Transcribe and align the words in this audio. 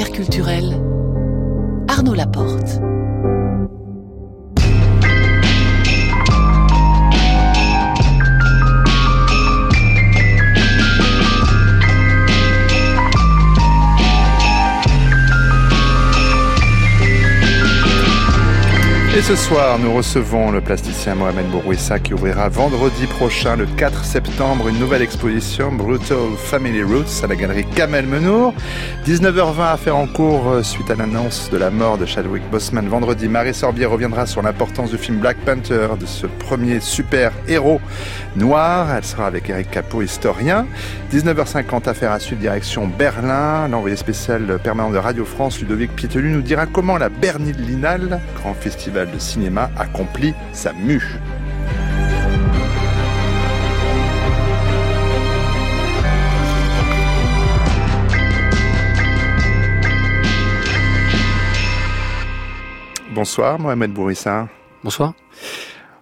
Affaires 0.00 0.16
culturelles, 0.16 0.80
Arnaud 1.88 2.14
Laporte. 2.14 2.79
Ce 19.30 19.36
soir, 19.36 19.78
nous 19.78 19.94
recevons 19.94 20.50
le 20.50 20.60
plasticien 20.60 21.14
Mohamed 21.14 21.46
Bourouissa 21.50 22.00
qui 22.00 22.14
ouvrira 22.14 22.48
vendredi 22.48 23.06
prochain, 23.06 23.54
le 23.54 23.64
4 23.64 24.04
septembre, 24.04 24.66
une 24.66 24.80
nouvelle 24.80 25.02
exposition 25.02 25.70
Brutal 25.70 26.34
Family 26.36 26.82
Roots 26.82 27.22
à 27.22 27.28
la 27.28 27.36
galerie 27.36 27.64
Kamel 27.64 28.06
Menour. 28.08 28.52
19h20 29.06 29.72
à 29.72 29.76
faire 29.76 29.96
en 29.96 30.08
cours 30.08 30.48
euh, 30.48 30.62
suite 30.64 30.90
à 30.90 30.96
l'annonce 30.96 31.48
de 31.48 31.58
la 31.58 31.70
mort 31.70 31.96
de 31.96 32.06
Chadwick 32.06 32.42
Boseman 32.50 32.88
vendredi. 32.88 33.28
Marie 33.28 33.54
Sorbier 33.54 33.86
reviendra 33.86 34.26
sur 34.26 34.42
l'importance 34.42 34.90
du 34.90 34.98
film 34.98 35.18
Black 35.18 35.36
Panther, 35.44 35.90
de 36.00 36.06
ce 36.06 36.26
premier 36.26 36.80
super 36.80 37.30
héros 37.46 37.80
noir. 38.34 38.92
Elle 38.92 39.04
sera 39.04 39.26
avec 39.26 39.48
Eric 39.48 39.70
Capot, 39.70 40.02
historien. 40.02 40.66
19h50 41.12 41.88
affaire 41.88 42.10
à 42.10 42.18
suivre 42.18 42.40
direction 42.40 42.88
Berlin. 42.88 43.68
L'envoyé 43.68 43.94
spécial 43.94 44.58
permanent 44.62 44.90
de 44.90 44.98
Radio 44.98 45.24
France, 45.24 45.60
Ludovic 45.60 45.94
Pietelu, 45.94 46.30
nous 46.30 46.42
dira 46.42 46.66
comment 46.66 46.96
la 46.96 47.10
Berlinale, 47.10 48.20
grand 48.34 48.54
festival 48.54 49.08
de 49.12 49.19
cinéma 49.20 49.70
accomplit 49.76 50.34
sa 50.52 50.72
mue. 50.72 51.20
Bonsoir 63.14 63.58
Mohamed 63.58 63.92
Bourissa. 63.92 64.48
Bonsoir. 64.82 65.14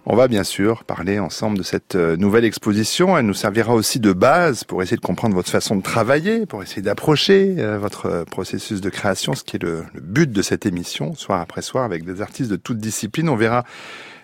On 0.05 0.15
va 0.15 0.27
bien 0.27 0.43
sûr 0.43 0.85
parler 0.85 1.19
ensemble 1.19 1.57
de 1.57 1.63
cette 1.63 1.95
euh, 1.95 2.15
nouvelle 2.15 2.45
exposition. 2.45 3.17
Elle 3.17 3.25
nous 3.25 3.33
servira 3.33 3.73
aussi 3.73 3.99
de 3.99 4.13
base 4.13 4.63
pour 4.63 4.81
essayer 4.81 4.97
de 4.97 5.01
comprendre 5.01 5.35
votre 5.35 5.51
façon 5.51 5.75
de 5.75 5.81
travailler, 5.81 6.45
pour 6.45 6.63
essayer 6.63 6.81
d'approcher 6.81 7.55
euh, 7.59 7.77
votre 7.77 8.05
euh, 8.05 8.23
processus 8.23 8.81
de 8.81 8.89
création, 8.89 9.35
ce 9.35 9.43
qui 9.43 9.57
est 9.57 9.63
le, 9.63 9.83
but 10.01 10.31
de 10.31 10.41
cette 10.41 10.65
émission, 10.65 11.13
soir 11.15 11.41
après 11.41 11.61
soir, 11.61 11.83
avec 11.83 12.05
des 12.05 12.21
artistes 12.21 12.49
de 12.49 12.55
toutes 12.55 12.79
disciplines. 12.79 13.29
On 13.29 13.35
verra 13.35 13.65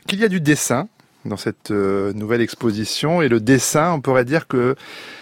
qu'il 0.08 0.20
y 0.20 0.24
a 0.24 0.30
du 0.30 0.40
dessin 0.40 0.88
dans 1.26 1.38
cette 1.38 1.72
nouvelle 1.72 2.42
exposition. 2.42 3.24
Et 3.24 3.30
le 3.30 3.40
dessin, 3.40 3.94
on 3.94 4.02
pourrait 4.02 4.26
dire 4.26 4.48
que 4.48 4.76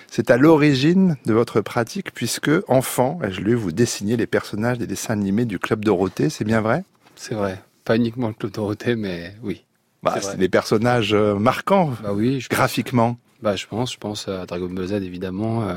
c'est 0.10 0.30
à 0.32 0.38
l'origine 0.38 1.16
de 1.26 1.34
votre 1.34 1.62
pratique, 1.62 2.14
puisque, 2.14 2.52
enfant, 2.68 3.20
je 3.30 3.40
lu, 3.40 3.56
vous 3.56 3.72
dessinez 3.72 4.18
les 4.18 4.28
personnages 4.28 4.78
des 4.78 4.86
dessins 4.86 5.14
animés 5.14 5.46
du 5.46 5.60
Club 5.60 5.86
Dorothée, 5.86 6.30
c'est 6.30 6.44
bien 6.44 6.60
vrai? 6.60 6.84
C'est 7.16 7.36
vrai. 7.36 7.62
Pas 7.86 7.96
uniquement 7.96 8.28
le 8.28 8.34
Club 8.34 8.52
Dorothée, 8.52 8.98
mais 8.98 9.34
oui. 9.44 9.64
Bah, 10.04 10.16
c'est 10.22 10.38
des 10.38 10.50
personnages 10.50 11.14
euh, 11.14 11.36
marquants, 11.36 11.94
bah 12.04 12.12
oui, 12.14 12.46
graphiquement. 12.50 13.18
Bah, 13.42 13.56
je 13.56 13.66
pense, 13.68 13.94
je 13.94 13.98
pense 13.98 14.28
à 14.28 14.46
Dragon 14.46 14.70
Ball 14.70 14.88
Z 14.88 14.94
évidemment, 14.94 15.64
euh, 15.64 15.76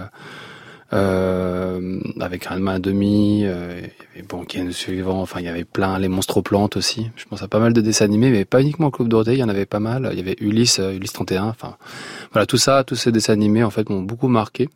euh, 0.92 2.00
avec 2.20 2.44
Ranma 2.44 2.78
demi, 2.78 3.42
euh, 3.44 3.80
il 4.14 4.22
y 4.22 4.56
avait 4.58 4.66
le 4.66 4.72
suivant, 4.72 5.20
enfin 5.20 5.41
il 5.41 5.46
y 5.46 5.48
avait 5.48 5.64
plein, 5.64 5.98
les 5.98 6.08
monstres 6.08 6.41
plantes 6.41 6.77
aussi. 6.77 7.10
Je 7.16 7.24
pense 7.24 7.42
à 7.42 7.48
pas 7.48 7.58
mal 7.58 7.72
de 7.72 7.80
dessins 7.80 8.05
animés, 8.05 8.30
mais 8.30 8.44
pas 8.44 8.60
uniquement 8.60 8.91
Club 8.91 9.08
Dorothée, 9.08 9.33
il 9.33 9.38
y 9.38 9.44
en 9.44 9.48
avait 9.48 9.66
pas 9.66 9.80
mal. 9.80 10.08
Il 10.12 10.18
y 10.18 10.20
avait 10.20 10.36
Ulysse, 10.38 10.78
euh, 10.78 10.92
Ulysse 10.92 11.12
31, 11.12 11.44
enfin 11.44 11.77
voilà 12.33 12.46
tout 12.46 12.56
ça, 12.56 12.84
tous 12.84 12.94
ces 12.94 13.11
dessins 13.11 13.33
animés 13.33 13.64
en 13.64 13.70
fait 13.70 13.88
m'ont 13.88 14.02
beaucoup 14.02 14.28
marqué. 14.28 14.68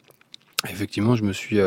Effectivement, 0.69 1.15
je 1.15 1.23
me 1.23 1.33
suis 1.33 1.59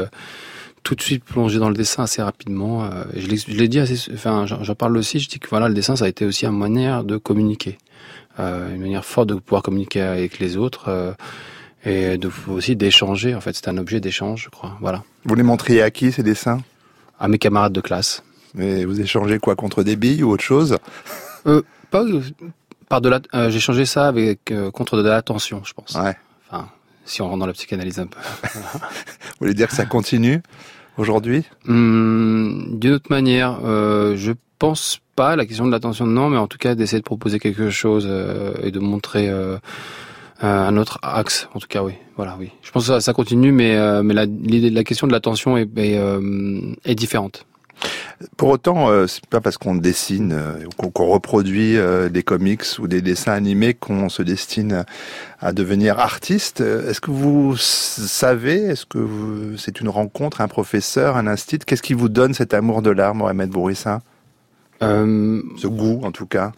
tout 0.84 0.96
de 0.96 1.02
suite 1.02 1.24
plongé 1.24 1.60
dans 1.60 1.70
le 1.70 1.76
dessin 1.76 2.04
assez 2.04 2.22
rapidement. 2.22 2.84
Euh, 2.84 3.04
je 3.16 3.28
l'ai 3.28 3.68
dit 3.68 3.80
assez, 3.80 4.12
enfin, 4.14 4.46
j'en 4.46 4.76
parle 4.76 4.98
aussi. 4.98 5.20
Je 5.20 5.30
dis 5.30 5.40
que 5.40 5.50
voilà, 5.50 5.68
le 5.70 5.74
dessin, 5.74 5.96
ça 5.96 6.06
a 6.06 6.08
été 6.08 6.26
aussi 6.26 6.46
une 6.46 6.58
manière 6.58 7.04
de 7.04 7.18
communiquer, 7.18 7.78
euh, 8.40 8.74
une 8.76 8.82
manière 8.82 9.06
forte 9.06 9.30
de 9.30 9.36
pouvoir 9.36 9.64
communiquer 9.64 10.02
avec 10.02 10.40
les 10.40 10.58
autres 10.58 10.90
euh, 10.90 11.14
et 11.86 12.18
de 12.18 12.30
aussi 12.50 12.76
d'échanger. 12.76 13.34
En 13.34 13.42
fait, 13.42 13.56
c'est 13.56 13.68
un 13.68 13.78
objet 13.78 14.00
d'échange, 14.00 14.44
je 14.44 14.50
crois. 14.50 14.78
Voilà. 14.82 15.04
Vous 15.26 15.36
les 15.36 15.44
montriez 15.44 15.82
à 15.82 15.90
qui 15.90 16.12
ces 16.12 16.24
dessins? 16.24 16.62
À 17.20 17.28
mes 17.28 17.38
camarades 17.38 17.74
de 17.74 17.82
classe. 17.82 18.24
Mais 18.54 18.84
vous 18.86 19.00
échangez 19.00 19.40
quoi 19.40 19.56
contre 19.56 19.84
des 19.84 19.96
billes 19.96 20.24
ou 20.24 20.32
autre 20.32 20.44
chose? 20.44 20.78
Euh, 21.48 21.62
Pas 21.90 22.04
par 22.90 23.02
de 23.02 23.10
la. 23.10 23.50
J'ai 23.50 23.60
changé 23.60 23.86
ça 23.86 24.08
avec 24.08 24.54
contre 24.74 24.98
de 24.98 25.08
l'attention, 25.08 25.62
je 25.64 25.74
pense. 25.74 25.96
Ouais. 25.96 26.16
Si 27.06 27.22
on 27.22 27.28
rentre 27.28 27.40
dans 27.40 27.47
la 27.47 27.53
psychanalyse 27.53 28.00
un 28.00 28.08
peu. 28.08 28.19
Vous 28.44 28.59
voulez 29.41 29.53
dire 29.53 29.68
que 29.68 29.75
ça 29.75 29.86
continue 29.86 30.41
aujourd'hui? 30.97 31.44
Hum, 31.68 32.78
D'une 32.80 32.94
autre 32.94 33.09
manière, 33.09 33.59
euh, 33.66 34.16
je 34.16 34.31
pense 34.59 35.00
pas 35.16 35.36
la 35.36 35.46
question 35.46 35.66
de 35.66 35.72
l'attention 35.72 36.06
non, 36.06 36.30
mais 36.30 36.38
en 36.38 36.47
tout 36.47 36.58
cas 36.58 36.75
d'essayer 36.75 37.00
de 37.00 37.03
proposer 37.06 37.40
quelque 37.40 37.69
chose 37.69 38.08
euh, 38.09 38.53
et 38.64 38.72
de 38.72 38.80
montrer 38.80 39.30
euh, 39.30 39.58
un 40.41 40.75
autre 40.78 41.00
axe. 41.03 41.50
En 41.53 41.59
tout 41.59 41.68
cas, 41.68 41.84
oui, 41.84 41.94
voilà, 42.16 42.36
oui. 42.40 42.50
Je 42.64 42.72
pense 42.72 42.88
que 42.88 43.00
ça, 43.00 43.14
continue, 43.14 43.52
mais 43.52 43.75
euh, 43.75 44.02
mais 44.03 44.14
la, 44.14 44.25
la 44.25 44.84
question 44.84 45.08
de 45.08 45.12
l'attention 45.12 45.58
est, 45.58 45.70
est, 45.78 46.00
est 46.85 46.96
différente. 46.96 47.46
Pour 48.38 48.50
autant, 48.50 48.89
euh, 48.89 49.07
c'est 49.07 49.25
pas 49.28 49.41
parce 49.41 49.57
qu'on 49.57 49.75
dessine 49.75 50.34
euh, 50.34 50.66
ou 50.66 50.91
qu'on 50.91 51.07
reproduit 51.07 51.78
euh, 51.78 52.09
des 52.09 52.23
comics 52.23 52.63
ou 52.79 52.88
des 52.88 53.01
dessins 53.01 53.34
animés 53.34 53.73
qu'on 53.73 54.09
se 54.09 54.22
destine 54.23 54.85
à 55.39 55.51
devenir 55.51 56.00
artiste. 56.00 56.61
Est-ce 56.61 57.01
que 57.01 57.11
vous 57.11 57.56
savez, 57.57 58.56
est-ce 58.63 58.85
que 58.85 59.56
c'est 59.57 59.81
une 59.81 59.89
rencontre, 59.89 60.41
un 60.41 60.47
professeur, 60.47 61.17
un 61.17 61.28
institut? 61.28 61.66
Qu'est-ce 61.66 61.84
qui 61.84 61.94
vous 61.94 62.09
donne 62.09 62.34
cet 62.34 62.53
amour 62.53 62.81
de 62.81 62.91
l'art, 62.91 63.16
Mohamed 63.16 63.50
Bourissa? 63.50 64.01
Euh, 64.81 65.41
Ce 65.57 65.67
goût, 65.67 66.01
en 66.03 66.11
tout 66.11 66.28
cas. 66.28 66.51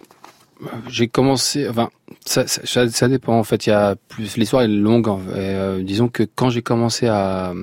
J'ai 0.88 1.08
commencé, 1.08 1.68
enfin, 1.68 1.90
ça, 2.26 2.48
ça, 2.48 2.88
ça, 2.90 3.08
dépend. 3.08 3.38
En 3.38 3.44
fait, 3.44 3.68
il 3.68 3.72
y 3.72 3.74
a 3.74 3.96
plus. 4.08 4.38
L'histoire 4.38 4.62
est 4.62 4.68
longue. 4.68 5.10
Et, 5.36 5.84
disons 5.84 6.08
que 6.08 6.24
quand 6.24 6.50
j'ai 6.50 6.62
commencé 6.62 7.08
à 7.08 7.54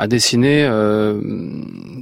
à 0.00 0.06
dessiner, 0.06 0.64
euh, 0.64 1.20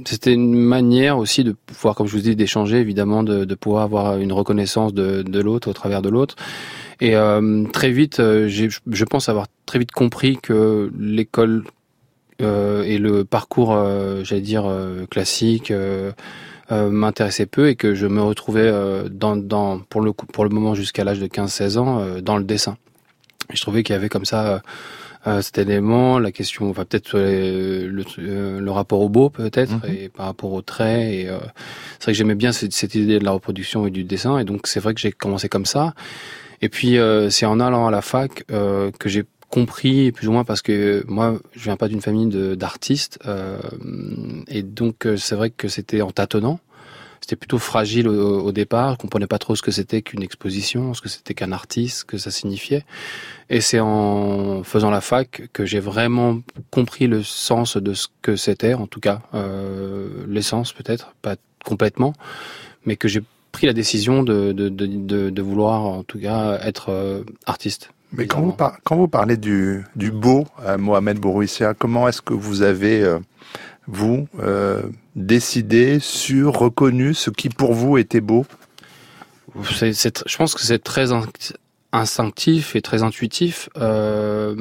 c'était 0.05 0.31
une 0.31 0.53
manière 0.53 1.17
aussi 1.17 1.43
de 1.43 1.51
pouvoir, 1.51 1.95
comme 1.95 2.07
je 2.07 2.13
vous 2.13 2.21
dis, 2.21 2.33
d'échanger, 2.33 2.77
évidemment, 2.77 3.23
de, 3.23 3.55
pouvoir 3.55 3.83
avoir 3.83 4.17
une 4.17 4.31
reconnaissance 4.31 4.93
de, 4.93 5.21
de 5.21 5.39
l'autre 5.41 5.69
au 5.69 5.73
travers 5.73 6.01
de 6.01 6.07
l'autre. 6.07 6.37
Et 7.01 7.17
euh, 7.17 7.65
très 7.73 7.91
vite, 7.91 8.21
euh, 8.21 8.47
je 8.47 9.03
pense 9.03 9.27
avoir 9.27 9.47
très 9.65 9.79
vite 9.79 9.91
compris 9.91 10.37
que 10.41 10.89
l'école 10.97 11.65
et 12.39 12.97
le 12.99 13.25
parcours, 13.25 13.77
j'allais 14.23 14.39
dire, 14.39 14.65
classique 15.11 15.73
m'intéressait 16.71 17.47
peu 17.47 17.67
et 17.67 17.75
que 17.75 17.95
je 17.95 18.07
me 18.07 18.21
retrouvais 18.21 18.71
dans, 19.11 19.35
dans, 19.35 19.79
pour, 19.79 19.99
le, 19.99 20.13
pour 20.13 20.45
le 20.45 20.49
moment 20.49 20.73
jusqu'à 20.73 21.03
l'âge 21.03 21.19
de 21.19 21.27
15-16 21.27 21.77
ans 21.77 22.05
dans 22.21 22.37
le 22.37 22.45
dessin. 22.45 22.77
Et 23.51 23.57
je 23.57 23.61
trouvais 23.61 23.83
qu'il 23.83 23.91
y 23.91 23.97
avait 23.97 24.07
comme 24.07 24.23
ça 24.23 24.61
cet 25.25 25.57
élément, 25.57 26.17
la 26.19 26.31
question, 26.31 26.69
enfin 26.69 26.85
peut-être 26.85 27.11
euh, 27.15 27.87
le, 27.87 28.03
euh, 28.19 28.59
le, 28.59 28.71
rapport 28.71 29.01
au 29.01 29.09
beau 29.09 29.29
peut-être 29.29 29.73
mhm. 29.73 29.93
et 29.93 30.09
par 30.09 30.25
rapport 30.25 30.53
au 30.53 30.61
trait. 30.61 31.15
Et 31.15 31.29
euh, 31.29 31.39
c'est 31.99 32.05
vrai 32.05 32.11
que 32.13 32.17
j'aimais 32.17 32.35
bien 32.35 32.51
cette, 32.51 32.73
cette, 32.73 32.95
idée 32.95 33.19
de 33.19 33.25
la 33.25 33.31
reproduction 33.31 33.85
et 33.85 33.91
du 33.91 34.03
dessin, 34.03 34.39
et 34.39 34.45
donc 34.45 34.67
c'est 34.67 34.79
vrai 34.79 34.93
que 34.93 35.01
j'ai 35.01 35.11
commencé 35.11 35.49
comme 35.49 35.65
ça. 35.65 35.93
Et 36.61 36.69
puis 36.69 36.97
c'est 37.29 37.45
en 37.45 37.61
allant 37.61 37.87
à 37.87 37.91
la 37.91 38.01
fac 38.01 38.43
que 38.47 39.07
j'ai 39.09 39.23
compris 39.49 40.11
plus 40.11 40.27
ou 40.27 40.33
moins 40.33 40.43
parce 40.43 40.61
que 40.61 41.05
moi 41.07 41.39
je 41.53 41.63
viens 41.63 41.77
pas 41.77 41.87
d'une 41.87 42.01
famille 42.01 42.27
d'artistes 42.57 43.17
et 44.49 44.61
donc 44.61 45.07
c'est 45.15 45.35
vrai 45.35 45.51
que 45.51 45.69
c'était 45.69 46.01
en 46.01 46.11
tâtonnant 46.11 46.59
c'était 47.29 47.39
plutôt 47.39 47.59
fragile 47.59 48.07
au, 48.07 48.41
au, 48.41 48.51
départ. 48.51 48.93
Je 48.93 48.97
comprenais 48.97 49.27
pas 49.27 49.37
trop 49.37 49.55
ce 49.55 49.61
que 49.61 49.69
c'était 49.69 50.01
qu'une 50.01 50.23
exposition, 50.23 50.95
ce 50.95 51.01
que 51.01 51.09
c'était 51.09 51.35
qu'un 51.35 51.51
artiste, 51.51 51.99
ce 51.99 52.05
que 52.05 52.17
ça 52.17 52.31
signifiait. 52.31 52.85
Et 53.51 53.61
c'est 53.61 53.79
en 53.79 54.63
faisant 54.63 54.89
la 54.89 54.99
fac 54.99 55.43
que 55.53 55.63
j'ai 55.63 55.79
vraiment 55.79 56.39
compris 56.71 57.05
le 57.05 57.21
sens 57.21 57.77
de 57.77 57.93
ce 57.93 58.07
que 58.23 58.35
c'était, 58.35 58.73
en 58.73 58.87
tout 58.87 58.99
cas 58.99 59.21
euh, 59.35 60.09
l'essence 60.27 60.73
peut-être, 60.73 61.13
pas 61.21 61.35
complètement, 61.63 62.13
mais 62.85 62.95
que 62.95 63.07
j'ai 63.07 63.21
pris 63.51 63.67
la 63.67 63.73
décision 63.73 64.23
de, 64.23 64.51
de, 64.51 64.69
de, 64.69 65.29
de, 65.29 65.41
vouloir 65.41 65.81
en 65.81 66.03
tout 66.03 66.19
cas 66.19 66.59
être 66.63 66.89
euh, 66.89 67.23
artiste. 67.45 67.91
Mais 68.11 68.25
quand 68.25 68.41
vous, 68.41 68.55
quand 68.83 68.95
vous, 68.95 69.07
parlez 69.07 69.37
du, 69.37 69.85
du 69.95 70.09
beau, 70.09 70.47
euh, 70.65 70.79
Mohamed 70.79 71.19
Bourouissia, 71.19 71.75
comment 71.75 72.07
est-ce 72.07 72.23
que 72.23 72.33
vous 72.33 72.63
avez 72.63 73.03
euh, 73.03 73.19
vous, 73.87 74.27
décidé 75.19 75.99
sur, 75.99 76.53
reconnu 76.53 77.13
ce 77.13 77.29
qui 77.29 77.49
pour 77.49 77.73
vous 77.73 77.97
était 77.97 78.21
beau 78.21 78.45
Je 79.61 80.37
pense 80.37 80.55
que 80.55 80.61
c'est 80.61 80.83
très 80.83 81.09
instinctif 81.91 82.75
et 82.75 82.81
très 82.81 83.03
intuitif. 83.03 83.69
Euh, 83.77 84.55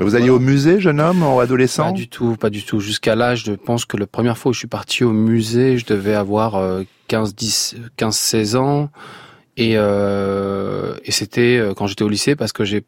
vous 0.00 0.14
alliez 0.14 0.30
au 0.30 0.38
musée, 0.38 0.80
jeune 0.80 1.00
homme, 1.00 1.22
ou 1.22 1.40
adolescent? 1.40 1.86
Pas 1.86 1.92
du 1.92 2.08
tout, 2.08 2.36
pas 2.36 2.50
du 2.50 2.64
tout. 2.64 2.80
Jusqu'à 2.80 3.14
l'âge, 3.14 3.44
je 3.44 3.52
pense 3.52 3.84
que 3.84 3.96
la 3.96 4.06
première 4.06 4.38
fois 4.38 4.50
où 4.50 4.52
je 4.52 4.60
suis 4.60 4.68
parti 4.68 5.04
au 5.04 5.12
musée, 5.12 5.76
je 5.76 5.86
devais 5.86 6.14
avoir 6.14 6.82
15, 7.08 7.34
10, 7.34 7.76
15, 7.96 8.16
16 8.16 8.56
ans. 8.56 8.90
Et, 9.60 9.72
euh, 9.74 10.94
et 11.04 11.10
c'était 11.10 11.60
quand 11.76 11.88
j'étais 11.88 12.04
au 12.04 12.08
lycée 12.08 12.36
parce 12.36 12.52
que 12.52 12.64
j'ai 12.64 12.84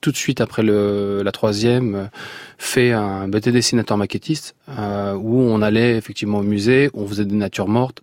tout 0.00 0.10
de 0.10 0.16
suite 0.16 0.40
après 0.40 0.62
le, 0.62 1.22
la 1.22 1.32
troisième 1.32 2.08
fait 2.56 2.92
un 2.92 3.28
BT 3.28 3.50
dessinateur 3.50 3.98
maquettiste 3.98 4.56
où 4.68 5.40
on 5.42 5.60
allait 5.60 5.98
effectivement 5.98 6.38
au 6.38 6.42
musée, 6.42 6.88
on 6.94 7.06
faisait 7.06 7.26
des 7.26 7.34
natures 7.36 7.68
mortes. 7.68 8.02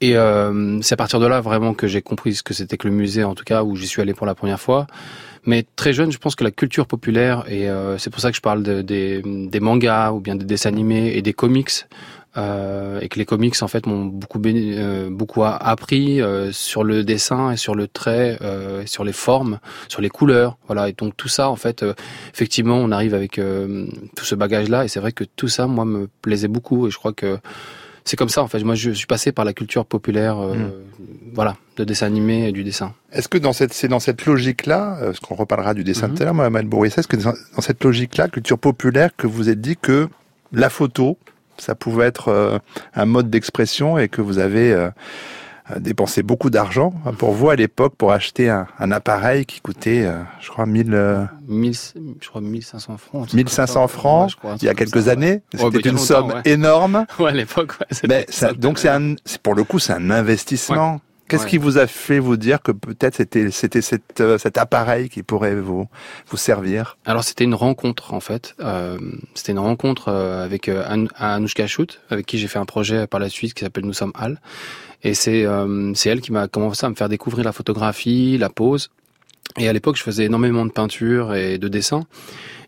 Et 0.00 0.14
c'est 0.82 0.92
à 0.94 0.96
partir 0.96 1.20
de 1.20 1.26
là 1.26 1.40
vraiment 1.40 1.74
que 1.74 1.86
j'ai 1.86 2.02
compris 2.02 2.34
ce 2.34 2.42
que 2.42 2.54
c'était 2.54 2.76
que 2.76 2.88
le 2.88 2.94
musée, 2.94 3.22
en 3.22 3.36
tout 3.36 3.44
cas 3.44 3.62
où 3.62 3.76
j'y 3.76 3.86
suis 3.86 4.02
allé 4.02 4.12
pour 4.12 4.26
la 4.26 4.34
première 4.34 4.60
fois. 4.60 4.88
Mais 5.46 5.64
très 5.76 5.92
jeune, 5.92 6.12
je 6.12 6.18
pense 6.18 6.34
que 6.34 6.44
la 6.44 6.50
culture 6.50 6.86
populaire, 6.86 7.44
et 7.48 7.68
euh, 7.68 7.96
c'est 7.96 8.10
pour 8.10 8.20
ça 8.20 8.30
que 8.30 8.36
je 8.36 8.42
parle 8.42 8.62
de, 8.62 8.82
des, 8.82 9.22
des, 9.24 9.60
mangas 9.60 10.12
ou 10.12 10.20
bien 10.20 10.36
des 10.36 10.44
dessins 10.44 10.68
animés 10.68 11.16
et 11.16 11.22
des 11.22 11.32
comics, 11.32 11.70
euh, 12.36 13.00
et 13.00 13.08
que 13.08 13.18
les 13.18 13.24
comics 13.24 13.60
en 13.62 13.68
fait 13.68 13.86
m'ont 13.86 14.04
beaucoup 14.04 14.40
euh, 14.44 15.08
beaucoup 15.10 15.42
appris 15.44 16.20
euh, 16.20 16.52
sur 16.52 16.84
le 16.84 17.02
dessin 17.04 17.52
et 17.52 17.56
sur 17.56 17.74
le 17.74 17.88
trait, 17.88 18.38
euh, 18.40 18.84
sur 18.86 19.04
les 19.04 19.12
formes, 19.12 19.58
sur 19.88 20.00
les 20.00 20.08
couleurs, 20.08 20.58
voilà. 20.66 20.88
Et 20.88 20.92
donc 20.92 21.16
tout 21.16 21.28
ça 21.28 21.48
en 21.48 21.56
fait, 21.56 21.84
effectivement, 22.32 22.76
on 22.76 22.90
arrive 22.90 23.14
avec 23.14 23.40
tout 24.16 24.24
ce 24.24 24.34
bagage 24.34 24.68
là, 24.68 24.84
et 24.84 24.88
c'est 24.88 25.00
vrai 25.00 25.12
que 25.12 25.24
tout 25.24 25.48
ça, 25.48 25.66
moi, 25.66 25.84
me 25.84 26.08
plaisait 26.22 26.48
beaucoup, 26.48 26.86
et 26.86 26.90
je 26.90 26.98
crois 26.98 27.12
que 27.12 27.38
c'est 28.04 28.16
comme 28.16 28.28
ça 28.28 28.42
en 28.42 28.48
fait. 28.48 28.62
Moi, 28.64 28.74
je 28.74 28.90
suis 28.90 29.06
passé 29.06 29.32
par 29.32 29.44
la 29.44 29.52
culture 29.52 29.84
populaire, 29.84 30.38
euh, 30.38 30.54
hmm. 30.54 30.70
voilà, 31.34 31.56
de 31.76 31.84
dessin 31.84 32.06
animé 32.06 32.48
et 32.48 32.52
du 32.52 32.64
dessin. 32.64 32.92
Est-ce 33.12 33.28
que 33.28 33.38
dans 33.38 33.52
cette 33.52 33.72
c'est 33.72 33.88
dans 33.88 34.00
cette 34.00 34.26
logique-là, 34.26 34.98
euh, 35.00 35.04
parce 35.06 35.20
qu'on 35.20 35.34
reparlera 35.34 35.74
du 35.74 35.84
dessin 35.84 36.08
mm 36.08 36.10
-hmm. 36.10 36.16
tout 36.16 36.22
à 36.22 36.24
l'heure, 36.26 36.34
Mohamed 36.34 36.66
est-ce 36.84 37.08
que 37.08 37.16
dans, 37.16 37.34
cette 37.60 37.84
logique-là, 37.84 38.28
culture 38.28 38.58
populaire, 38.58 39.10
que 39.16 39.26
vous 39.26 39.48
êtes 39.48 39.60
dit 39.60 39.76
que 39.76 40.08
la 40.52 40.70
photo, 40.70 41.18
ça 41.60 41.74
pouvait 41.74 42.06
être 42.06 42.28
euh, 42.28 42.58
un 42.94 43.06
mode 43.06 43.30
d'expression 43.30 43.98
et 43.98 44.08
que 44.08 44.20
vous 44.20 44.38
avez 44.38 44.90
dépensé 45.78 46.22
beaucoup 46.22 46.50
d'argent 46.50 46.92
pour 47.18 47.32
vous 47.32 47.50
à 47.50 47.56
l'époque 47.56 47.94
pour 47.96 48.12
acheter 48.12 48.48
un, 48.48 48.66
un, 48.78 48.90
appareil 48.90 49.46
qui 49.46 49.60
coûtait, 49.60 50.04
euh, 50.04 50.18
je 50.40 50.48
crois, 50.48 50.66
1000, 50.66 50.94
euh... 50.94 51.24
1000 51.46 51.74
je 52.20 52.28
crois 52.28 52.40
1500 52.40 52.96
francs. 52.96 53.32
1500 53.32 53.88
francs, 53.88 54.32
ouais, 54.42 54.50
il 54.60 54.64
y 54.64 54.68
a 54.68 54.74
quelques 54.74 55.02
ça, 55.02 55.12
années. 55.12 55.42
Ouais. 55.54 55.70
C'était 55.72 55.88
une 55.88 55.98
somme 55.98 56.42
énorme. 56.44 57.06
À 57.20 57.32
l'époque, 57.32 57.74
ouais. 57.80 57.86
Mais 58.08 58.26
ça, 58.28 58.52
donc 58.52 58.78
c'est 58.78 58.88
un, 58.88 59.14
pour 59.42 59.54
le 59.54 59.62
coup, 59.62 59.78
c'est 59.78 59.92
un 59.92 60.10
investissement. 60.10 61.00
Qu'est-ce 61.30 61.46
qui 61.46 61.58
vous 61.58 61.78
a 61.78 61.86
fait 61.86 62.18
vous 62.18 62.36
dire 62.36 62.60
que 62.60 62.72
peut-être 62.72 63.14
c'était 63.14 63.50
c'était 63.50 63.82
cet, 63.82 64.20
euh, 64.20 64.36
cet 64.36 64.58
appareil 64.58 65.08
qui 65.08 65.22
pourrait 65.22 65.54
vous 65.54 65.86
vous 66.28 66.36
servir? 66.36 66.98
Alors 67.04 67.24
c'était 67.24 67.44
une 67.44 67.54
rencontre 67.54 68.12
en 68.12 68.20
fait. 68.20 68.54
Euh, 68.60 68.98
c'était 69.34 69.52
une 69.52 69.58
rencontre 69.60 70.08
euh, 70.08 70.44
avec 70.44 70.68
euh, 70.68 71.06
Anouchka 71.16 71.66
Chout, 71.66 72.00
avec 72.10 72.26
qui 72.26 72.38
j'ai 72.38 72.48
fait 72.48 72.58
un 72.58 72.66
projet 72.66 73.06
par 73.06 73.20
la 73.20 73.28
suite 73.28 73.54
qui 73.54 73.64
s'appelle 73.64 73.84
Nous 73.84 73.92
sommes 73.92 74.12
Hall. 74.20 74.40
Et 75.02 75.14
c'est 75.14 75.46
euh, 75.46 75.92
c'est 75.94 76.10
elle 76.10 76.20
qui 76.20 76.32
m'a 76.32 76.48
commencé 76.48 76.84
à 76.84 76.90
me 76.90 76.94
faire 76.94 77.08
découvrir 77.08 77.44
la 77.44 77.52
photographie, 77.52 78.36
la 78.36 78.50
pose. 78.50 78.90
Et 79.58 79.68
à 79.68 79.72
l'époque, 79.72 79.96
je 79.96 80.02
faisais 80.02 80.26
énormément 80.26 80.64
de 80.64 80.70
peinture 80.70 81.34
et 81.34 81.58
de 81.58 81.66
dessin. 81.66 82.04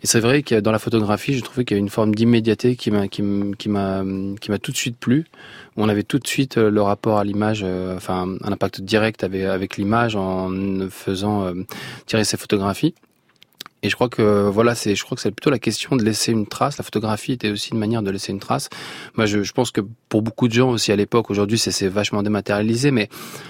Et 0.03 0.09
c'est 0.09 0.19
vrai 0.19 0.43
que 0.43 0.59
dans 0.59 0.73
la 0.73 0.81
photographie, 0.81 1.35
je 1.35 1.41
trouvais 1.41 1.64
qu'il 1.64 1.76
y 1.76 1.79
avait 1.79 1.85
une 1.85 1.91
forme 1.91 2.12
d'immédiateté 2.12 2.75
qui 2.75 2.91
m'a 2.91 3.06
qui 3.06 3.23
m'a 3.23 4.03
qui 4.41 4.50
m'a 4.50 4.59
tout 4.59 4.73
de 4.73 4.76
suite 4.76 4.99
plu. 4.99 5.26
On 5.76 5.88
avait 5.88 6.02
tout 6.02 6.19
de 6.19 6.26
suite 6.26 6.58
euh, 6.58 6.70
le 6.70 6.82
rapport 6.82 7.19
à 7.19 7.24
l'image, 7.24 7.62
euh, 7.64 7.96
enfin 7.96 8.36
un 8.42 8.52
impact 8.52 8.82
direct 8.82 9.24
avec 9.24 9.76
l'image 9.76 10.16
en 10.16 10.50
faisant 10.90 11.44
euh, 11.44 11.54
tirer 12.06 12.24
ses 12.24 12.36
photographies. 12.36 12.94
Et 13.82 13.90
je 13.90 13.94
crois 13.96 14.08
que 14.08 14.49
voilà, 14.49 14.75
c'est, 14.75 14.94
je 14.94 15.05
crois 15.05 15.17
que 15.17 15.23
c'est 15.23 15.31
plutôt 15.31 15.50
la 15.50 15.58
question 15.58 15.96
de 15.96 16.05
laisser 16.05 16.32
une 16.32 16.46
trace. 16.46 16.79
La 16.79 16.84
photographie 16.84 17.32
était 17.32 17.50
aussi 17.50 17.70
une 17.73 17.79
manière 17.79 18.02
de 18.02 18.11
laisser 18.11 18.32
une 18.32 18.38
trace. 18.38 18.69
Moi, 19.17 19.26
je, 19.26 19.43
je 19.43 19.52
pense 19.52 19.70
que 19.70 19.81
pour 20.08 20.23
beaucoup 20.23 20.46
de 20.46 20.52
gens 20.52 20.70
aussi 20.70 20.93
à 20.93 20.96
l'époque, 20.96 21.31
aujourd'hui, 21.31 21.58
c'est, 21.58 21.73
c'est 21.73 21.88
vachement 21.88 22.23
dématérialisé, 22.23 22.90
mais 22.90 23.08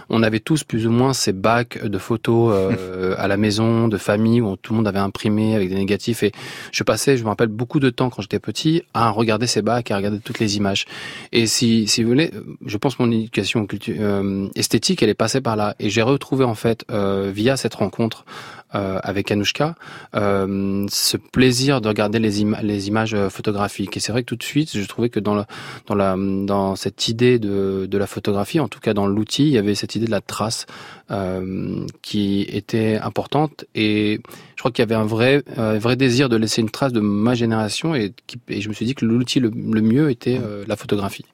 on 0.08 0.22
avait 0.22 0.40
tous 0.40 0.64
plus 0.64 0.86
ou 0.86 0.90
moins 0.90 1.12
ces 1.12 1.32
bacs 1.32 1.84
de 1.84 1.98
photos 1.98 2.54
euh, 2.54 3.14
à 3.18 3.28
la 3.28 3.36
maison, 3.36 3.88
de 3.88 3.98
famille, 3.98 4.40
où 4.40 4.56
tout 4.56 4.72
le 4.72 4.78
monde 4.78 4.88
avait 4.88 4.98
imprimé 4.98 5.54
avec 5.54 5.68
des 5.68 5.74
négatifs. 5.74 6.22
Et 6.22 6.32
je 6.72 6.82
passais, 6.82 7.16
je 7.16 7.24
me 7.24 7.28
rappelle 7.28 7.48
beaucoup 7.48 7.80
de 7.80 7.90
temps 7.90 8.08
quand 8.08 8.22
j'étais 8.22 8.38
petit 8.38 8.82
à 8.94 9.10
regarder 9.10 9.46
ces 9.46 9.60
bacs, 9.60 9.90
à 9.90 9.96
regarder 9.96 10.20
toutes 10.20 10.38
les 10.38 10.56
images. 10.56 10.86
Et 11.32 11.46
si, 11.46 11.86
si 11.88 12.02
vous 12.02 12.08
voulez, 12.08 12.30
je 12.64 12.76
pense 12.78 12.96
que 12.96 13.02
mon 13.02 13.10
éducation 13.10 13.66
euh, 13.88 14.48
esthétique, 14.54 15.02
elle 15.02 15.10
est 15.10 15.14
passée 15.14 15.40
par 15.40 15.56
là. 15.56 15.74
Et 15.78 15.90
j'ai 15.90 16.02
retrouvé 16.02 16.44
en 16.44 16.54
fait 16.54 16.84
euh, 16.90 17.30
via 17.34 17.56
cette 17.56 17.74
rencontre 17.74 18.24
euh, 18.74 18.98
avec 19.02 19.30
Anouchka, 19.30 19.74
euh, 20.14 20.86
ce 20.90 21.16
plaisir 21.16 21.80
de 21.80 21.88
regarder 21.88 22.18
les, 22.18 22.40
ima 22.40 22.62
les 22.62 22.88
images 22.88 23.14
euh, 23.14 23.28
photographiques. 23.28 23.96
Et 23.96 24.00
c'est 24.00 24.12
vrai 24.12 24.22
que 24.22 24.28
tout 24.28 24.36
de 24.36 24.42
suite, 24.42 24.76
je 24.76 24.86
trouvais 24.86 25.08
que 25.08 25.20
dans, 25.20 25.34
le, 25.34 25.44
dans, 25.86 25.94
la, 25.94 26.16
dans 26.16 26.76
cette 26.76 27.08
idée 27.08 27.38
de, 27.38 27.86
de 27.90 27.98
la 27.98 28.06
photographie, 28.06 28.60
en 28.60 28.68
tout 28.68 28.80
cas 28.80 28.94
dans 28.94 29.06
l'outil, 29.06 29.44
il 29.44 29.52
y 29.52 29.58
avait 29.58 29.74
cette 29.74 29.94
idée 29.94 30.06
de 30.06 30.10
la 30.10 30.20
trace 30.20 30.66
euh, 31.10 31.84
qui 32.00 32.42
était 32.48 32.96
importante. 32.96 33.66
Et 33.74 34.20
crois 34.62 34.70
qu'il 34.70 34.82
y 34.82 34.86
avait 34.86 34.94
un 34.94 35.06
vrai, 35.06 35.42
vrai 35.56 35.96
désir 35.96 36.28
de 36.28 36.36
laisser 36.36 36.60
une 36.60 36.70
trace 36.70 36.92
de 36.92 37.00
ma 37.00 37.34
génération. 37.34 37.96
Et, 37.96 38.14
je 38.48 38.68
me 38.68 38.72
suis 38.72 38.86
dit 38.86 38.94
que 38.94 39.04
l'outil 39.04 39.40
le, 39.40 39.50
le, 39.50 39.82
mieux 39.82 40.08
était 40.08 40.38
euh, 40.40 40.64
la 40.68 40.76
photographie. 40.76 41.24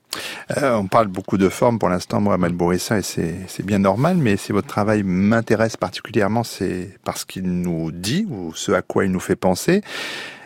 Euh, 0.57 0.75
on 0.77 0.87
parle 0.87 1.09
beaucoup 1.09 1.37
de 1.37 1.51
forme 1.51 1.79
pour 1.79 1.91
l'instant, 1.91 2.23
Mohamed 2.23 2.53
Bourissa, 2.53 2.99
et 2.99 3.03
c'est 3.03 3.67
bien 3.67 3.81
normal, 3.81 4.17
mais 4.17 4.39
si 4.39 4.53
votre 4.53 4.67
travail 4.67 5.03
m'intéresse 5.03 5.77
particulièrement, 5.77 6.43
c'est 6.43 6.95
parce 7.05 7.27
qu'il 7.27 7.45
nous 7.45 7.93
dit, 7.93 8.27
ou 8.31 8.53
ce 8.55 8.73
à 8.73 8.81
quoi 8.81 9.05
il 9.05 9.13
nous 9.13 9.21
fait 9.21 9.37
penser. 9.37 9.83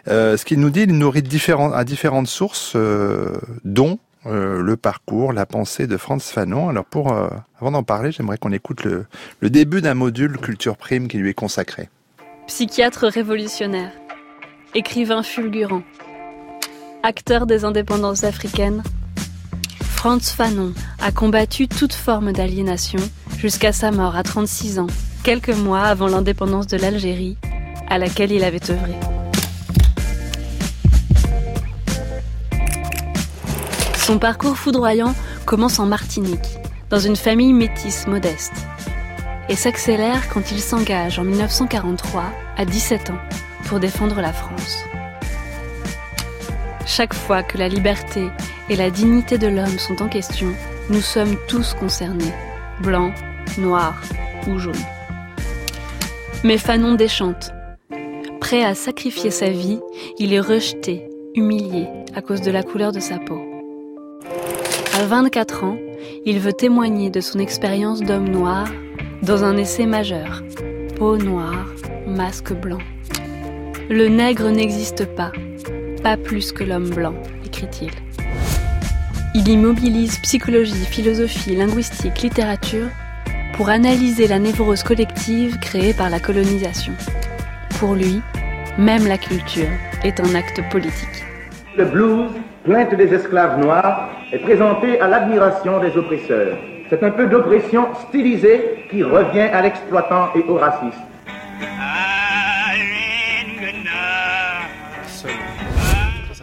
Euh, 0.09 0.37
ce 0.37 0.45
qu'il 0.45 0.59
nous 0.59 0.71
dit, 0.71 0.83
il 0.83 0.99
nourrit 0.99 1.23
différents, 1.23 1.73
à 1.73 1.85
différentes 1.85 2.27
sources, 2.27 2.77
dont 3.65 3.99
euh, 4.27 4.63
le 4.63 4.77
parcours, 4.77 5.33
la 5.33 5.47
pensée 5.47 5.89
de 5.89 5.97
Franz 5.97 6.33
Fanon. 6.33 6.69
Alors 6.69 6.85
pour, 6.85 7.13
euh, 7.13 7.29
avant 7.61 7.73
d'en 7.73 7.83
parler, 7.83 8.13
j'aimerais 8.13 8.39
qu'on 8.39 8.53
écoute 8.53 8.85
le, 8.85 9.07
le 9.41 9.51
début 9.51 9.81
d'un 9.81 9.95
module 9.95 10.39
Culture 10.39 10.77
Prime 10.77 11.09
qui 11.09 11.19
lui 11.19 11.31
est 11.31 11.35
consacré. 11.35 11.89
Psychiatre 12.47 13.07
révolutionnaire, 13.07 13.93
écrivain 14.75 15.23
fulgurant, 15.23 15.83
acteur 17.03 17.47
des 17.47 17.65
indépendances 17.65 18.25
africaines, 18.25 18.83
Franz 19.81 20.35
Fanon 20.35 20.73
a 21.01 21.13
combattu 21.13 21.69
toute 21.69 21.95
forme 21.95 22.33
d'aliénation 22.33 22.99
jusqu'à 23.39 23.73
sa 23.73 23.93
mort 23.93 24.17
à 24.17 24.25
36 24.25 24.81
ans, 24.81 24.89
quelques 25.23 25.55
mois 25.55 25.83
avant 25.83 26.09
l'indépendance 26.09 26.67
de 26.67 26.77
l'Algérie, 26.77 27.37
à 27.89 27.99
laquelle 27.99 28.33
il 28.33 28.43
avait 28.43 28.71
œuvré. 28.71 28.95
Son 33.97 34.19
parcours 34.19 34.59
foudroyant 34.59 35.15
commence 35.47 35.79
en 35.79 35.87
Martinique, 35.87 36.59
dans 36.91 36.99
une 36.99 37.17
famille 37.17 37.53
métisse 37.53 38.09
modeste, 38.09 38.67
et 39.49 39.57
s'accélère 39.57 40.29
quand 40.29 40.53
il 40.53 40.61
s'engage 40.61 41.19
en 41.19 41.25
1943, 41.25 42.25
à 42.57 42.65
17 42.65 43.11
ans, 43.11 43.19
pour 43.65 43.81
défendre 43.81 44.21
la 44.21 44.33
France. 44.33 44.85
Chaque 46.87 47.15
fois 47.15 47.43
que 47.43 47.59
la 47.59 47.69
liberté 47.69 48.29
et 48.69 48.77
la 48.77 48.91
dignité 48.91 49.39
de 49.39 49.47
l'homme 49.47 49.79
sont 49.79 50.03
en 50.03 50.09
question, 50.09 50.49
nous 50.91 51.01
sommes 51.01 51.37
tous 51.49 51.75
concernés, 51.75 52.33
blancs, 52.81 53.15
noirs 53.59 54.01
ou 54.49 54.59
jaunes. 54.59 54.75
Mais 56.45 56.59
Fanon 56.59 56.95
déchante. 56.95 57.53
Prêt 58.41 58.65
à 58.65 58.75
sacrifier 58.75 59.31
sa 59.31 59.49
vie, 59.49 59.79
il 60.19 60.33
est 60.33 60.41
rejeté, 60.41 61.09
humilié 61.35 61.87
à 62.15 62.21
cause 62.21 62.41
de 62.43 62.51
la 62.51 62.63
couleur 62.63 62.93
de 62.93 63.01
sa 63.01 63.19
peau. 63.19 63.41
À 64.95 65.07
24 65.07 65.65
ans, 65.65 65.79
il 66.27 66.41
veut 66.41 66.53
témoigner 66.53 67.11
de 67.11 67.21
son 67.21 67.39
expérience 67.39 68.01
d'homme 68.01 68.29
noir 68.29 68.67
dans 69.23 69.45
un 69.45 69.57
essai 69.57 69.87
majeur. 69.87 70.43
Peau 70.97 71.17
noire, 71.17 71.67
masque 72.07 72.53
blanc. 72.53 72.79
Le 73.89 74.09
nègre 74.09 74.51
n'existe 74.51 75.05
pas, 75.15 75.31
pas 76.03 76.17
plus 76.17 76.53
que 76.53 76.65
l'homme 76.65 76.91
blanc, 76.91 77.15
écrit-il. 77.47 77.93
Il 79.35 79.49
immobilise 79.49 80.19
psychologie, 80.19 80.85
philosophie, 80.87 81.55
linguistique, 81.55 82.21
littérature 82.21 82.89
pour 83.55 83.69
analyser 83.69 84.27
la 84.27 84.39
névrose 84.39 84.83
collective 84.83 85.59
créée 85.61 85.95
par 85.95 86.11
la 86.11 86.19
colonisation. 86.19 86.93
Pour 87.79 87.95
lui, 87.95 88.21
même 88.77 89.07
la 89.07 89.19
culture 89.19 89.69
est 90.03 90.19
un 90.21 90.35
acte 90.35 90.61
politique. 90.71 91.25
Le 91.77 91.85
blues, 91.85 92.31
plainte 92.65 92.95
des 92.95 93.15
esclaves 93.15 93.61
noirs, 93.61 94.11
est 94.33 94.39
présenté 94.39 95.01
à 95.01 95.07
l'admiration 95.07 95.81
des 95.81 95.97
oppresseurs. 95.97 96.59
C'est 96.91 97.03
un 97.03 97.11
peu 97.11 97.27
d'oppression 97.27 97.89
stylisée 98.09 98.87
qui 98.91 99.03
revient 99.03 99.41
à 99.41 99.63
l'exploitant 99.63 100.29
et 100.35 100.43
au 100.49 100.57
raciste. 100.57 100.99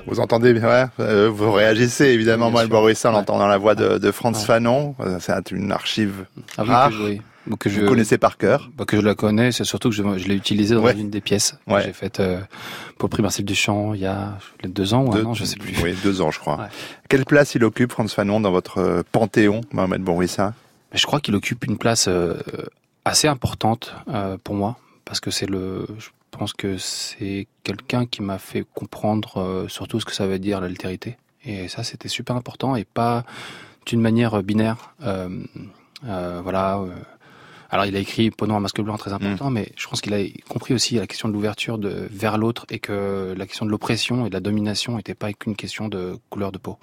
Vous 0.08 0.20
entendez 0.20 0.54
bien, 0.54 0.90
euh, 1.00 1.30
vous 1.32 1.52
réagissez 1.52 2.06
évidemment. 2.06 2.50
Moi, 2.50 2.64
le 2.64 2.68
Boris, 2.68 3.06
on 3.06 3.12
l'entend 3.12 3.38
dans 3.38 3.48
la 3.48 3.60
voix 3.60 3.76
de, 3.76 4.00
de 4.00 4.12
Franz 4.12 4.40
ouais. 4.40 4.46
Fanon. 4.46 4.96
C'est 5.20 5.52
une 5.52 5.72
archive 5.72 6.26
ah, 6.58 6.64
rare. 6.64 6.92
Oui, 7.00 7.22
que, 7.46 7.56
que 7.56 7.70
je, 7.70 7.82
vous 7.82 7.88
connaissez 7.88 8.18
par 8.18 8.38
cœur 8.38 8.70
bah, 8.76 8.86
Que 8.86 8.98
je 8.98 9.02
la 9.02 9.16
connais, 9.16 9.52
c'est 9.52 9.64
surtout 9.64 9.90
que 9.90 9.96
je, 9.96 10.04
je 10.18 10.28
l'ai 10.28 10.36
utilisée 10.36 10.76
dans 10.76 10.84
ouais. 10.84 10.98
une 10.98 11.10
des 11.10 11.22
pièces 11.22 11.58
que 11.68 11.82
j'ai 11.82 11.94
faites 11.94 12.20
euh, 12.20 12.40
pour 12.98 13.08
le 13.08 13.12
prix 13.12 13.22
Marcel 13.22 13.46
Duchamp 13.46 13.94
il 13.94 14.02
y 14.02 14.06
a 14.06 14.38
deux 14.64 14.94
ans 14.94 15.06
ou 15.06 15.10
deux, 15.10 15.22
un 15.22 15.26
an, 15.26 15.34
je 15.34 15.46
sais 15.46 15.58
plus. 15.58 15.76
Oui, 15.82 15.96
deux 16.04 16.22
ans, 16.22 16.32
je 16.32 16.40
crois. 16.40 16.58
Ouais. 16.58 16.68
Quelle 17.08 17.26
place 17.26 17.56
il 17.56 17.64
occupe, 17.64 17.92
Franz 17.92 18.14
Fanon, 18.14 18.40
dans 18.40 18.52
votre 18.52 18.80
euh, 18.80 19.04
panthéon, 19.12 19.62
Mohamed 19.72 20.02
Bourissa 20.02 20.54
Je 20.94 21.06
crois 21.06 21.20
qu'il 21.20 21.36
occupe 21.36 21.66
une 21.66 21.78
place 21.78 22.08
euh, 22.08 22.36
assez 23.06 23.28
importante 23.28 23.96
pour 24.44 24.56
moi 24.56 24.78
parce 25.06 25.20
que 25.20 25.32
c'est 25.32 25.48
le, 25.48 25.88
je 25.98 26.10
pense 26.32 26.54
que 26.54 26.78
c'est 26.78 27.48
quelqu'un 27.64 28.06
qui 28.06 28.22
m'a 28.22 28.38
fait 28.38 28.64
comprendre 28.76 29.66
surtout 29.68 30.00
ce 30.00 30.06
que 30.06 30.14
ça 30.14 30.28
veut 30.28 30.38
dire 30.38 30.62
l'altérité. 30.62 31.18
Et 31.44 31.68
ça, 31.68 31.84
c'était 31.84 32.10
super 32.10 32.36
important 32.36 32.76
et 32.76 32.84
pas 32.84 33.24
d'une 33.88 34.02
manière 34.02 34.44
binaire. 34.44 34.94
voilà 36.04 36.80
alors 37.70 37.86
il 37.86 37.96
a 37.96 38.00
écrit 38.00 38.32
Pendant 38.32 38.56
un 38.56 38.60
masque 38.60 38.82
blanc 38.82 38.98
très 38.98 39.14
important, 39.14 39.50
mm. 39.50 39.54
mais 39.54 39.72
je 39.76 39.88
pense 39.88 40.02
qu'il 40.02 40.14
a 40.14 40.20
compris 40.48 40.74
aussi 40.74 40.96
la 40.96 41.08
question 41.08 41.28
de 41.28 41.34
l'ouverture 41.34 41.78
de 41.78 42.08
vers 42.12 42.38
l'autre 42.38 42.66
et 42.70 42.80
que 42.80 43.34
la 43.38 43.46
question 43.46 43.66
de 43.66 43.72
l'oppression 43.72 44.26
et 44.26 44.30
de 44.30 44.34
la 44.34 44.40
domination 44.40 44.98
n'était 44.98 45.16
pas 45.16 45.32
qu'une 45.34 45.56
question 45.56 45.88
de 45.88 46.18
couleur 46.30 46.52
de 46.52 46.58
peau. 46.58 46.78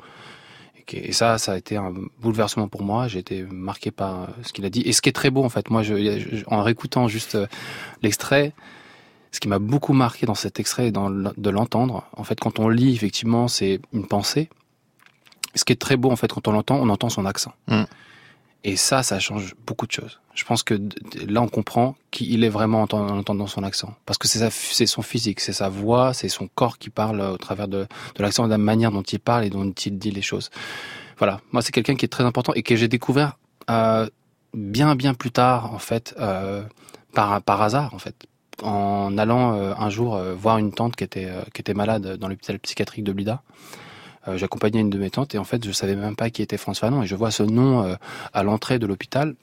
Et, 0.93 1.12
ça, 1.12 1.38
ça 1.38 1.52
a 1.52 1.57
été 1.57 1.76
un 1.76 1.93
bouleversement 2.21 2.69
pour 2.69 2.83
moi. 2.83 3.09
J'ai 3.09 3.19
été 3.19 3.43
marqué 3.43 3.90
par 3.90 4.28
ce 4.43 4.52
qu'il 4.52 4.64
a 4.64 4.71
dit. 4.71 4.83
Et 4.83 4.93
ce 4.93 5.02
qui 5.02 5.09
est 5.09 5.12
très 5.12 5.31
beau 5.31 5.45
en 5.45 5.49
fait, 5.49 5.69
moi, 5.71 5.83
je, 5.83 6.45
en 6.47 6.62
réécoutant 6.62 7.09
juste 7.09 7.35
euh, 7.35 7.47
l'extrait, 8.02 8.52
ce 9.33 9.40
qui 9.40 9.49
m'a 9.49 9.59
beaucoup 9.59 9.93
marqué 9.93 10.26
dans 10.26 10.35
cet 10.35 10.61
extrait, 10.61 10.93
dans 10.93 11.11
de 11.11 11.50
l'entendre, 11.50 12.05
en 12.16 12.25
fait, 12.25 12.38
quand 12.38 12.61
on 12.61 12.69
lit, 12.69 12.95
effectivement, 12.95 13.49
c'est 13.49 13.81
une 13.93 14.07
pensée. 14.07 14.49
Ce 15.55 15.64
qui 15.64 15.73
est 15.73 15.81
très 15.81 15.97
beau, 15.97 16.11
en 16.11 16.16
fait, 16.16 16.33
quand 16.33 16.47
on 16.49 16.52
l'entend, 16.52 16.76
on 16.76 16.88
entend 16.88 17.09
son 17.09 17.26
accent. 17.26 17.52
Mm. 17.66 17.83
Et 18.69 18.75
ça, 18.75 19.05
ça 19.05 19.21
change 19.21 19.55
beaucoup 19.65 19.87
de 19.87 19.93
choses. 19.93 20.19
Je 20.35 20.43
pense 20.43 20.65
que 20.65 20.75
là, 21.29 21.41
on 21.41 21.47
comprend 21.47 21.95
qui 22.11 22.27
il 22.35 22.43
est 22.43 22.49
vraiment 22.49 22.83
en 22.83 22.93
entendant 22.93 23.47
son 23.47 23.63
accent. 23.63 23.95
Parce 24.07 24.19
que 24.19 24.27
c'est 24.27 24.87
son 24.87 25.03
physique, 25.03 25.39
c'est 25.39 25.53
sa 25.53 25.69
voix, 25.69 26.13
c'est 26.13 26.29
son 26.29 26.49
corps 26.49 26.77
qui 26.77 26.91
parle 26.91 27.21
au 27.21 27.37
travers 27.37 27.69
de, 27.69 27.87
de 28.17 28.23
l'accent, 28.23 28.45
de 28.45 28.51
la 28.51 28.59
manière 28.59 28.91
dont 28.91 29.05
il 29.05 29.21
parle 29.21 29.45
et 29.45 29.51
dont 29.51 29.71
il 29.71 29.99
dit 29.99 30.11
les 30.11 30.21
choses. 30.21 30.51
Voilà. 31.17 31.41
Moi, 31.53 31.63
c'est 31.63 31.71
quelqu'un 31.71 31.95
qui 31.95 32.07
est 32.07 32.09
très 32.09 32.25
important 32.25 32.53
et 32.55 32.65
que 32.65 32.75
j'ai 32.75 32.89
découvert 32.89 33.39
euh, 33.71 34.09
bien, 34.53 34.97
bien 34.97 35.15
plus 35.15 35.31
tard, 35.31 35.73
en 35.73 35.79
fait, 35.79 36.17
euh, 36.19 36.65
par, 37.15 37.41
par 37.43 37.63
hasard, 37.63 37.95
en 37.95 38.01
fait. 38.01 38.27
En 38.65 39.17
allant 39.17 39.55
euh, 39.55 39.75
un 39.79 39.91
jour 39.91 40.17
euh, 40.17 40.35
voir 40.35 40.59
une 40.59 40.73
tante 40.73 40.97
qui 40.97 41.05
était, 41.05 41.27
euh, 41.27 41.43
qui 41.55 41.61
était 41.61 41.75
malade 41.75 42.17
dans 42.17 42.27
l'hôpital 42.27 42.59
psychiatrique 42.59 43.05
de 43.05 43.13
Blida. 43.13 43.43
Euh, 44.28 44.37
j'accompagnais 44.37 44.80
une 44.80 44.90
de 44.90 44.99
mes 44.99 45.11
tantes 45.11 45.35
et 45.35 45.38
en 45.38 45.45
fait, 45.45 45.64
je 45.64 45.73
savais 45.73 45.97
même 45.97 46.16
pas 46.16 46.30
qui 46.30 46.42
était 46.42 46.56
François 46.56 46.88
Fanon 46.88 47.02
et 47.02 47.06
je 47.06 47.14
vois 47.14 47.30
ce 47.30 47.42
nom 47.42 47.85
euh, 47.85 47.95
à 48.33 48.42
l'entrée 48.42 48.78
de 48.78 48.87
l'hôpital. 48.87 49.35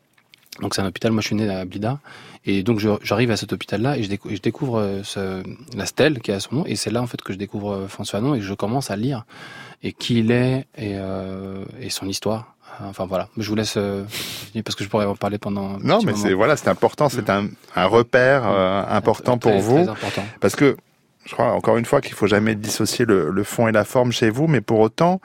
Donc 0.61 0.75
c'est 0.75 0.81
un 0.81 0.85
hôpital, 0.85 1.11
moi 1.11 1.21
je 1.21 1.27
suis 1.27 1.35
né 1.35 1.49
à 1.49 1.65
Blida, 1.65 1.97
et 2.45 2.61
donc 2.61 2.79
j'arrive 3.01 3.31
à 3.31 3.37
cet 3.37 3.53
hôpital-là 3.53 3.97
et 3.97 4.03
je, 4.03 4.11
je 4.11 4.39
découvre 4.39 4.79
euh, 4.79 5.01
ce, 5.03 5.41
la 5.75 5.87
stèle 5.87 6.19
qui 6.19 6.31
a 6.31 6.39
son 6.39 6.57
nom, 6.57 6.65
et 6.67 6.75
c'est 6.75 6.91
là 6.91 7.01
en 7.01 7.07
fait 7.07 7.19
que 7.23 7.33
je 7.33 7.39
découvre 7.39 7.87
François 7.87 8.19
Fanon 8.19 8.35
et 8.35 8.41
je 8.41 8.53
commence 8.53 8.91
à 8.91 8.95
lire 8.95 9.25
et 9.81 9.93
qui 9.93 10.19
il 10.19 10.29
est 10.29 10.67
et, 10.77 10.93
euh, 10.97 11.65
et 11.79 11.89
son 11.89 12.07
histoire. 12.07 12.53
Enfin 12.83 13.07
voilà, 13.07 13.29
je 13.35 13.49
vous 13.49 13.55
laisse 13.55 13.79
parce 14.63 14.75
que 14.75 14.83
je 14.83 14.89
pourrais 14.89 15.05
en 15.05 15.15
parler 15.15 15.39
pendant. 15.39 15.79
Non, 15.79 15.99
mais 16.03 16.13
c'est 16.15 16.33
voilà, 16.33 16.55
c'est 16.55 16.69
important, 16.69 17.09
c'est 17.09 17.29
un, 17.31 17.47
un 17.75 17.85
repère 17.85 18.45
important 18.45 19.39
pour 19.39 19.57
vous, 19.59 19.77
important. 19.77 20.23
parce 20.39 20.55
que 20.55 20.77
je 21.25 21.33
crois 21.33 21.51
encore 21.51 21.77
une 21.77 21.85
fois 21.85 22.01
qu'il 22.01 22.13
faut 22.13 22.27
jamais 22.27 22.55
dissocier 22.55 23.05
le, 23.05 23.43
fond 23.43 23.67
et 23.67 23.71
la 23.71 23.85
forme 23.85 24.11
chez 24.11 24.29
vous, 24.29 24.47
mais 24.47 24.61
pour 24.61 24.79
autant, 24.79 25.21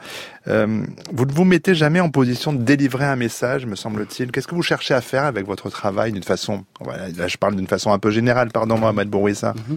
euh, 0.47 0.83
vous 1.13 1.25
ne 1.25 1.33
vous 1.33 1.45
mettez 1.45 1.75
jamais 1.75 2.01
en 2.01 2.11
position 2.11 2.53
de 2.53 2.63
délivrer 2.63 3.05
un 3.05 3.17
message, 3.17 3.67
me 3.67 3.77
semble-t-il. 3.77 4.31
Qu'est-ce 4.31 4.47
que 4.47 4.55
vous 4.55 4.63
cherchez 4.63 4.95
à 4.95 5.01
faire 5.01 5.25
avec 5.25 5.47
votre 5.47 5.71
travail 5.71 6.13
d'une 6.13 6.23
façon, 6.23 6.65
là 6.87 7.29
je 7.29 7.37
parle 7.37 7.57
d'une 7.57 7.67
façon 7.67 7.93
un 7.93 7.99
peu 7.99 8.11
générale, 8.11 8.51
pardon 8.51 8.79
Mohamed 8.79 9.09
Bourouissa. 9.09 9.55
Mm 9.69 9.77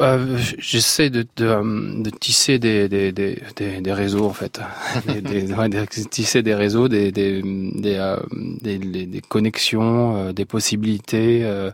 euh, 0.00 0.38
J'essaie 0.58 1.10
de, 1.10 1.24
de, 1.36 1.46
euh, 1.46 2.02
de, 2.02 2.10
tisser 2.10 2.58
des, 2.58 2.88
des, 2.88 3.12
des, 3.12 3.40
des, 3.56 3.92
réseaux 3.92 4.26
en 4.26 4.32
fait, 4.32 4.60
des, 5.06 5.20
des, 5.20 5.86
tisser 6.10 6.42
des 6.42 6.54
réseaux, 6.54 6.88
des, 6.88 7.12
des, 7.12 7.42
des, 7.42 7.96
euh, 7.96 8.16
des, 8.32 9.22
connexions, 9.28 10.16
euh, 10.16 10.32
des 10.32 10.44
possibilités. 10.44 11.44
Euh, 11.44 11.70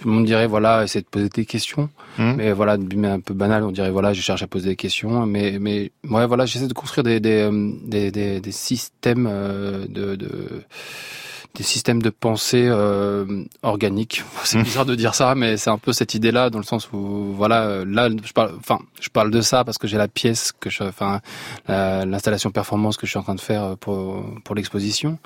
tout 0.00 0.08
le 0.08 0.14
monde 0.14 0.26
dirait 0.26 0.46
voilà, 0.46 0.84
essayer 0.84 1.02
de 1.02 1.08
poser 1.08 1.28
des 1.28 1.46
questions, 1.46 1.88
mmh. 2.18 2.32
mais 2.36 2.52
voilà, 2.52 2.76
mais 2.76 3.08
un 3.08 3.20
peu 3.20 3.32
banal, 3.32 3.62
on 3.62 3.70
dirait 3.70 3.90
voilà, 3.90 4.12
je 4.12 4.20
cherche 4.20 4.42
à 4.42 4.46
poser 4.46 4.70
des 4.70 4.76
questions, 4.76 5.24
mais 5.24 5.58
mais 5.60 5.92
ouais 6.10 6.26
voilà, 6.26 6.46
j'essaie 6.46 6.66
de 6.66 6.74
construire 6.74 7.04
des 7.04 7.20
des, 7.20 7.48
des, 7.84 8.10
des, 8.10 8.40
des 8.40 8.52
systèmes 8.52 9.24
de, 9.88 10.16
de 10.16 10.64
des 11.54 11.62
systèmes 11.62 12.02
de 12.02 12.10
pensée 12.10 12.66
euh, 12.68 13.44
organiques. 13.62 14.24
C'est 14.44 14.62
bizarre 14.62 14.86
de 14.86 14.94
dire 14.94 15.14
ça, 15.14 15.34
mais 15.34 15.56
c'est 15.56 15.70
un 15.70 15.78
peu 15.78 15.92
cette 15.92 16.14
idée-là, 16.14 16.50
dans 16.50 16.58
le 16.58 16.64
sens 16.64 16.90
où, 16.92 17.32
voilà, 17.36 17.84
là, 17.84 18.08
je 18.24 18.32
parle, 18.32 18.54
enfin, 18.58 18.78
je 19.00 19.08
parle 19.08 19.30
de 19.30 19.40
ça 19.40 19.64
parce 19.64 19.78
que 19.78 19.86
j'ai 19.86 19.96
la 19.96 20.08
pièce 20.08 20.52
que 20.52 20.68
je, 20.70 20.82
enfin, 20.82 21.20
l'installation 21.68 22.50
performance 22.50 22.96
que 22.96 23.06
je 23.06 23.10
suis 23.10 23.18
en 23.18 23.22
train 23.22 23.34
de 23.34 23.40
faire 23.40 23.76
pour 23.78 24.24
pour 24.44 24.54
l'exposition. 24.54 25.18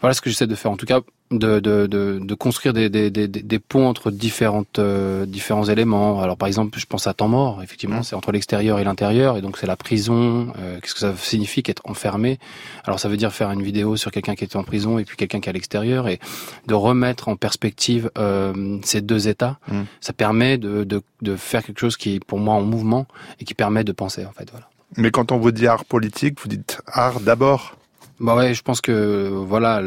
Voilà 0.00 0.14
ce 0.14 0.20
que 0.20 0.30
j'essaie 0.30 0.46
de 0.46 0.54
faire. 0.54 0.70
En 0.70 0.76
tout 0.76 0.86
cas, 0.86 1.00
de, 1.30 1.58
de, 1.58 1.86
de, 1.86 2.20
de 2.22 2.34
construire 2.34 2.72
des, 2.72 2.88
des, 2.88 3.10
des, 3.10 3.26
des, 3.26 3.58
ponts 3.58 3.88
entre 3.88 4.10
différentes, 4.10 4.78
euh, 4.78 5.26
différents 5.26 5.64
éléments. 5.64 6.20
Alors 6.20 6.36
par 6.36 6.46
exemple, 6.46 6.78
je 6.78 6.86
pense 6.86 7.06
à 7.06 7.14
temps 7.14 7.28
mort, 7.28 7.62
effectivement, 7.62 8.00
mmh. 8.00 8.02
c'est 8.04 8.14
entre 8.14 8.30
l'extérieur 8.30 8.78
et 8.78 8.84
l'intérieur, 8.84 9.36
et 9.36 9.40
donc 9.40 9.58
c'est 9.58 9.66
la 9.66 9.76
prison. 9.76 10.52
Euh, 10.58 10.78
Qu'est-ce 10.80 10.94
que 10.94 11.00
ça 11.00 11.14
signifie 11.16 11.62
qu'être 11.62 11.82
enfermé? 11.84 12.38
Alors 12.84 13.00
ça 13.00 13.08
veut 13.08 13.16
dire 13.16 13.32
faire 13.32 13.50
une 13.50 13.62
vidéo 13.62 13.96
sur 13.96 14.12
quelqu'un 14.12 14.36
qui 14.36 14.44
est 14.44 14.54
en 14.54 14.62
prison 14.62 14.98
et 14.98 15.04
puis 15.04 15.16
quelqu'un 15.16 15.40
qui 15.40 15.48
est 15.48 15.50
à 15.50 15.54
l'extérieur, 15.54 16.06
et 16.08 16.20
de 16.66 16.74
remettre 16.74 17.28
en 17.28 17.36
perspective 17.36 18.10
euh, 18.18 18.78
ces 18.84 19.00
deux 19.00 19.26
états. 19.26 19.58
Mmh. 19.68 19.82
Ça 20.00 20.12
permet 20.12 20.58
de, 20.58 20.84
de, 20.84 21.02
de 21.22 21.36
faire 21.36 21.64
quelque 21.64 21.80
chose 21.80 21.96
qui 21.96 22.16
est 22.16 22.24
pour 22.24 22.38
moi 22.38 22.54
en 22.54 22.62
mouvement 22.62 23.06
et 23.40 23.44
qui 23.44 23.54
permet 23.54 23.82
de 23.82 23.92
penser, 23.92 24.24
en 24.24 24.32
fait. 24.32 24.48
Voilà. 24.50 24.68
Mais 24.96 25.10
quand 25.10 25.32
on 25.32 25.38
vous 25.38 25.50
dit 25.50 25.66
art 25.66 25.84
politique, 25.84 26.40
vous 26.40 26.48
dites 26.48 26.80
art 26.86 27.18
d'abord 27.18 27.76
bah 28.18 28.34
ouais, 28.34 28.54
je 28.54 28.62
pense 28.62 28.80
que 28.80 29.28
voilà 29.28 29.82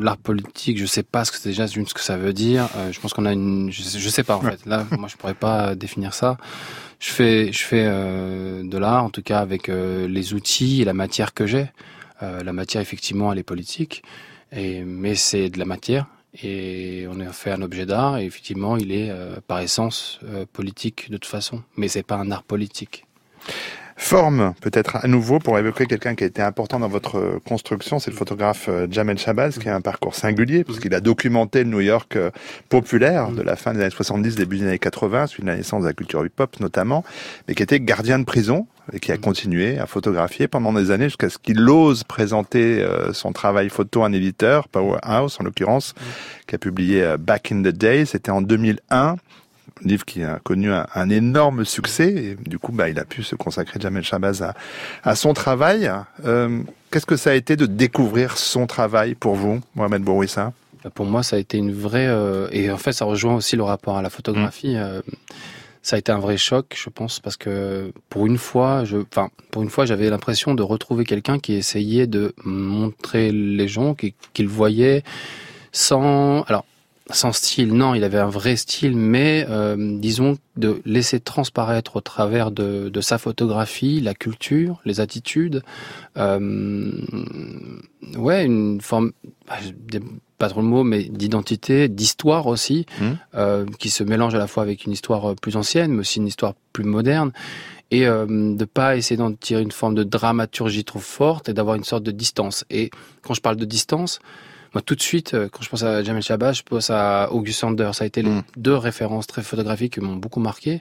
l'art 0.00 0.16
politique, 0.16 0.78
je 0.78 0.86
sais 0.86 1.02
pas 1.02 1.26
ce 1.26 1.32
que 1.32 1.36
c'est 1.36 1.50
déjà 1.50 1.66
ce 1.68 1.78
que 1.78 2.00
ça 2.00 2.16
veut 2.16 2.32
dire. 2.32 2.68
Euh, 2.76 2.92
je 2.92 3.00
pense 3.00 3.12
qu'on 3.12 3.26
a 3.26 3.32
une, 3.32 3.70
je 3.70 3.82
sais, 3.82 3.98
je 3.98 4.08
sais 4.08 4.24
pas 4.24 4.36
en 4.36 4.40
fait. 4.40 4.64
Là, 4.64 4.86
moi, 4.98 5.08
je 5.08 5.16
pourrais 5.16 5.34
pas 5.34 5.74
définir 5.74 6.14
ça. 6.14 6.38
Je 6.98 7.10
fais, 7.10 7.52
je 7.52 7.62
fais 7.62 7.84
euh, 7.86 8.62
de 8.64 8.78
l'art, 8.78 9.04
en 9.04 9.10
tout 9.10 9.22
cas 9.22 9.40
avec 9.40 9.68
euh, 9.68 10.08
les 10.08 10.32
outils 10.32 10.80
et 10.80 10.84
la 10.84 10.94
matière 10.94 11.34
que 11.34 11.46
j'ai. 11.46 11.70
la 12.20 12.52
matière, 12.52 12.82
effectivement, 12.82 13.32
elle 13.32 13.38
est 13.38 13.44
politique, 13.44 14.02
et 14.50 14.82
mais 14.82 15.14
c'est 15.14 15.50
de 15.50 15.58
la 15.58 15.66
matière. 15.66 16.06
Et 16.42 17.06
on 17.10 17.20
a 17.20 17.32
fait 17.32 17.52
un 17.52 17.62
objet 17.62 17.86
d'art, 17.86 18.18
et 18.18 18.24
effectivement, 18.24 18.76
il 18.76 18.92
est 18.92 19.12
par 19.46 19.60
essence 19.60 20.20
politique 20.52 21.10
de 21.10 21.16
toute 21.16 21.30
façon. 21.30 21.62
Mais 21.76 21.88
c'est 21.88 22.02
pas 22.02 22.16
un 22.16 22.30
art 22.30 22.42
politique. 22.42 23.04
Forme, 24.00 24.54
peut-être 24.60 25.04
à 25.04 25.08
nouveau, 25.08 25.40
pour 25.40 25.58
évoquer 25.58 25.86
quelqu'un 25.86 26.14
qui 26.14 26.22
a 26.22 26.28
été 26.28 26.40
important 26.40 26.78
dans 26.78 26.88
votre 26.88 27.40
construction, 27.44 27.98
c'est 27.98 28.12
le 28.12 28.16
photographe 28.16 28.68
euh, 28.68 28.86
Jamel 28.88 29.18
Shabazz, 29.18 29.58
qui 29.58 29.68
a 29.68 29.74
un 29.74 29.80
parcours 29.80 30.14
singulier, 30.14 30.62
puisqu'il 30.62 30.94
a 30.94 31.00
documenté 31.00 31.64
le 31.64 31.70
New 31.70 31.80
York 31.80 32.14
euh, 32.14 32.30
populaire 32.68 33.32
de 33.32 33.42
la 33.42 33.56
fin 33.56 33.74
des 33.74 33.80
années 33.80 33.90
70, 33.90 34.36
début 34.36 34.58
des 34.58 34.68
années 34.68 34.78
80, 34.78 35.26
suite 35.26 35.44
à 35.46 35.50
la 35.50 35.56
naissance 35.56 35.82
de 35.82 35.88
la 35.88 35.92
culture 35.94 36.24
hip-hop 36.24 36.60
notamment, 36.60 37.04
mais 37.48 37.54
qui 37.54 37.62
était 37.64 37.80
gardien 37.80 38.20
de 38.20 38.24
prison 38.24 38.68
et 38.92 39.00
qui 39.00 39.10
a 39.10 39.18
continué 39.18 39.78
à 39.78 39.86
photographier 39.86 40.46
pendant 40.46 40.72
des 40.72 40.92
années 40.92 41.06
jusqu'à 41.06 41.28
ce 41.28 41.36
qu'il 41.36 41.68
ose 41.68 42.04
présenter 42.04 42.80
euh, 42.80 43.12
son 43.12 43.32
travail 43.32 43.68
photo 43.68 44.04
à 44.04 44.06
un 44.06 44.12
éditeur, 44.12 44.68
Powerhouse 44.68 45.38
en 45.40 45.44
l'occurrence, 45.44 45.94
qui 46.46 46.54
a 46.54 46.58
publié 46.58 47.16
Back 47.18 47.50
in 47.50 47.62
the 47.62 47.74
Day, 47.74 48.04
c'était 48.04 48.30
en 48.30 48.42
2001 48.42 49.16
livre 49.82 50.04
qui 50.04 50.22
a 50.22 50.38
connu 50.42 50.70
un, 50.72 51.10
énorme 51.10 51.64
succès. 51.64 52.08
Et 52.08 52.36
du 52.48 52.58
coup, 52.58 52.72
bah, 52.72 52.88
il 52.88 52.98
a 52.98 53.04
pu 53.04 53.22
se 53.22 53.34
consacrer, 53.34 53.80
Jamel 53.80 54.04
Shabazz, 54.04 54.42
à, 54.42 54.54
à 55.02 55.14
son 55.14 55.34
travail. 55.34 55.90
Euh, 56.24 56.62
Qu'est-ce 56.90 57.06
que 57.06 57.16
ça 57.16 57.30
a 57.30 57.34
été 57.34 57.56
de 57.56 57.66
découvrir 57.66 58.38
son 58.38 58.66
travail 58.66 59.14
pour 59.14 59.34
vous, 59.34 59.60
Mohamed 59.74 60.02
Bourouissa? 60.02 60.52
Bah, 60.82 60.90
Pour 60.94 61.06
moi, 61.06 61.22
ça 61.22 61.36
a 61.36 61.38
été 61.38 61.58
une 61.58 61.72
vraie... 61.72 62.08
Euh, 62.08 62.48
et 62.50 62.70
en 62.70 62.78
fait, 62.78 62.92
ça 62.92 63.04
rejoint 63.04 63.34
aussi 63.34 63.56
le 63.56 63.62
rapport 63.62 63.98
à 63.98 64.02
la 64.02 64.10
photographie. 64.10 64.74
Mmh. 64.74 64.78
Euh, 64.78 65.02
ça 65.82 65.96
a 65.96 65.98
été 65.98 66.12
un 66.12 66.18
vrai 66.18 66.36
choc, 66.36 66.76
je 66.76 66.90
pense, 66.90 67.20
parce 67.20 67.36
que 67.36 67.92
pour 68.08 68.26
une 68.26 68.36
fois, 68.36 68.84
je, 68.84 68.98
enfin, 68.98 69.30
pour 69.50 69.62
une 69.62 69.70
fois, 69.70 69.86
j'avais 69.86 70.10
l'impression 70.10 70.54
de 70.54 70.62
retrouver 70.62 71.04
quelqu'un 71.04 71.38
qui 71.38 71.54
essayait 71.54 72.06
de 72.06 72.34
montrer 72.44 73.32
les 73.32 73.68
gens, 73.68 73.94
qu'il 73.94 74.12
qui 74.34 74.44
voyait 74.44 75.02
sans, 75.72 76.42
alors, 76.42 76.64
sans 77.10 77.32
style, 77.32 77.72
non, 77.72 77.94
il 77.94 78.04
avait 78.04 78.18
un 78.18 78.28
vrai 78.28 78.56
style, 78.56 78.96
mais 78.96 79.46
euh, 79.48 79.98
disons 79.98 80.36
de 80.56 80.82
laisser 80.84 81.20
transparaître 81.20 81.96
au 81.96 82.00
travers 82.00 82.50
de, 82.50 82.88
de, 82.88 83.00
sa 83.00 83.16
photographie 83.18 84.00
la 84.00 84.14
culture, 84.14 84.80
les 84.84 85.00
attitudes, 85.00 85.62
euh, 86.16 86.90
ouais, 88.16 88.44
une 88.44 88.80
forme, 88.80 89.12
bah, 89.46 89.56
pas 90.36 90.48
trop 90.48 90.60
le 90.60 90.66
mot, 90.66 90.84
mais 90.84 91.04
d'identité, 91.04 91.88
d'histoire 91.88 92.46
aussi, 92.46 92.86
mmh. 93.00 93.04
euh, 93.34 93.66
qui 93.78 93.90
se 93.90 94.04
mélange 94.04 94.34
à 94.34 94.38
la 94.38 94.46
fois 94.46 94.62
avec 94.62 94.84
une 94.84 94.92
histoire 94.92 95.34
plus 95.36 95.56
ancienne, 95.56 95.92
mais 95.92 96.00
aussi 96.00 96.18
une 96.18 96.26
histoire 96.26 96.54
plus 96.72 96.84
moderne 96.84 97.32
et 97.90 98.06
euh, 98.06 98.26
de 98.54 98.64
pas 98.64 98.96
essayer 98.96 99.16
d'en 99.16 99.32
tirer 99.32 99.62
une 99.62 99.72
forme 99.72 99.94
de 99.94 100.04
dramaturgie 100.04 100.84
trop 100.84 100.98
forte 100.98 101.48
et 101.48 101.54
d'avoir 101.54 101.76
une 101.76 101.84
sorte 101.84 102.02
de 102.02 102.10
distance. 102.10 102.64
Et 102.70 102.90
quand 103.22 103.34
je 103.34 103.40
parle 103.40 103.56
de 103.56 103.64
distance, 103.64 104.20
moi 104.74 104.82
tout 104.82 104.94
de 104.94 105.02
suite, 105.02 105.34
euh, 105.34 105.48
quand 105.50 105.62
je 105.62 105.68
pense 105.68 105.82
à 105.82 106.02
Jamel 106.02 106.22
Chabas, 106.22 106.52
je 106.52 106.62
pense 106.62 106.90
à 106.90 107.32
August 107.32 107.60
Sander. 107.60 107.90
Ça 107.92 108.04
a 108.04 108.06
été 108.06 108.22
les 108.22 108.30
Mm. 108.30 108.42
deux 108.56 108.74
références 108.76 109.26
très 109.26 109.42
photographiques 109.42 109.94
qui 109.94 110.00
m'ont 110.00 110.16
beaucoup 110.16 110.40
marqué. 110.40 110.72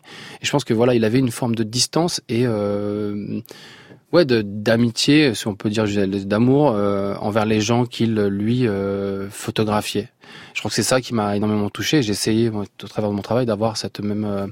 Et 0.42 0.46
je 0.46 0.52
pense 0.52 0.64
que 0.64 0.74
voilà, 0.74 0.94
il 0.96 1.04
avait 1.06 1.20
une 1.20 1.32
forme 1.32 1.56
de 1.56 1.64
distance 1.64 2.22
et 2.30 2.46
euh, 2.46 3.40
ouais, 4.12 4.26
d'amitié, 4.26 5.34
si 5.34 5.48
on 5.48 5.56
peut 5.56 5.70
dire, 5.70 5.86
d'amour 6.26 6.72
euh, 6.72 7.16
envers 7.20 7.46
les 7.46 7.62
gens 7.62 7.86
qu'il 7.86 8.16
lui 8.16 8.68
euh, 8.68 9.30
photographiait. 9.30 10.10
Je 10.54 10.60
crois 10.60 10.70
que 10.70 10.76
c'est 10.76 10.84
ça 10.84 11.00
qui 11.02 11.14
m'a 11.14 11.36
énormément 11.38 11.70
touché. 11.70 12.02
J'ai 12.04 12.12
essayé, 12.12 12.50
moi, 12.50 12.66
au 12.84 12.88
travers 12.88 13.10
de 13.10 13.16
mon 13.16 13.22
travail, 13.22 13.46
d'avoir 13.46 13.78
cette 13.78 14.02
même 14.02 14.52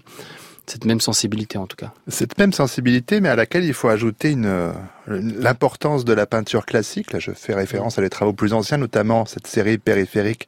cette 0.69 0.85
même 0.85 1.01
sensibilité 1.01 1.57
en 1.57 1.67
tout 1.67 1.77
cas. 1.77 1.91
Cette 2.07 2.37
même 2.37 2.53
sensibilité, 2.53 3.21
mais 3.21 3.29
à 3.29 3.35
laquelle 3.35 3.63
il 3.63 3.73
faut 3.73 3.89
ajouter 3.89 4.31
une, 4.31 4.73
l'importance 5.07 6.05
de 6.05 6.13
la 6.13 6.25
peinture 6.25 6.65
classique. 6.65 7.13
Là, 7.13 7.19
je 7.19 7.31
fais 7.31 7.53
référence 7.53 7.99
à 7.99 8.01
des 8.01 8.09
travaux 8.09 8.33
plus 8.33 8.53
anciens, 8.53 8.77
notamment 8.77 9.25
cette 9.25 9.47
série 9.47 9.77
périphérique 9.77 10.47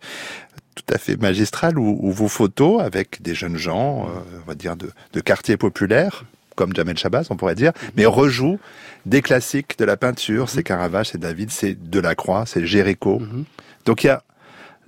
tout 0.76 0.94
à 0.94 0.98
fait 0.98 1.20
magistrale 1.20 1.80
où, 1.80 1.98
où 2.02 2.12
vos 2.12 2.28
photos 2.28 2.82
avec 2.82 3.22
des 3.22 3.34
jeunes 3.34 3.58
gens, 3.58 4.06
euh, 4.06 4.20
on 4.44 4.48
va 4.48 4.56
dire 4.56 4.76
de, 4.76 4.92
de 5.14 5.20
quartiers 5.22 5.58
populaires, 5.58 6.26
comme 6.56 6.76
Jamel 6.76 6.98
Chabas, 6.98 7.28
on 7.30 7.38
pourrait 7.38 7.56
dire, 7.56 7.72
mais 7.96 8.06
rejouent 8.06 8.60
des 9.06 9.22
classiques 9.22 9.78
de 9.78 9.86
la 9.86 9.96
peinture. 9.96 10.50
C'est 10.50 10.64
Caravage, 10.64 11.10
c'est 11.10 11.20
David, 11.20 11.52
c'est 11.52 11.76
Delacroix, 11.90 12.46
c'est 12.46 12.66
Géricault. 12.66 13.20
Mhm. 13.20 13.46
Donc 13.86 14.04
il 14.04 14.08
y 14.08 14.10
a, 14.10 14.24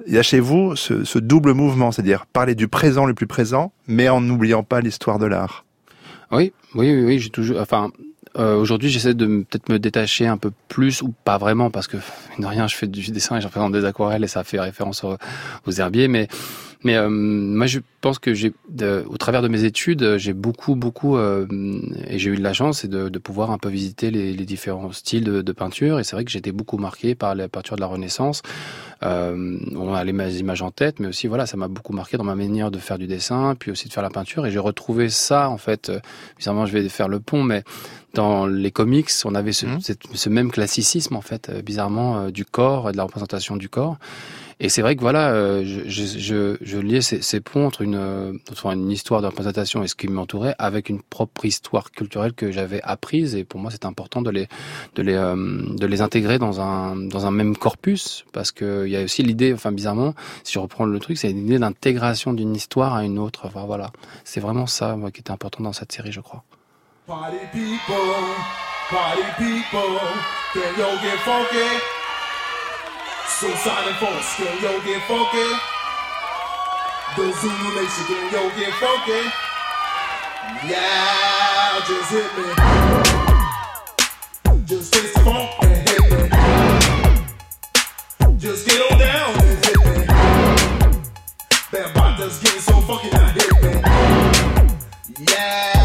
il 0.07 0.13
y 0.13 0.17
a 0.17 0.23
chez 0.23 0.39
vous 0.39 0.75
ce, 0.75 1.19
double 1.19 1.53
mouvement, 1.53 1.91
c'est-à-dire 1.91 2.25
parler 2.25 2.55
du 2.55 2.67
présent 2.67 3.05
le 3.05 3.13
plus 3.13 3.27
présent, 3.27 3.71
mais 3.87 4.09
en 4.09 4.21
n'oubliant 4.21 4.63
pas 4.63 4.81
l'histoire 4.81 5.19
de 5.19 5.25
l'art. 5.25 5.65
Oui, 6.31 6.53
oui, 6.75 6.93
oui, 6.93 7.03
oui, 7.03 7.19
j'ai 7.19 7.29
toujours. 7.29 7.59
Enfin, 7.59 7.91
euh, 8.37 8.55
aujourd'hui, 8.55 8.89
j'essaie 8.89 9.15
de 9.15 9.25
peut-être 9.25 9.69
me 9.69 9.79
détacher 9.79 10.27
un 10.27 10.37
peu 10.37 10.51
plus 10.67 11.01
ou 11.01 11.13
pas 11.23 11.37
vraiment 11.37 11.71
parce 11.71 11.87
que 11.87 11.97
de 12.37 12.45
rien, 12.45 12.67
je 12.67 12.75
fais 12.75 12.87
du 12.87 13.11
dessin 13.11 13.37
et 13.37 13.41
je 13.41 13.47
représente 13.47 13.73
des 13.73 13.85
aquarelles 13.85 14.23
et 14.23 14.27
ça 14.27 14.43
fait 14.43 14.59
référence 14.59 15.03
aux, 15.03 15.17
aux 15.65 15.71
herbiers, 15.71 16.07
mais 16.07 16.27
mais 16.83 16.95
euh, 16.95 17.09
moi, 17.09 17.65
je 17.67 17.79
pense 18.01 18.19
que 18.19 18.33
j'ai, 18.33 18.53
au 19.07 19.17
travers 19.17 19.41
de 19.41 19.49
mes 19.49 19.65
études, 19.65 20.01
euh, 20.03 20.17
j'ai 20.17 20.31
beaucoup, 20.33 20.75
beaucoup, 20.75 21.17
euh, 21.17 21.45
et 22.07 22.17
j'ai 22.17 22.29
eu 22.31 22.37
de 22.37 22.41
la 22.43 22.53
chance, 22.53 22.85
de, 22.85 23.09
de 23.09 23.19
pouvoir 23.19 23.51
un 23.51 23.57
peu 23.57 23.67
visiter 23.69 24.11
les, 24.11 24.33
les 24.33 24.45
différents 24.45 24.91
styles 24.93 25.25
de, 25.25 25.41
de 25.41 25.51
peinture. 25.51 25.99
Et 25.99 26.03
c'est 26.05 26.15
vrai 26.15 26.23
que 26.23 26.31
j'étais 26.31 26.53
beaucoup 26.53 26.77
marqué 26.77 27.15
par 27.15 27.35
la 27.35 27.49
peinture 27.49 27.75
de 27.75 27.81
la 27.81 27.87
Renaissance. 27.87 28.41
Euh, 29.03 29.57
on 29.75 29.93
a 29.93 30.03
les 30.03 30.39
images 30.39 30.61
en 30.61 30.71
tête, 30.71 30.99
mais 30.99 31.07
aussi 31.07 31.27
voilà, 31.27 31.45
ça 31.45 31.57
m'a 31.57 31.67
beaucoup 31.67 31.93
marqué 31.93 32.17
dans 32.17 32.23
ma 32.23 32.35
manière 32.35 32.71
de 32.71 32.77
faire 32.79 32.97
du 32.97 33.07
dessin, 33.07 33.55
puis 33.59 33.71
aussi 33.71 33.87
de 33.89 33.93
faire 33.93 34.03
la 34.03 34.09
peinture. 34.09 34.45
Et 34.45 34.51
j'ai 34.51 34.59
retrouvé 34.59 35.09
ça 35.09 35.49
en 35.49 35.57
fait. 35.57 35.89
euh, 35.89 35.99
Bizarrement, 36.37 36.65
je 36.65 36.73
vais 36.73 36.87
faire 36.89 37.09
le 37.09 37.19
pont, 37.19 37.43
mais 37.43 37.63
dans 38.13 38.45
les 38.47 38.71
comics, 38.71 39.09
on 39.25 39.35
avait 39.35 39.51
ce, 39.51 39.65
cette- 39.81 40.03
ce 40.13 40.29
même 40.29 40.49
classicisme 40.51 41.15
en 41.15 41.21
fait, 41.21 41.51
bizarrement 41.63 42.19
euh, 42.21 42.29
du 42.31 42.45
corps 42.45 42.89
et 42.89 42.91
de 42.93 42.97
la 42.97 43.03
représentation 43.03 43.55
du 43.57 43.67
corps. 43.69 43.97
Et 44.61 44.67
c'est 44.67 44.81
vrai 44.81 44.97
que 44.97 45.01
voilà, 45.01 45.29
euh, 45.29 45.63
je, 45.63 45.87
je, 45.87 46.57
je, 46.59 46.77
liais 46.77 46.99
ces, 46.99 47.21
ces 47.21 47.39
ponts 47.39 47.65
entre 47.65 47.81
une, 47.81 47.95
euh, 47.95 48.33
enfin, 48.51 48.71
une 48.71 48.91
histoire 48.91 49.21
de 49.21 49.27
représentation 49.27 49.83
et 49.83 49.87
ce 49.87 49.95
qui 49.95 50.09
m'entourait 50.09 50.53
avec 50.59 50.89
une 50.89 51.01
propre 51.01 51.45
histoire 51.45 51.91
culturelle 51.91 52.33
que 52.33 52.51
j'avais 52.51 52.81
apprise. 52.83 53.35
Et 53.35 53.45
pour 53.45 53.61
moi, 53.61 53.71
c'est 53.71 53.85
important 53.85 54.21
de 54.21 54.29
les, 54.29 54.49
de 54.95 55.01
les, 55.01 55.13
euh, 55.13 55.35
de 55.35 55.85
les 55.85 56.01
intégrer 56.01 56.39
dans 56.39 56.59
un, 56.59 56.97
dans 56.97 57.25
un 57.25 57.31
même 57.31 57.55
corpus, 57.55 58.25
parce 58.33 58.51
que 58.51 58.85
il 58.85 58.91
y 58.91 58.97
a 58.97 59.03
aussi 59.03 59.23
l'idée, 59.23 59.53
enfin 59.53 59.71
bizarrement, 59.71 60.13
si 60.43 60.53
je 60.53 60.59
reprends 60.59 60.85
le 60.85 60.99
truc, 60.99 61.17
c'est 61.17 61.29
l'idée 61.29 61.57
d'intégration 61.57 62.33
d'une 62.33 62.53
histoire 62.53 62.95
à 62.95 63.05
une 63.05 63.17
autre. 63.17 63.45
Enfin 63.45 63.63
voilà, 63.65 63.91
c'est 64.25 64.41
vraiment 64.41 64.67
ça 64.67 64.97
moi, 64.97 65.09
qui 65.09 65.21
était 65.21 65.31
important 65.31 65.63
dans 65.63 65.73
cette 65.73 65.93
série, 65.93 66.11
je 66.11 66.19
crois. 66.19 66.43
Suicide 73.39 73.87
and 73.87 73.95
folks, 73.95 74.35
can 74.35 74.61
yo 74.61 74.81
get 74.81 75.01
funky? 75.07 75.49
The 77.15 77.31
Zulu 77.39 77.69
Nation, 77.73 78.05
can 78.05 78.33
yo 78.33 78.49
get 78.59 78.73
funky? 78.73 79.21
Yeah, 80.67 81.79
just 81.87 82.11
hit 82.11 82.29
me. 82.35 82.43
Just 84.65 84.91
taste 84.91 85.13
the 85.13 85.19
funk 85.21 85.49
and 85.61 85.71
hit 85.87 86.03
me. 86.11 86.17
Just 88.37 88.67
get 88.67 88.81
on 88.91 88.99
down 88.99 89.31
and 89.31 89.65
hit 89.65 89.77
me. 89.85 90.05
That 91.71 91.87
body's 91.95 92.39
getting 92.39 92.59
so 92.59 92.81
funky 92.81 93.09
now, 93.09 93.27
hit 93.29 93.53
me. 93.63 93.71
Yeah, 95.31 95.78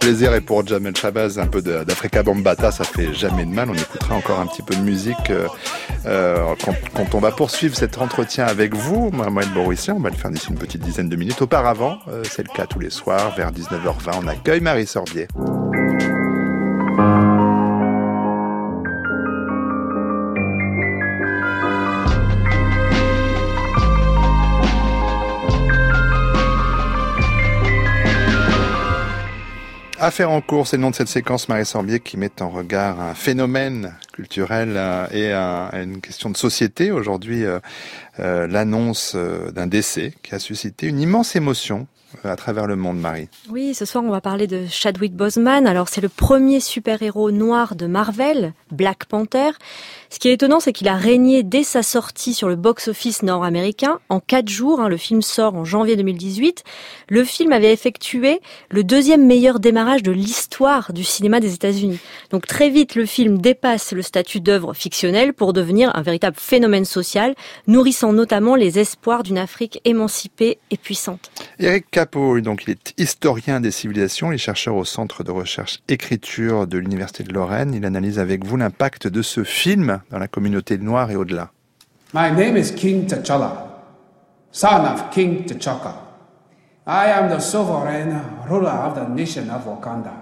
plaisir 0.00 0.34
et 0.34 0.40
pour 0.40 0.66
Jamel 0.66 0.96
Chabaz, 0.96 1.38
un 1.38 1.46
peu 1.46 1.62
d'Africa 1.62 2.22
Bambata, 2.22 2.72
ça 2.72 2.84
fait 2.84 3.12
jamais 3.14 3.44
de 3.44 3.50
mal. 3.50 3.70
On 3.70 3.74
écoutera 3.74 4.14
encore 4.16 4.40
un 4.40 4.46
petit 4.46 4.62
peu 4.62 4.74
de 4.74 4.80
musique 4.80 5.30
euh, 5.30 5.46
euh, 6.06 6.54
quand, 6.94 7.14
on 7.14 7.20
va 7.20 7.30
poursuivre 7.30 7.76
cet 7.76 7.98
entretien 7.98 8.46
avec 8.46 8.74
vous, 8.74 9.10
Mohamed 9.12 9.52
Bourissien. 9.52 9.94
On 9.94 10.00
va 10.00 10.10
le 10.10 10.16
faire 10.16 10.30
d'ici 10.30 10.48
une 10.48 10.58
petite 10.58 10.80
dizaine 10.80 11.08
de 11.08 11.16
minutes. 11.16 11.42
Auparavant, 11.42 11.98
euh, 12.08 12.22
c'est 12.24 12.42
le 12.42 12.52
cas 12.52 12.66
tous 12.66 12.80
les 12.80 12.90
soirs, 12.90 13.34
vers 13.36 13.52
19h20, 13.52 14.22
on 14.24 14.26
accueille 14.26 14.60
Marie 14.60 14.86
Sorbier. 14.86 15.28
Affaire 30.10 30.32
en 30.32 30.40
cours, 30.40 30.66
c'est 30.66 30.76
le 30.76 30.82
nom 30.82 30.90
de 30.90 30.96
cette 30.96 31.06
séquence, 31.06 31.48
Marie 31.48 31.64
Sorbier, 31.64 32.00
qui 32.00 32.16
met 32.16 32.42
en 32.42 32.48
regard 32.48 33.00
un 33.00 33.14
phénomène 33.14 33.94
culturel 34.12 34.72
euh, 34.74 35.06
et 35.12 35.30
un- 35.32 35.70
une 35.84 36.00
question 36.00 36.30
de 36.30 36.36
société. 36.36 36.90
Aujourd'hui, 36.90 37.44
euh, 37.44 37.60
euh, 38.18 38.48
l'annonce 38.48 39.14
d'un 39.54 39.68
décès 39.68 40.12
qui 40.24 40.34
a 40.34 40.40
suscité 40.40 40.88
une 40.88 40.98
immense 41.00 41.36
émotion 41.36 41.86
à 42.24 42.34
travers 42.34 42.66
le 42.66 42.74
monde, 42.74 42.98
Marie. 42.98 43.28
Oui, 43.50 43.72
ce 43.72 43.84
soir 43.84 44.02
on 44.02 44.10
va 44.10 44.20
parler 44.20 44.48
de 44.48 44.66
Chadwick 44.68 45.14
Boseman. 45.14 45.64
Alors 45.68 45.88
c'est 45.88 46.00
le 46.00 46.08
premier 46.08 46.58
super-héros 46.58 47.30
noir 47.30 47.76
de 47.76 47.86
Marvel, 47.86 48.52
Black 48.72 49.04
Panther. 49.04 49.50
Ce 50.12 50.18
qui 50.18 50.28
est 50.28 50.32
étonnant, 50.32 50.58
c'est 50.58 50.72
qu'il 50.72 50.88
a 50.88 50.96
régné 50.96 51.44
dès 51.44 51.62
sa 51.62 51.84
sortie 51.84 52.34
sur 52.34 52.48
le 52.48 52.56
box-office 52.56 53.22
nord-américain. 53.22 54.00
En 54.08 54.18
quatre 54.18 54.48
jours, 54.48 54.80
hein, 54.80 54.88
le 54.88 54.96
film 54.96 55.22
sort 55.22 55.54
en 55.54 55.64
janvier 55.64 55.94
2018. 55.94 56.64
Le 57.08 57.22
film 57.22 57.52
avait 57.52 57.72
effectué 57.72 58.40
le 58.70 58.82
deuxième 58.82 59.24
meilleur 59.24 59.60
démarrage 59.60 60.02
de 60.02 60.10
l'histoire 60.10 60.92
du 60.92 61.04
cinéma 61.04 61.38
des 61.38 61.54
États-Unis. 61.54 62.00
Donc 62.30 62.48
très 62.48 62.70
vite, 62.70 62.96
le 62.96 63.06
film 63.06 63.38
dépasse 63.38 63.92
le 63.92 64.02
statut 64.02 64.40
d'œuvre 64.40 64.74
fictionnelle 64.74 65.32
pour 65.32 65.52
devenir 65.52 65.94
un 65.94 66.02
véritable 66.02 66.36
phénomène 66.40 66.84
social, 66.84 67.36
nourrissant 67.68 68.12
notamment 68.12 68.56
les 68.56 68.80
espoirs 68.80 69.22
d'une 69.22 69.38
Afrique 69.38 69.80
émancipée 69.84 70.58
et 70.72 70.76
puissante. 70.76 71.30
Eric 71.60 71.88
Capot, 71.88 72.40
donc 72.40 72.64
il 72.66 72.70
est 72.70 72.94
historien 72.98 73.60
des 73.60 73.70
civilisations, 73.70 74.32
il 74.32 74.34
est 74.34 74.38
chercheur 74.38 74.74
au 74.74 74.84
Centre 74.84 75.22
de 75.22 75.30
recherche 75.30 75.78
écriture 75.88 76.66
de 76.66 76.78
l'Université 76.78 77.22
de 77.22 77.32
Lorraine. 77.32 77.74
Il 77.74 77.84
analyse 77.84 78.18
avec 78.18 78.44
vous 78.44 78.56
l'impact 78.56 79.06
de 79.06 79.22
ce 79.22 79.44
film 79.44 79.99
dans 80.10 80.18
la 80.18 80.28
communauté 80.28 80.78
noire 80.78 81.10
et 81.10 81.16
au-delà. 81.16 81.50
My 82.12 82.30
name 82.30 82.56
is 82.56 82.72
King 82.72 83.06
T'Challa, 83.06 83.82
son 84.50 84.84
of 84.84 85.10
King 85.10 85.44
T'Chaka. 85.44 85.94
I 86.86 87.06
am 87.12 87.28
the 87.28 87.38
sovereign 87.38 88.20
ruler 88.48 88.70
of 88.70 88.94
the 88.96 89.06
nation 89.08 89.48
of 89.50 89.64
Wakanda. 89.64 90.12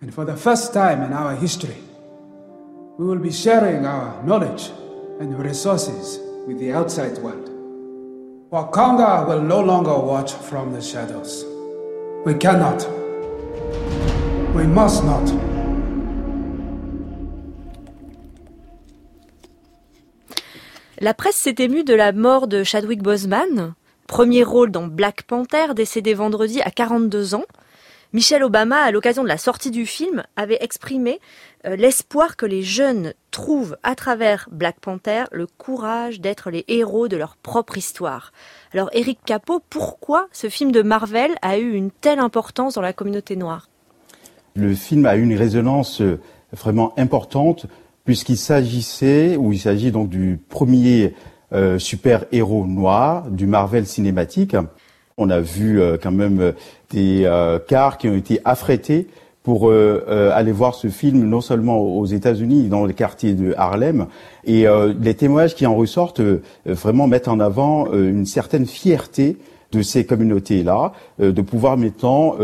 And 0.00 0.12
for 0.12 0.24
the 0.24 0.36
first 0.36 0.72
time 0.72 1.02
in 1.02 1.12
our 1.12 1.36
history, 1.36 1.76
we 2.98 3.06
will 3.06 3.18
be 3.20 3.30
sharing 3.30 3.86
our 3.86 4.22
knowledge 4.24 4.70
and 5.20 5.38
resources 5.38 6.18
with 6.46 6.58
the 6.58 6.72
outside 6.72 7.18
world. 7.18 7.48
Wakanda 8.50 9.26
will 9.28 9.42
no 9.42 9.60
longer 9.60 9.96
watch 9.98 10.32
from 10.32 10.72
the 10.72 10.80
shadows. 10.80 11.44
We 12.24 12.34
cannot. 12.34 12.88
We 14.54 14.66
must 14.66 15.04
not. 15.04 15.57
La 21.00 21.14
presse 21.14 21.36
s'est 21.36 21.54
émue 21.58 21.84
de 21.84 21.94
la 21.94 22.10
mort 22.10 22.48
de 22.48 22.64
Chadwick 22.64 23.04
Boseman, 23.04 23.74
premier 24.08 24.42
rôle 24.42 24.72
dans 24.72 24.88
Black 24.88 25.22
Panther, 25.22 25.74
décédé 25.76 26.12
vendredi 26.12 26.60
à 26.62 26.72
42 26.72 27.36
ans. 27.36 27.44
Michelle 28.12 28.42
Obama, 28.42 28.78
à 28.78 28.90
l'occasion 28.90 29.22
de 29.22 29.28
la 29.28 29.38
sortie 29.38 29.70
du 29.70 29.86
film, 29.86 30.24
avait 30.34 30.58
exprimé 30.60 31.20
euh, 31.66 31.76
l'espoir 31.76 32.36
que 32.36 32.46
les 32.46 32.64
jeunes 32.64 33.14
trouvent 33.30 33.76
à 33.84 33.94
travers 33.94 34.48
Black 34.50 34.80
Panther 34.80 35.26
le 35.30 35.46
courage 35.46 36.20
d'être 36.20 36.50
les 36.50 36.64
héros 36.66 37.06
de 37.06 37.16
leur 37.16 37.36
propre 37.36 37.78
histoire. 37.78 38.32
Alors 38.72 38.90
Eric 38.92 39.20
Capot, 39.24 39.60
pourquoi 39.70 40.26
ce 40.32 40.48
film 40.48 40.72
de 40.72 40.82
Marvel 40.82 41.30
a 41.42 41.58
eu 41.58 41.74
une 41.74 41.92
telle 41.92 42.18
importance 42.18 42.74
dans 42.74 42.82
la 42.82 42.92
communauté 42.92 43.36
noire? 43.36 43.68
Le 44.56 44.74
film 44.74 45.06
a 45.06 45.14
eu 45.14 45.22
une 45.22 45.36
résonance 45.36 46.00
euh, 46.00 46.18
vraiment 46.50 46.92
importante 46.98 47.66
puisqu'il 48.08 48.38
s'agissait, 48.38 49.36
ou 49.36 49.52
il 49.52 49.58
s'agit 49.58 49.92
donc 49.92 50.08
du 50.08 50.40
premier 50.48 51.12
euh, 51.52 51.78
super-héros 51.78 52.66
noir 52.66 53.30
du 53.30 53.46
Marvel 53.46 53.84
cinématique. 53.84 54.56
On 55.18 55.28
a 55.28 55.40
vu 55.40 55.78
euh, 55.78 55.98
quand 56.02 56.10
même 56.10 56.40
euh, 56.40 56.52
des 56.88 57.24
euh, 57.26 57.58
cars 57.58 57.98
qui 57.98 58.08
ont 58.08 58.16
été 58.16 58.40
affrétés 58.46 59.08
pour 59.42 59.68
euh, 59.68 60.06
euh, 60.08 60.30
aller 60.32 60.52
voir 60.52 60.74
ce 60.74 60.88
film 60.88 61.28
non 61.28 61.42
seulement 61.42 61.80
aux 61.80 62.06
États-Unis, 62.06 62.68
dans 62.68 62.86
les 62.86 62.94
quartiers 62.94 63.34
de 63.34 63.52
Harlem, 63.58 64.06
et 64.46 64.64
les 64.98 65.14
témoignages 65.14 65.54
qui 65.54 65.66
en 65.66 65.76
ressortent 65.76 66.22
vraiment 66.64 67.08
mettent 67.08 67.28
en 67.28 67.40
avant 67.40 67.92
une 67.92 68.24
certaine 68.24 68.64
fierté 68.64 69.36
de 69.70 69.82
ces 69.82 70.06
communautés-là, 70.06 70.92
de 71.18 71.42
pouvoir 71.42 71.76
maintenant 71.76 72.36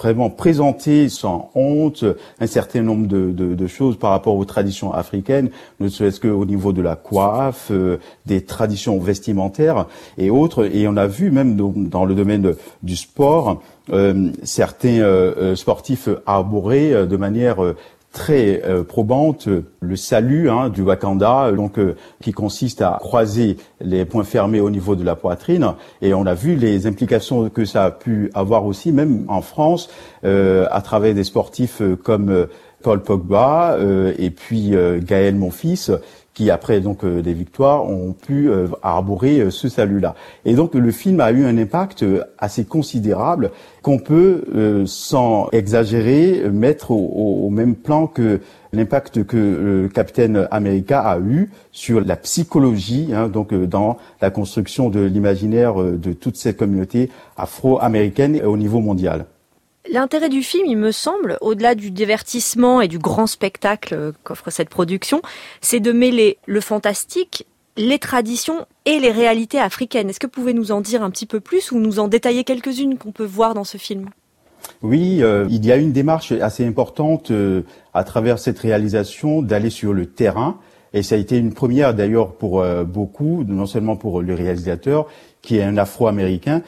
vraiment 0.00 0.30
présenter 0.30 1.08
sans 1.08 1.50
honte 1.54 2.04
un 2.40 2.46
certain 2.46 2.82
nombre 2.82 3.06
de, 3.06 3.30
de- 3.30 3.54
de 3.54 3.66
choses 3.66 3.98
par 3.98 4.10
rapport 4.10 4.36
aux 4.36 4.44
traditions 4.44 4.92
africaines, 4.92 5.50
ne 5.80 5.88
serait-ce 5.88 6.20
qu'au 6.20 6.44
niveau 6.44 6.72
de 6.72 6.82
la 6.82 6.96
coiffe, 6.96 7.68
euh, 7.70 7.98
des 8.24 8.42
traditions 8.44 8.98
vestimentaires 8.98 9.86
et 10.18 10.30
autres. 10.30 10.64
Et 10.74 10.88
on 10.88 10.96
a 10.96 11.06
vu 11.06 11.30
même 11.30 11.56
dans, 11.56 12.04
le 12.04 12.14
domaine 12.14 12.54
du 12.82 12.96
sport, 12.96 13.62
euh, 13.92 14.30
certains 14.42 14.98
euh, 15.00 15.34
euh, 15.36 15.54
sportifs 15.54 16.08
arborer 16.26 16.92
euh, 16.92 17.06
de 17.06 17.16
manière 17.16 17.62
euh, 17.62 17.76
très 18.16 18.62
euh, 18.64 18.82
probante 18.82 19.46
le 19.80 19.94
salut 19.94 20.48
hein, 20.48 20.70
du 20.70 20.80
Wakanda, 20.80 21.52
donc 21.52 21.78
euh, 21.78 21.96
qui 22.22 22.32
consiste 22.32 22.80
à 22.80 22.96
croiser 22.98 23.58
les 23.82 24.06
points 24.06 24.24
fermés 24.24 24.58
au 24.58 24.70
niveau 24.70 24.96
de 24.96 25.04
la 25.04 25.16
poitrine. 25.16 25.74
Et 26.00 26.14
on 26.14 26.24
a 26.24 26.32
vu 26.32 26.56
les 26.56 26.86
implications 26.86 27.50
que 27.50 27.66
ça 27.66 27.84
a 27.84 27.90
pu 27.90 28.30
avoir 28.32 28.64
aussi, 28.64 28.90
même 28.90 29.26
en 29.28 29.42
France, 29.42 29.90
euh, 30.24 30.66
à 30.70 30.80
travers 30.80 31.12
des 31.12 31.24
sportifs 31.24 31.82
euh, 31.82 31.94
comme 31.94 32.30
euh, 32.30 32.46
Paul 32.82 33.02
Pogba 33.02 33.78
et 34.16 34.30
puis 34.30 34.74
Gaël 35.00 35.34
Monfils 35.34 35.90
qui 36.36 36.50
après 36.50 36.80
donc 36.80 37.02
euh, 37.02 37.22
des 37.22 37.32
victoires 37.32 37.88
ont 37.88 38.12
pu 38.12 38.50
euh, 38.50 38.66
arborer 38.82 39.40
euh, 39.40 39.50
ce 39.50 39.70
salut-là. 39.70 40.14
Et 40.44 40.52
donc 40.54 40.74
le 40.74 40.90
film 40.90 41.18
a 41.20 41.32
eu 41.32 41.46
un 41.46 41.56
impact 41.56 42.02
euh, 42.02 42.22
assez 42.38 42.66
considérable 42.66 43.50
qu'on 43.82 43.98
peut, 43.98 44.44
euh, 44.54 44.84
sans 44.86 45.48
exagérer, 45.52 46.42
euh, 46.44 46.50
mettre 46.52 46.90
au, 46.90 47.46
au- 47.46 47.50
même 47.50 47.74
plan 47.74 48.06
que 48.06 48.40
l'impact 48.74 49.24
que 49.24 49.36
le 49.38 49.88
Capitaine 49.88 50.46
America 50.50 51.00
a 51.00 51.18
eu 51.18 51.48
sur 51.72 52.02
la 52.04 52.16
psychologie, 52.16 53.08
hein, 53.14 53.28
donc 53.28 53.54
dans 53.54 53.96
la 54.20 54.28
construction 54.28 54.90
de 54.90 55.00
l'imaginaire 55.00 55.76
de 55.82 56.12
toute 56.12 56.36
cette 56.36 56.58
communauté 56.58 57.08
afro-américaine 57.38 58.42
au 58.44 58.58
niveau 58.58 58.80
mondial. 58.80 59.24
L'intérêt 59.90 60.28
du 60.28 60.42
film, 60.42 60.66
il 60.66 60.76
me 60.76 60.90
semble, 60.90 61.38
au-delà 61.40 61.74
du 61.74 61.90
divertissement 61.90 62.80
et 62.80 62.88
du 62.88 62.98
grand 62.98 63.26
spectacle 63.26 64.12
qu'offre 64.24 64.50
cette 64.50 64.68
production, 64.68 65.22
c'est 65.60 65.80
de 65.80 65.92
mêler 65.92 66.38
le 66.46 66.60
fantastique, 66.60 67.46
les 67.76 67.98
traditions 67.98 68.66
et 68.84 68.98
les 68.98 69.10
réalités 69.10 69.60
africaines. 69.60 70.08
Est-ce 70.08 70.18
que 70.18 70.26
vous 70.26 70.32
pouvez 70.32 70.54
nous 70.54 70.72
en 70.72 70.80
dire 70.80 71.02
un 71.02 71.10
petit 71.10 71.26
peu 71.26 71.40
plus 71.40 71.72
ou 71.72 71.78
nous 71.78 71.98
en 71.98 72.08
détailler 72.08 72.42
quelques-unes 72.42 72.98
qu'on 72.98 73.12
peut 73.12 73.24
voir 73.24 73.54
dans 73.54 73.64
ce 73.64 73.78
film? 73.78 74.08
Oui, 74.82 75.22
euh, 75.22 75.46
il 75.50 75.64
y 75.64 75.72
a 75.72 75.76
une 75.76 75.92
démarche 75.92 76.32
assez 76.32 76.66
importante 76.66 77.30
euh, 77.30 77.62
à 77.94 78.04
travers 78.04 78.38
cette 78.38 78.58
réalisation 78.58 79.42
d'aller 79.42 79.70
sur 79.70 79.92
le 79.92 80.06
terrain. 80.06 80.58
Et 80.92 81.02
ça 81.02 81.14
a 81.14 81.18
été 81.18 81.36
une 81.36 81.52
première 81.52 81.94
d'ailleurs 81.94 82.32
pour 82.32 82.60
euh, 82.60 82.84
beaucoup, 82.84 83.44
non 83.46 83.66
seulement 83.66 83.96
pour 83.96 84.22
le 84.22 84.34
réalisateur, 84.34 85.06
qui 85.42 85.58
est 85.58 85.62
un 85.62 85.76
Afro-Américain, 85.76 86.62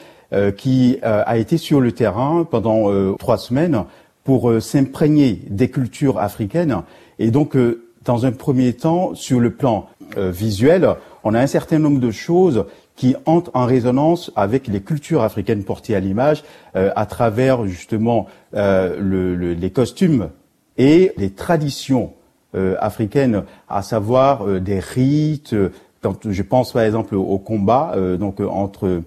qui 0.51 0.97
euh, 1.03 1.23
a 1.25 1.37
été 1.37 1.57
sur 1.57 1.81
le 1.81 1.91
terrain 1.91 2.45
pendant 2.49 2.91
euh, 2.91 3.13
trois 3.17 3.37
semaines 3.37 3.83
pour 4.23 4.49
euh, 4.49 4.59
s'imprégner 4.59 5.41
des 5.49 5.69
cultures 5.69 6.19
africaines. 6.19 6.83
Et 7.17 7.31
donc, 7.31 7.55
euh, 7.55 7.83
dans 8.05 8.25
un 8.25 8.31
premier 8.31 8.73
temps, 8.73 9.13
sur 9.15 9.39
le 9.39 9.49
plan 9.51 9.87
euh, 10.17 10.31
visuel, 10.31 10.95
on 11.23 11.33
a 11.33 11.39
un 11.39 11.47
certain 11.47 11.79
nombre 11.79 11.99
de 11.99 12.11
choses 12.11 12.65
qui 12.95 13.15
entrent 13.25 13.51
en 13.53 13.65
résonance 13.65 14.31
avec 14.35 14.67
les 14.67 14.81
cultures 14.81 15.21
africaines 15.23 15.63
portées 15.63 15.95
à 15.95 15.99
l'image 15.99 16.43
euh, 16.75 16.91
à 16.95 17.05
travers 17.05 17.65
justement 17.65 18.27
euh, 18.53 18.97
le- 18.99 19.35
le- 19.35 19.53
les 19.53 19.69
costumes 19.71 20.29
et 20.77 21.11
les 21.17 21.29
traditions 21.31 22.13
euh, 22.55 22.75
africaines, 22.79 23.43
à 23.67 23.81
savoir 23.81 24.47
euh, 24.47 24.59
des 24.59 24.79
rites. 24.79 25.53
euh, 25.53 25.71
Quand 26.01 26.29
je 26.31 26.41
pense 26.43 26.71
par 26.73 26.83
exemple 26.83 27.15
au, 27.15 27.37
combat 27.37 27.91
euh, 27.95 28.15
donc 28.17 28.39
euh, 28.39 28.47
entre 28.47 29.01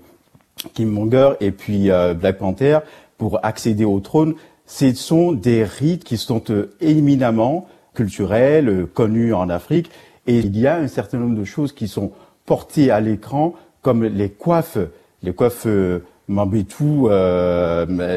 Kim 0.74 0.90
Monger 0.90 1.32
et 1.40 1.50
puis 1.50 1.90
euh, 1.90 2.14
Black 2.14 2.38
Panther 2.38 2.78
pour 3.18 3.44
accéder 3.44 3.84
au 3.84 4.00
trône, 4.00 4.34
ce 4.66 4.94
sont 4.94 5.32
des 5.32 5.64
rites 5.64 6.04
qui 6.04 6.16
sont 6.16 6.42
euh, 6.50 6.74
éminemment 6.80 7.66
culturels, 7.94 8.68
euh, 8.68 8.86
connus 8.86 9.34
en 9.34 9.48
Afrique, 9.48 9.90
et 10.26 10.38
il 10.38 10.58
y 10.58 10.66
a 10.66 10.76
un 10.76 10.88
certain 10.88 11.18
nombre 11.18 11.38
de 11.38 11.44
choses 11.44 11.72
qui 11.72 11.88
sont 11.88 12.12
portées 12.46 12.90
à 12.90 13.00
l'écran, 13.00 13.54
comme 13.82 14.04
les 14.04 14.30
coiffes, 14.30 14.78
les 15.22 15.32
coiffes 15.32 15.66
Mambetou, 16.28 17.08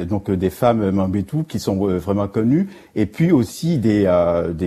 donc 0.08 0.30
des 0.30 0.50
femmes 0.52 0.92
Mambetou 0.92 1.44
qui 1.44 1.58
sont 1.60 1.88
vraiment 1.98 2.28
connues, 2.28 2.70
et 2.94 3.08
puis 3.08 3.32
aussi 3.32 3.80
des, 3.80 4.08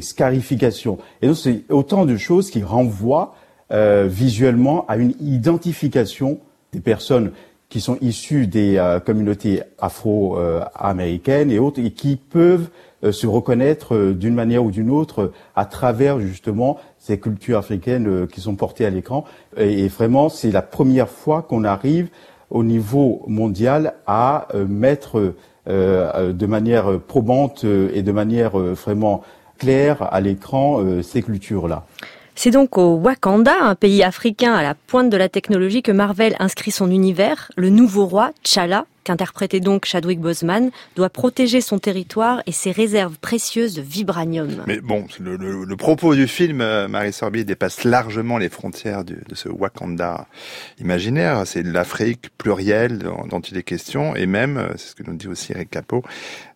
scarifications. 0.00 0.98
Et 1.22 1.28
donc 1.28 1.36
c'est 1.36 1.62
autant 1.70 2.06
de 2.06 2.16
choses 2.16 2.50
qui 2.50 2.64
renvoient 2.64 3.36
visuellement 3.70 4.84
à 4.88 4.96
une 4.96 5.14
identification 5.20 6.40
des 6.72 6.80
personnes 6.80 7.30
qui 7.68 7.80
sont 7.80 7.98
issues 8.00 8.46
des 8.46 8.78
euh, 8.78 8.98
communautés 8.98 9.62
afro-américaines 9.78 11.50
et 11.50 11.58
autres, 11.58 11.80
et 11.80 11.90
qui 11.90 12.16
peuvent 12.16 12.68
euh, 13.04 13.12
se 13.12 13.26
reconnaître 13.26 13.94
euh, 13.94 14.14
d'une 14.14 14.34
manière 14.34 14.64
ou 14.64 14.70
d'une 14.70 14.90
autre 14.90 15.32
à 15.54 15.66
travers 15.66 16.18
justement 16.20 16.78
ces 16.98 17.18
cultures 17.20 17.58
africaines 17.58 18.26
qui 18.26 18.40
sont 18.40 18.54
portées 18.54 18.86
à 18.86 18.90
l'écran. 18.90 19.24
Et, 19.56 19.88
vraiment, 19.88 20.28
c'est 20.28 20.50
la 20.50 20.62
première 20.62 21.08
fois 21.08 21.42
qu'on 21.42 21.64
arrive 21.64 22.08
au 22.50 22.64
niveau 22.64 23.22
mondial 23.26 23.94
à 24.06 24.48
mettre 24.68 25.34
de 25.66 26.46
manière 26.46 26.98
probante 26.98 27.64
et 27.64 28.02
de 28.02 28.12
manière 28.12 28.58
vraiment 28.58 29.22
claire 29.58 30.12
à 30.12 30.20
l'écran 30.20 30.82
ces 31.02 31.22
cultures-là. 31.22 31.84
C'est 32.40 32.52
donc 32.52 32.78
au 32.78 32.94
Wakanda, 32.94 33.52
un 33.62 33.74
pays 33.74 34.04
africain 34.04 34.54
à 34.54 34.62
la 34.62 34.76
pointe 34.76 35.10
de 35.10 35.16
la 35.16 35.28
technologie, 35.28 35.82
que 35.82 35.90
Marvel 35.90 36.36
inscrit 36.38 36.70
son 36.70 36.88
univers. 36.88 37.50
Le 37.56 37.68
nouveau 37.68 38.06
roi, 38.06 38.30
T'Challa, 38.44 38.86
qu'interprétait 39.02 39.58
donc 39.58 39.86
Chadwick 39.86 40.20
Boseman, 40.20 40.70
doit 40.94 41.10
protéger 41.10 41.60
son 41.60 41.80
territoire 41.80 42.40
et 42.46 42.52
ses 42.52 42.70
réserves 42.70 43.18
précieuses 43.18 43.74
de 43.74 43.82
vibranium. 43.82 44.62
Mais 44.68 44.78
bon, 44.78 45.08
le, 45.18 45.74
propos 45.74 46.14
du 46.14 46.28
film, 46.28 46.60
euh, 46.60 46.86
Marie 46.86 47.12
Sorbier, 47.12 47.42
dépasse 47.42 47.82
largement 47.82 48.38
les 48.38 48.50
frontières 48.50 49.02
de 49.02 49.16
ce 49.32 49.48
Wakanda 49.48 50.28
imaginaire. 50.78 51.44
C'est 51.44 51.64
l'Afrique 51.64 52.28
plurielle 52.38 52.98
dont, 52.98 53.26
dont 53.28 53.40
il 53.40 53.58
est 53.58 53.64
question, 53.64 54.14
et 54.14 54.26
même, 54.26 54.58
euh, 54.58 54.68
c'est 54.76 54.90
ce 54.90 54.94
que 54.94 55.02
nous 55.02 55.16
dit 55.16 55.26
aussi 55.26 55.50
Eric 55.50 55.70
Capot, 55.70 56.04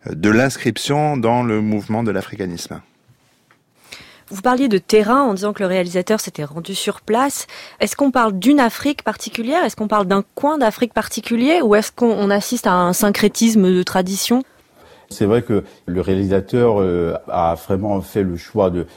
euh, 0.07 0.15
de 0.15 0.29
l'inscription 0.29 1.17
dans 1.17 1.43
le 1.43 1.59
mouvement 1.59 2.03
de 2.03 2.11
l'africanisme. 2.11 2.79
Vous 4.29 4.41
parliez 4.41 4.67
de 4.67 4.77
terrain 4.77 5.21
en 5.21 5.33
disant 5.33 5.53
que 5.53 5.61
le 5.61 5.67
réalisateur 5.67 6.19
s'était 6.19 6.43
rendu 6.43 6.75
sur 6.75 7.01
place. 7.01 7.47
Est-ce 7.79 7.95
qu'on 7.95 8.11
parle 8.11 8.39
d'une 8.39 8.59
Afrique 8.59 9.03
particulière? 9.03 9.63
Est-ce 9.63 9.75
qu'on 9.75 9.87
parle 9.87 10.07
d'un 10.07 10.23
coin 10.35 10.57
d'Afrique 10.57 10.93
particulier? 10.93 11.61
Ou 11.61 11.75
est-ce 11.75 11.91
qu'on 11.91 12.11
on 12.11 12.29
assiste 12.29 12.67
à 12.67 12.73
un 12.73 12.93
syncrétisme 12.93 13.73
de 13.73 13.83
tradition? 13.83 14.43
C'est 15.09 15.25
vrai 15.25 15.41
que 15.41 15.63
le 15.85 16.01
réalisateur 16.01 16.81
euh, 16.81 17.13
a 17.27 17.55
vraiment 17.55 18.01
fait 18.01 18.23
le 18.23 18.35
choix 18.35 18.71
de, 18.71 18.87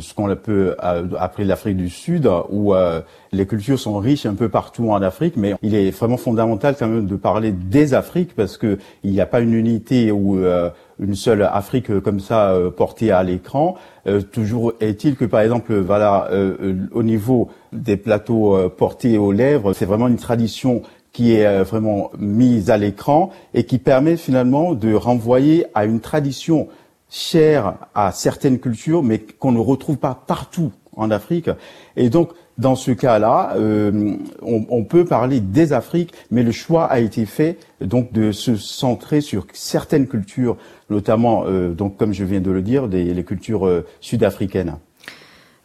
ce 0.00 0.14
qu'on 0.14 0.34
peut 0.36 0.76
euh, 0.82 1.06
appeler 1.18 1.46
l'Afrique 1.46 1.76
du 1.76 1.90
Sud, 1.90 2.28
où 2.50 2.74
euh, 2.74 3.00
les 3.32 3.46
cultures 3.46 3.78
sont 3.78 3.98
riches 3.98 4.26
un 4.26 4.34
peu 4.34 4.48
partout 4.48 4.90
en 4.90 5.02
Afrique, 5.02 5.34
mais 5.36 5.54
il 5.62 5.74
est 5.74 5.90
vraiment 5.90 6.16
fondamental 6.16 6.76
quand 6.78 6.88
même 6.88 7.06
de 7.06 7.16
parler 7.16 7.52
des 7.52 7.94
Afriques 7.94 8.34
parce 8.34 8.56
que 8.56 8.78
il 9.04 9.12
n'y 9.12 9.20
a 9.20 9.26
pas 9.26 9.40
une 9.40 9.54
unité 9.54 10.10
euh, 10.10 10.70
une 11.00 11.14
seule 11.14 11.42
Afrique 11.42 11.90
euh, 11.90 12.00
comme 12.00 12.20
ça 12.20 12.50
euh, 12.50 12.70
portée 12.70 13.10
à 13.10 13.22
l'écran. 13.22 13.76
Euh, 14.06 14.20
toujours 14.20 14.72
est-il 14.80 15.16
que 15.16 15.24
par 15.24 15.40
exemple, 15.40 15.74
voilà, 15.74 16.30
au 16.92 17.02
niveau 17.02 17.48
des 17.72 17.96
plateaux 17.96 18.56
portés 18.70 19.18
aux 19.18 19.32
lèvres, 19.32 19.72
c'est 19.72 19.84
vraiment 19.84 20.08
une 20.08 20.16
tradition 20.16 20.82
qui 21.12 21.34
est 21.34 21.62
vraiment 21.62 22.10
mise 22.18 22.70
à 22.70 22.76
l'écran 22.76 23.30
et 23.54 23.64
qui 23.64 23.78
permet 23.78 24.16
finalement 24.16 24.74
de 24.74 24.94
renvoyer 24.94 25.66
à 25.74 25.84
une 25.84 26.00
tradition 26.00 26.68
chère 27.10 27.74
à 27.94 28.12
certaines 28.12 28.58
cultures, 28.58 29.02
mais 29.02 29.18
qu'on 29.18 29.52
ne 29.52 29.58
retrouve 29.58 29.96
pas 29.96 30.22
partout 30.26 30.72
en 30.96 31.10
Afrique. 31.10 31.50
Et 31.96 32.10
donc, 32.10 32.30
dans 32.58 32.74
ce 32.74 32.90
cas-là, 32.90 33.52
euh, 33.56 34.16
on, 34.42 34.84
peut 34.84 35.04
parler 35.04 35.40
des 35.40 35.72
Afriques, 35.72 36.12
mais 36.30 36.42
le 36.42 36.50
choix 36.50 36.84
a 36.86 36.98
été 36.98 37.24
fait 37.24 37.56
donc 37.80 38.12
de 38.12 38.32
se 38.32 38.56
centrer 38.56 39.20
sur 39.20 39.46
certaines 39.52 40.08
cultures, 40.08 40.56
notamment, 40.90 41.44
euh, 41.46 41.72
donc 41.72 41.96
comme 41.96 42.12
je 42.12 42.24
viens 42.24 42.40
de 42.40 42.50
le 42.50 42.62
dire, 42.62 42.88
des, 42.88 43.14
les 43.14 43.24
cultures 43.24 43.66
euh, 43.66 43.86
sud-africaines. 44.00 44.76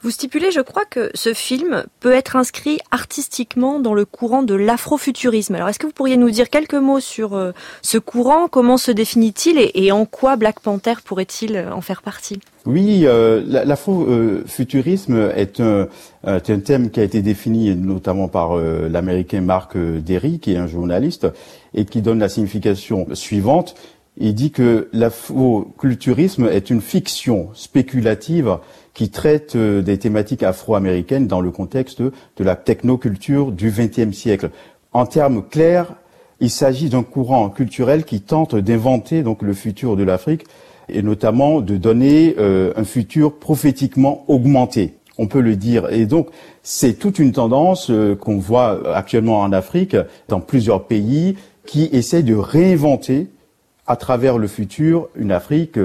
Vous 0.04 0.12
stipulez, 0.12 0.52
je 0.52 0.60
crois, 0.60 0.84
que 0.84 1.12
ce 1.14 1.34
film 1.34 1.86
peut 2.02 2.12
être 2.12 2.36
inscrit 2.36 2.78
artistiquement 2.92 3.80
dans 3.80 3.94
le 3.94 4.04
courant 4.04 4.44
de 4.44 4.54
l'afrofuturisme. 4.54 5.56
Alors, 5.56 5.70
est-ce 5.70 5.80
que 5.80 5.88
vous 5.88 5.94
pourriez 5.94 6.18
nous 6.18 6.30
dire 6.30 6.50
quelques 6.50 6.74
mots 6.74 7.00
sur 7.00 7.36
euh, 7.36 7.54
ce 7.82 7.98
courant? 7.98 8.50
Comment 8.50 8.76
se 8.76 8.92
définit-il 8.92 9.72
et, 9.74 9.92
en 9.94 10.04
quoi 10.06 10.36
Black 10.36 10.60
Panther 10.60 10.96
pourrait-il 11.06 11.58
en 11.72 11.80
faire 11.80 12.02
partie? 12.02 12.40
Oui, 12.66 13.04
euh, 13.06 13.42
la- 13.48 13.64
l'afrofuturisme 13.64 15.32
est 15.38 15.62
un, 15.62 15.88
thème 16.40 16.92
qui 16.92 17.00
a 17.00 17.04
été 17.04 17.22
défini 17.22 17.74
notamment 17.74 18.28
par 18.28 18.58
euh, 18.58 18.90
l'américain 18.90 19.40
Mark 19.40 19.78
euh, 19.78 20.02
Derry, 20.02 20.40
qui 20.40 20.52
est 20.52 20.58
un 20.58 20.68
journaliste, 20.68 21.28
et 21.74 21.86
qui 21.86 22.02
donne 22.02 22.20
la 22.20 22.28
signification 22.28 23.08
suivante. 23.14 23.76
Il 24.18 24.36
dit 24.36 24.52
que 24.52 24.90
l'afroculturisme 24.94 26.48
est 26.48 26.70
une 26.70 26.82
fiction 26.82 27.50
spéculative 27.54 28.58
qui 28.94 29.10
traite 29.10 29.56
euh, 29.56 29.82
des 29.82 29.98
thématiques 29.98 30.44
afro-américaines 30.44 31.28
dans 31.28 31.42
le 31.42 31.52
contexte 31.52 32.02
de 32.02 32.44
la 32.44 32.56
technoculture 32.56 33.52
du 33.52 33.72
XXe 33.72 34.16
siècle. 34.16 34.52
En 34.92 35.06
termes 35.06 35.44
clairs, 35.48 35.96
il 36.40 36.50
s'agit 36.50 36.90
d'un 36.90 37.04
courant 37.04 37.50
culturel 37.50 38.04
qui 38.04 38.22
tente 38.22 38.56
d'inventer 38.56 39.24
donc 39.24 39.42
le 39.42 39.54
futur 39.54 39.96
de 39.96 40.04
l'Afrique 40.04 40.46
et 40.90 41.02
notamment 41.02 41.62
de 41.62 41.78
donner 41.78 42.36
euh, 42.38 42.74
un 42.76 42.84
futur 42.84 43.40
prophétiquement 43.40 44.26
augmenté. 44.28 44.96
On 45.18 45.28
peut 45.28 45.42
le 45.42 45.56
dire. 45.56 45.92
Et 45.92 46.06
donc, 46.06 46.28
c'est 46.64 46.94
toute 46.94 47.20
une 47.20 47.32
tendance 47.32 47.90
euh, 47.90 48.16
qu'on 48.16 48.38
voit 48.38 48.96
actuellement 48.96 49.40
en 49.42 49.52
Afrique, 49.54 49.96
dans 50.28 50.40
plusieurs 50.40 50.86
pays, 50.86 51.38
qui 51.66 51.86
essaie 51.94 52.24
de 52.24 52.36
réinventer 52.36 53.28
à 53.88 53.96
travers 53.96 54.38
le 54.38 54.48
futur 54.48 55.10
une 55.16 55.32
Afrique 55.32 55.78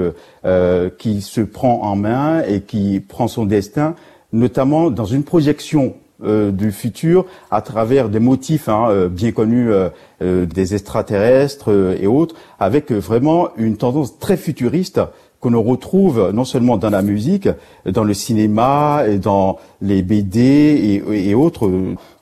euh, 0.45 0.89
qui 0.97 1.21
se 1.21 1.41
prend 1.41 1.81
en 1.83 1.95
main 1.95 2.41
et 2.43 2.61
qui 2.61 2.99
prend 2.99 3.27
son 3.27 3.45
destin, 3.45 3.95
notamment 4.31 4.89
dans 4.89 5.05
une 5.05 5.23
projection 5.23 5.95
euh, 6.21 6.51
du 6.51 6.73
futur 6.73 7.25
à 7.49 7.61
travers 7.61 8.09
des 8.09 8.19
motifs 8.19 8.67
hein, 8.67 8.87
euh, 8.89 9.07
bien 9.07 9.31
connus 9.31 9.71
euh, 9.71 9.89
des 10.19 10.75
extraterrestres 10.75 11.69
et 11.97 12.07
autres, 12.07 12.35
avec 12.59 12.91
vraiment 12.91 13.55
une 13.55 13.77
tendance 13.77 14.19
très 14.19 14.35
futuriste 14.35 14.99
qu'on 15.39 15.61
retrouve 15.61 16.31
non 16.33 16.43
seulement 16.43 16.77
dans 16.77 16.89
la 16.89 17.01
musique, 17.01 17.49
dans 17.85 18.03
le 18.03 18.13
cinéma, 18.13 19.03
et 19.07 19.17
dans 19.17 19.57
les 19.81 20.01
BD 20.01 21.01
et, 21.09 21.33
autres. 21.33 21.69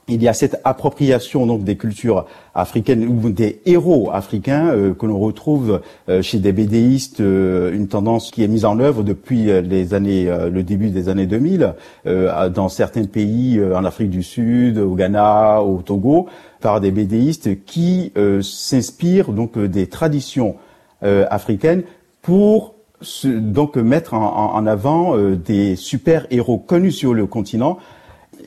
Il 0.09 0.23
y 0.23 0.29
a 0.29 0.33
cette 0.33 0.61
appropriation 0.63 1.45
donc 1.45 1.65
des 1.65 1.75
cultures 1.75 2.27
africaines 2.55 3.05
ou 3.05 3.29
des 3.29 3.59
héros 3.65 4.09
africains 4.13 4.69
euh, 4.69 4.93
que 4.93 5.05
l'on 5.05 5.19
retrouve 5.19 5.81
euh, 6.07 6.21
chez 6.21 6.39
des 6.39 6.53
BDistes, 6.53 7.19
euh, 7.19 7.73
une 7.73 7.89
tendance 7.89 8.31
qui 8.31 8.41
est 8.41 8.47
mise 8.47 8.63
en 8.63 8.79
œuvre 8.79 9.03
depuis 9.03 9.47
les 9.61 9.93
années, 9.93 10.33
le 10.49 10.63
début 10.63 10.91
des 10.91 11.09
années 11.09 11.25
2000, 11.25 11.73
euh, 12.05 12.49
dans 12.49 12.69
certains 12.69 13.03
pays, 13.03 13.61
en 13.61 13.83
Afrique 13.83 14.09
du 14.09 14.23
Sud, 14.23 14.77
au 14.77 14.95
Ghana, 14.95 15.61
au 15.61 15.81
Togo, 15.81 16.27
par 16.61 16.79
des 16.79 16.91
BDistes 16.91 17.65
qui 17.65 18.13
s'inspirent 18.41 19.33
donc 19.33 19.59
des 19.59 19.87
traditions 19.87 20.55
africaines 21.01 21.83
pour 22.21 22.76
donc 23.25 23.77
mettre 23.77 24.13
en, 24.13 24.65
avant 24.65 25.15
euh, 25.15 25.35
des 25.35 25.75
super 25.75 26.25
héros 26.31 26.57
connus 26.57 26.91
sur 26.91 27.13
le 27.13 27.27
continent 27.27 27.77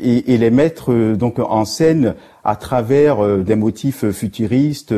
et, 0.00 0.38
les 0.38 0.50
mettre 0.50 0.92
euh, 0.92 1.14
donc 1.14 1.38
en 1.38 1.64
scène 1.64 2.14
à 2.42 2.56
travers 2.56 3.24
euh, 3.24 3.42
des 3.42 3.54
motifs 3.54 4.10
futuristes 4.10 4.94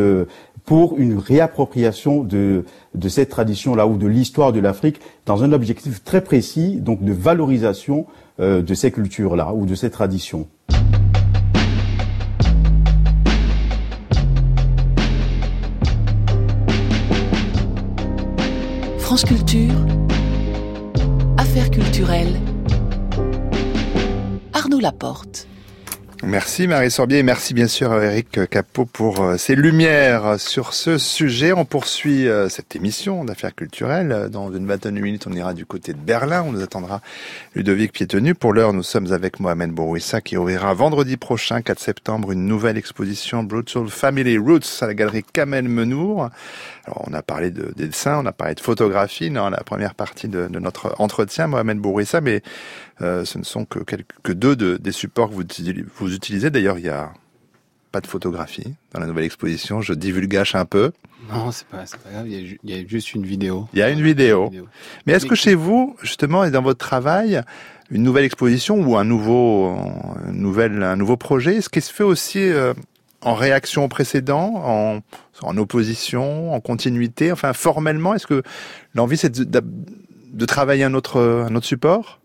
pour 0.64 0.96
une 0.98 1.18
réappropriation 1.18 2.22
de, 2.22 2.64
de 2.94 3.08
cette 3.08 3.28
tradition-là 3.28 3.86
ou 3.86 3.96
de 3.96 4.06
l'histoire 4.06 4.52
de 4.52 4.60
l'Afrique 4.60 5.00
dans 5.26 5.42
un 5.42 5.52
objectif 5.52 6.04
très 6.04 6.22
précis, 6.22 6.76
donc 6.76 7.04
de 7.04 7.12
valorisation 7.12 8.06
de 8.38 8.74
ces 8.74 8.90
cultures-là 8.90 9.52
ou 9.54 9.66
de 9.66 9.74
ces 9.74 9.90
traditions. 9.90 10.48
France 19.12 19.27
Affaires 21.37 21.70
culturelles, 21.70 22.40
Arnaud 24.55 24.81
Laporte. 24.81 25.46
Merci 26.24 26.68
Marie 26.68 26.92
Sorbier 26.92 27.18
et 27.18 27.22
merci 27.24 27.52
bien 27.52 27.66
sûr 27.66 27.90
à 27.90 28.04
Eric 28.04 28.48
Capot 28.48 28.85
pour 28.85 29.20
euh, 29.20 29.37
ses 29.37 29.56
lumières 29.56 30.38
sur 30.38 30.72
ce 30.72 30.96
sujet. 30.96 31.52
On 31.52 31.64
poursuit 31.64 32.28
euh, 32.28 32.48
cette 32.48 32.76
émission 32.76 33.24
d'affaires 33.24 33.56
culturelles. 33.56 34.28
Dans 34.30 34.52
une 34.52 34.64
vingtaine 34.64 34.94
de 34.94 35.00
minutes, 35.00 35.26
on 35.26 35.32
ira 35.32 35.52
du 35.52 35.66
côté 35.66 35.92
de 35.92 35.98
Berlin. 35.98 36.44
On 36.46 36.52
nous 36.52 36.62
attendra 36.62 37.00
Ludovic 37.56 37.92
Piétenu. 37.92 38.37
Pour 38.37 38.52
l'heure, 38.52 38.72
nous 38.72 38.85
sommes 38.85 39.12
avec 39.12 39.40
Mohamed 39.40 39.72
Bourouissa 39.72 40.20
qui 40.20 40.37
ouvrira 40.37 40.72
vendredi 40.74 41.16
prochain, 41.16 41.61
4 41.61 41.80
septembre, 41.80 42.30
une 42.30 42.46
nouvelle 42.46 42.76
exposition 42.76 43.42
Brutal 43.42 43.88
Family 43.88 44.38
Roots 44.38 44.80
à 44.80 44.87
la 44.87 44.94
galerie 44.94 45.24
Kamel 45.24 45.68
Menour. 45.68 46.30
Alors, 46.85 47.04
on 47.08 47.14
a 47.14 47.22
parlé 47.22 47.50
de 47.50 47.72
des 47.74 47.88
dessins, 47.88 48.20
on 48.22 48.26
a 48.26 48.32
parlé 48.32 48.54
de 48.54 48.61
photographie 48.61 49.30
dans 49.30 49.50
la 49.50 49.64
première 49.64 49.96
partie 49.96 50.28
de, 50.28 50.46
de 50.46 50.58
notre 50.61 50.94
entretien, 50.98 51.48
Mohamed 51.48 51.78
Bourouissa, 51.78 52.20
mais 52.20 52.42
euh, 53.02 53.24
ce 53.24 53.38
ne 53.38 53.44
sont 53.44 53.64
que, 53.64 53.80
quelques, 53.80 54.14
que 54.22 54.32
deux 54.32 54.56
de- 54.56 54.76
des 54.76 54.92
supports 54.92 55.28
que 55.28 55.34
vous, 55.34 55.42
utilisez- 55.42 55.84
vous 55.96 56.14
utilisez. 56.14 56.50
D'ailleurs, 56.50 56.78
il 56.78 56.84
y 56.84 56.88
a 56.90 57.12
pas 57.90 58.00
de 58.00 58.06
photographie 58.06 58.74
dans 58.92 59.00
la 59.00 59.06
nouvelle 59.06 59.24
exposition. 59.24 59.80
Je 59.82 59.92
divulgage 59.94 60.54
un 60.54 60.64
peu. 60.64 60.92
Non, 61.30 61.50
c'est 61.52 61.66
pas, 61.66 61.84
c'est 61.86 61.98
pas 62.00 62.10
grave. 62.10 62.28
Il 62.28 62.32
y, 62.40 62.42
a 62.42 62.46
ju- 62.46 62.60
il 62.64 62.70
y 62.76 62.80
a 62.80 62.86
juste 62.86 63.14
une 63.14 63.24
vidéo. 63.26 63.68
Il 63.72 63.78
y 63.78 63.82
a 63.82 63.90
une 63.90 64.02
vidéo. 64.02 64.50
Mais 65.06 65.12
est-ce 65.12 65.26
que 65.26 65.34
chez 65.34 65.54
vous, 65.54 65.96
justement, 66.02 66.44
et 66.44 66.50
dans 66.50 66.62
votre 66.62 66.78
travail, 66.78 67.42
une 67.90 68.02
nouvelle 68.02 68.24
exposition 68.24 68.76
ou 68.80 68.96
un 68.96 69.04
nouveau, 69.04 69.66
un 70.26 70.32
nouvel, 70.32 70.82
un 70.82 70.96
nouveau 70.96 71.16
projet, 71.16 71.56
est-ce 71.56 71.68
qu'il 71.68 71.82
se 71.82 71.92
fait 71.92 72.02
aussi 72.04 72.40
euh, 72.40 72.72
en 73.20 73.34
réaction 73.34 73.84
au 73.84 73.88
précédent, 73.88 74.54
en, 74.64 75.00
en 75.42 75.56
opposition, 75.58 76.54
en 76.54 76.60
continuité, 76.60 77.30
enfin 77.30 77.52
formellement, 77.52 78.14
est-ce 78.14 78.26
que 78.26 78.42
l'envie 78.94 79.16
c'est 79.18 79.30
de, 79.30 79.44
de- 79.44 79.62
de 80.32 80.44
travailler 80.46 80.82
un 80.84 80.94
autre, 80.94 81.20
un 81.20 81.54
autre 81.54 81.66
support? 81.66 82.20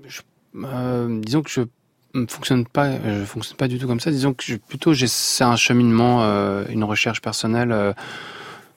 Euh, 0.56 1.20
disons 1.22 1.42
que 1.42 1.50
je 1.50 1.62
ne 2.14 2.26
fonctionne 2.28 2.66
pas, 2.66 2.92
je 3.06 3.26
fonctionne 3.26 3.58
pas 3.58 3.68
du 3.68 3.78
tout 3.80 3.88
comme 3.88 4.00
ça. 4.00 4.12
Disons 4.12 4.34
que 4.34 4.44
je, 4.44 4.56
plutôt, 4.56 4.94
j'ai- 4.94 5.08
c'est 5.08 5.44
un 5.44 5.56
cheminement, 5.56 6.24
euh, 6.24 6.64
une 6.70 6.84
recherche 6.84 7.22
personnelle 7.22 7.72
euh, 7.72 7.94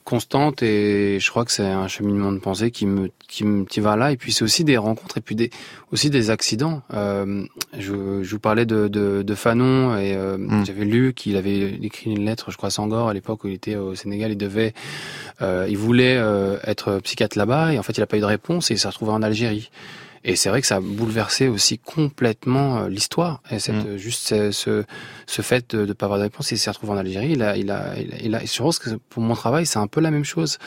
constante 0.04 0.62
et 0.62 1.18
je 1.20 1.30
crois 1.30 1.44
que 1.44 1.52
c'est 1.52 1.66
un 1.66 1.86
cheminement 1.86 2.32
de 2.32 2.38
pensée 2.38 2.70
qui 2.72 2.84
me 2.86 3.10
qui 3.28 3.44
me 3.44 3.64
qui 3.64 3.78
va 3.78 3.94
là 3.96 4.10
et 4.10 4.16
puis 4.16 4.32
c'est 4.32 4.42
aussi 4.42 4.64
des 4.64 4.76
rencontres 4.76 5.18
et 5.18 5.20
puis 5.20 5.36
des 5.36 5.50
aussi 5.92 6.10
des 6.10 6.30
accidents. 6.30 6.82
Euh, 6.92 7.44
je, 7.78 8.22
je 8.22 8.30
vous 8.30 8.40
parlais 8.40 8.66
de 8.66 8.88
de, 8.88 9.22
de 9.22 9.34
Fanon 9.36 9.96
et 9.96 10.14
euh, 10.16 10.36
j'avais 10.64 10.84
lu 10.84 11.12
qu'il 11.14 11.36
avait 11.36 11.74
écrit 11.82 12.10
une 12.10 12.24
lettre, 12.24 12.50
je 12.50 12.56
crois 12.56 12.68
à 12.68 12.70
Sangor 12.70 13.08
à 13.08 13.14
l'époque 13.14 13.44
où 13.44 13.48
il 13.48 13.54
était 13.54 13.76
au 13.76 13.94
Sénégal, 13.94 14.32
il 14.32 14.38
devait 14.38 14.74
il 15.40 15.76
voulait 15.76 16.20
être 16.64 16.98
psychiatre 17.04 17.38
là-bas 17.38 17.72
et 17.74 17.78
en 17.78 17.82
fait 17.84 17.96
il 17.96 18.02
a 18.02 18.06
pas 18.06 18.16
eu 18.16 18.20
de 18.20 18.24
réponse 18.24 18.70
et 18.70 18.74
il 18.74 18.78
s'est 18.78 18.88
retrouvé 18.88 19.12
en 19.12 19.22
Algérie. 19.22 19.70
Et 20.22 20.36
c'est 20.36 20.50
vrai 20.50 20.60
que 20.60 20.66
ça 20.66 20.76
a 20.76 20.80
bouleversé 20.80 21.48
aussi 21.48 21.78
complètement 21.78 22.78
euh, 22.78 22.88
l'histoire. 22.90 23.42
Et 23.50 23.58
cette, 23.58 23.86
euh, 23.86 23.96
juste 23.96 24.28
ce, 24.28 24.50
ce, 24.50 24.84
ce 25.26 25.40
fait 25.42 25.74
de 25.74 25.86
ne 25.86 25.92
pas 25.94 26.04
avoir 26.06 26.18
de 26.18 26.24
réponse, 26.24 26.50
il 26.50 26.58
s'est 26.58 26.70
retrouvé 26.70 26.92
en 26.92 26.96
Algérie. 26.98 27.30
Il 27.32 27.42
a, 27.42 27.56
il 27.56 27.70
a, 27.70 27.98
il 27.98 28.12
a, 28.12 28.16
il 28.22 28.34
a- 28.34 28.42
et 28.42 28.46
je 28.46 28.58
pense 28.62 28.78
que 28.78 28.90
pour 29.08 29.22
mon 29.22 29.34
travail, 29.34 29.64
c'est 29.64 29.78
un 29.78 29.86
peu 29.86 30.00
la 30.00 30.10
même 30.10 30.24
chose. 30.24 30.58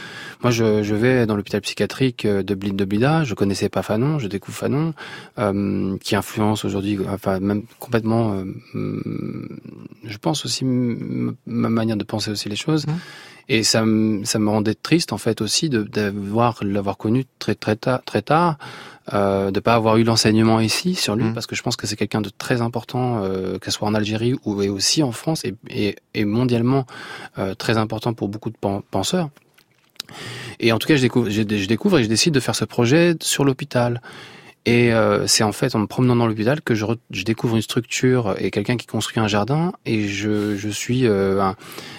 Moi, 0.41 0.49
je, 0.49 0.81
je 0.81 0.95
vais 0.95 1.27
dans 1.27 1.35
l'hôpital 1.35 1.61
psychiatrique 1.61 2.25
euh, 2.25 2.41
de 2.41 2.55
Blid 2.55 2.75
de 2.75 2.83
Blida. 2.85 3.23
Je 3.25 3.35
connaissais 3.35 3.69
pas 3.69 3.83
Fanon. 3.83 4.17
Je 4.17 4.27
découvre 4.27 4.57
Fanon, 4.57 4.95
euh, 5.37 5.97
qui 5.99 6.15
influence 6.15 6.65
aujourd'hui, 6.65 6.97
enfin 7.07 7.39
même 7.39 7.63
complètement. 7.79 8.33
euh, 8.33 8.45
je 10.03 10.17
pense 10.17 10.45
aussi 10.45 10.65
ma 10.65 11.69
manière 11.69 11.97
de 11.97 12.03
penser 12.03 12.31
aussi 12.31 12.49
les 12.49 12.55
choses. 12.55 12.85
Et 13.49 13.63
ça, 13.63 13.84
me- 13.86 14.23
ça 14.23 14.39
me 14.39 14.49
rendait 14.49 14.73
triste 14.73 15.12
en 15.12 15.17
fait 15.17 15.41
aussi 15.41 15.69
de 15.69 15.84
d'avoir 15.84 16.63
l'avoir 16.63 16.97
connu 16.97 17.25
très 17.39 17.56
très 17.56 17.75
tard, 17.75 18.01
très 18.06 18.21
tard, 18.21 18.58
euh, 19.13 19.51
de 19.51 19.60
pas 19.60 19.73
avoir 19.73 19.97
eu 19.97 20.03
l'enseignement 20.03 20.62
ici 20.62 20.95
sur 20.95 21.15
lui, 21.15 21.25
parce 21.34 21.45
que 21.45 21.56
je 21.56 21.62
pense 21.62 21.75
que 21.75 21.86
c'est 21.86 21.97
quelqu'un 21.97 22.21
de 22.21 22.29
très 22.29 22.62
important, 22.62 23.21
euh, 23.23 23.60
que 23.60 23.65
ce 23.69 23.77
soit 23.77 23.88
en 23.88 23.93
Algérie 23.95 24.36
ou 24.45 24.62
et 24.62 24.69
aussi 24.69 25.03
en 25.03 25.12
France 25.12 25.43
et, 25.43 25.56
et, 25.69 25.95
et 26.13 26.23
mondialement 26.25 26.86
euh, 27.38 27.53
très 27.53 27.77
important 27.77 28.13
pour 28.13 28.29
beaucoup 28.29 28.49
de 28.49 28.56
pen- 28.58 28.82
penseurs. 28.91 29.29
Et 30.60 30.71
en 30.71 30.79
tout 30.79 30.88
cas, 30.88 30.95
je 30.95 31.01
découvre, 31.01 31.29
je, 31.29 31.41
je 31.41 31.67
découvre 31.67 31.99
et 31.99 32.03
je 32.03 32.10
décide 32.10 32.34
de 32.34 32.39
faire 32.39 32.56
ce 32.56 32.65
projet 32.65 33.15
sur 33.21 33.43
l'hôpital. 33.43 34.01
Et 34.65 34.93
euh, 34.93 35.28
c'est 35.28 35.43
en 35.43 35.52
fait 35.52 35.76
en 35.76 35.80
me 35.80 35.88
promenant 35.88 36.15
dans 36.15 36.26
l'hôpital 36.26 36.62
que 36.62 36.73
je, 36.73 36.86
je 37.12 37.23
découvre 37.23 37.58
une 37.58 37.62
structure 37.62 38.36
et 38.38 38.49
quelqu'un 38.49 38.78
qui 38.78 38.88
construit 38.88 39.19
un 39.19 39.28
jardin 39.28 39.73
et 39.86 40.08
je, 40.08 40.56
je 40.56 40.69
suis 40.69 41.06
euh, 41.06 41.52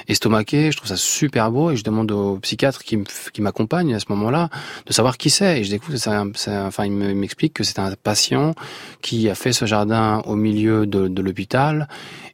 estomaqué, 0.09 0.73
je 0.73 0.77
trouve 0.79 0.89
ça 0.89 0.97
super 0.97 1.51
beau 1.51 1.71
et 1.73 1.77
je 1.77 1.85
demande 1.85 2.11
au 2.11 2.39
psychiatre 2.39 2.83
qui 2.83 2.99
qui 3.35 3.43
m'accompagne 3.43 3.95
à 3.95 4.01
ce 4.01 4.07
moment-là 4.09 4.49
de 4.87 4.93
savoir 4.95 5.19
qui 5.19 5.29
c'est 5.29 5.61
et 5.61 5.65
je 5.65 5.71
découvre 5.71 5.99
que 5.99 6.67
enfin 6.67 6.87
il 6.87 6.93
m'explique 6.93 7.53
que 7.53 7.65
c'est 7.65 7.81
un 7.81 7.93
patient 8.03 8.55
qui 9.03 9.29
a 9.29 9.35
fait 9.35 9.53
ce 9.53 9.67
jardin 9.67 10.23
au 10.25 10.35
milieu 10.35 10.87
de, 10.87 11.09
de 11.09 11.23
l'hôpital 11.23 11.87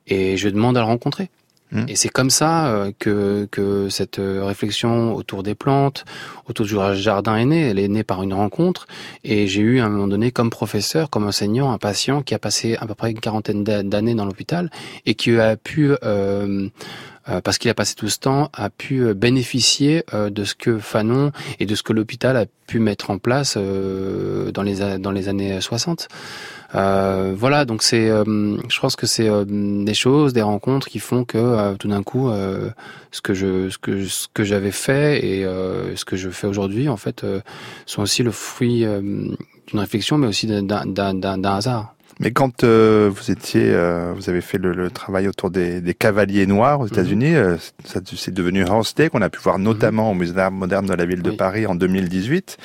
et 0.07 0.37
je 0.37 0.49
demande 0.49 0.77
à 0.77 0.81
le 0.81 0.87
rencontrer. 0.87 1.29
Mhm. 1.73 1.87
Et 1.89 1.97
c'est 1.97 2.09
comme 2.09 2.31
ça 2.31 2.67
euh, 2.69 2.93
que, 2.99 3.47
que 3.51 3.89
cette 3.89 4.19
euh, 4.19 4.45
réflexion 4.45 5.15
autour 5.15 5.43
des 5.43 5.55
plantes, 5.55 6.05
autour 6.49 6.67
du 6.67 6.75
jardin 6.95 7.37
est 7.37 7.45
née. 7.45 7.69
Elle 7.69 7.79
est 7.79 7.89
née 7.89 8.03
par 8.05 8.23
une 8.23 8.35
rencontre. 8.35 8.87
Et 9.25 9.47
j'ai 9.47 9.61
eu 9.63 9.81
à 9.81 9.87
un 9.87 9.89
moment 9.89 10.09
donné, 10.09 10.31
comme 10.33 10.51
professeur, 10.51 11.11
comme 11.11 11.27
enseignant, 11.27 11.71
un 11.73 11.79
patient 11.79 12.23
qui 12.23 12.35
a 12.35 12.39
passé 12.39 12.77
à 12.81 12.87
peu 12.87 12.95
près 12.95 13.11
une 13.11 13.21
quarantaine 13.21 13.65
d'a- 13.65 13.83
d'années 13.83 14.15
dans 14.15 14.25
l'hôpital 14.25 14.71
et 15.07 15.15
qui 15.15 15.39
a 15.39 15.57
pu, 15.57 15.93
euh, 16.03 16.69
euh, 17.29 17.41
parce 17.41 17.59
qu'il 17.59 17.71
a 17.71 17.75
passé 17.75 17.95
tout 17.95 18.09
ce 18.09 18.19
temps, 18.19 18.51
a 18.53 18.71
pu 18.71 19.15
bénéficier 19.15 20.05
de 20.13 20.45
ce 20.45 20.55
que 20.55 20.79
Fanon 20.79 21.31
et 21.61 21.67
de 21.67 21.75
ce 21.75 21.83
que 21.83 21.93
l'hôpital 21.93 22.37
a 22.37 22.47
pu 22.67 22.81
mettre 22.81 23.11
en 23.11 23.19
place 23.19 23.57
dans 23.57 24.63
les 24.63 24.99
dans 24.99 25.11
les 25.11 25.29
années 25.29 25.61
60. 25.61 26.09
Euh, 26.75 27.35
voilà, 27.37 27.65
donc 27.65 27.83
c'est, 27.83 28.09
euh, 28.09 28.25
je 28.69 28.81
pense 28.81 28.97
que 28.97 29.07
c'est 29.07 29.29
euh, 29.29 29.45
des 29.47 29.95
choses, 29.95 30.33
des 30.33 30.43
rencontres 30.43 30.89
qui 30.89 30.99
font 31.01 31.25
que 31.25 31.39
euh, 31.39 31.75
tout 31.75 31.89
d'un 31.89 32.03
coup, 32.03 32.31
euh, 32.31 32.71
ce 33.11 33.21
que 33.21 33.35
je, 33.35 33.69
ce 33.71 33.79
que, 33.79 34.05
ce 34.05 34.29
que 34.33 34.45
j'avais 34.45 34.71
fait 34.71 35.25
et 35.27 35.45
euh, 35.45 35.97
ce 35.97 36.05
que 36.05 36.17
je 36.17 36.31
fais 36.31 36.47
aujourd'hui, 36.47 36.89
en 36.89 36.97
fait, 36.97 37.25
euh, 37.25 37.41
sont 37.87 38.03
aussi 38.03 38.23
le 38.23 38.31
fruit 38.31 38.85
euh, 38.85 39.01
d'une 39.01 39.81
réflexion, 39.81 40.17
mais 40.19 40.27
aussi 40.29 40.47
d'un, 40.47 40.63
d'un, 40.63 41.15
d'un, 41.15 41.39
d'un 41.39 41.55
hasard. 41.57 41.95
Mais 42.21 42.33
quand 42.33 42.65
euh, 42.65 43.11
vous 43.13 43.31
étiez, 43.31 43.71
euh, 43.73 44.13
vous 44.15 44.29
avez 44.29 44.43
fait 44.43 44.59
le, 44.59 44.75
le 44.75 44.91
travail 44.91 45.27
autour 45.27 45.51
des, 45.51 45.81
des 45.81 45.95
cavaliers 45.95 46.47
noirs 46.47 46.81
aux 46.81 46.87
États-Unis, 46.87 47.35
euh, 47.35 47.57
ça 47.85 48.01
c'est 48.15 48.35
devenu 48.35 48.63
Day 48.95 49.09
qu'on 49.09 49.23
a 49.23 49.31
pu 49.31 49.41
voir 49.41 49.59
notamment 49.59 50.11
au 50.11 50.15
Musée 50.15 50.35
d'art 50.35 50.51
moderne 50.51 50.85
de 50.87 50.93
la 50.93 51.07
ville 51.07 51.23
de 51.23 51.31
Oui. 51.31 51.37
Paris 51.37 51.67
en 51.67 51.75
2018. 51.75 52.59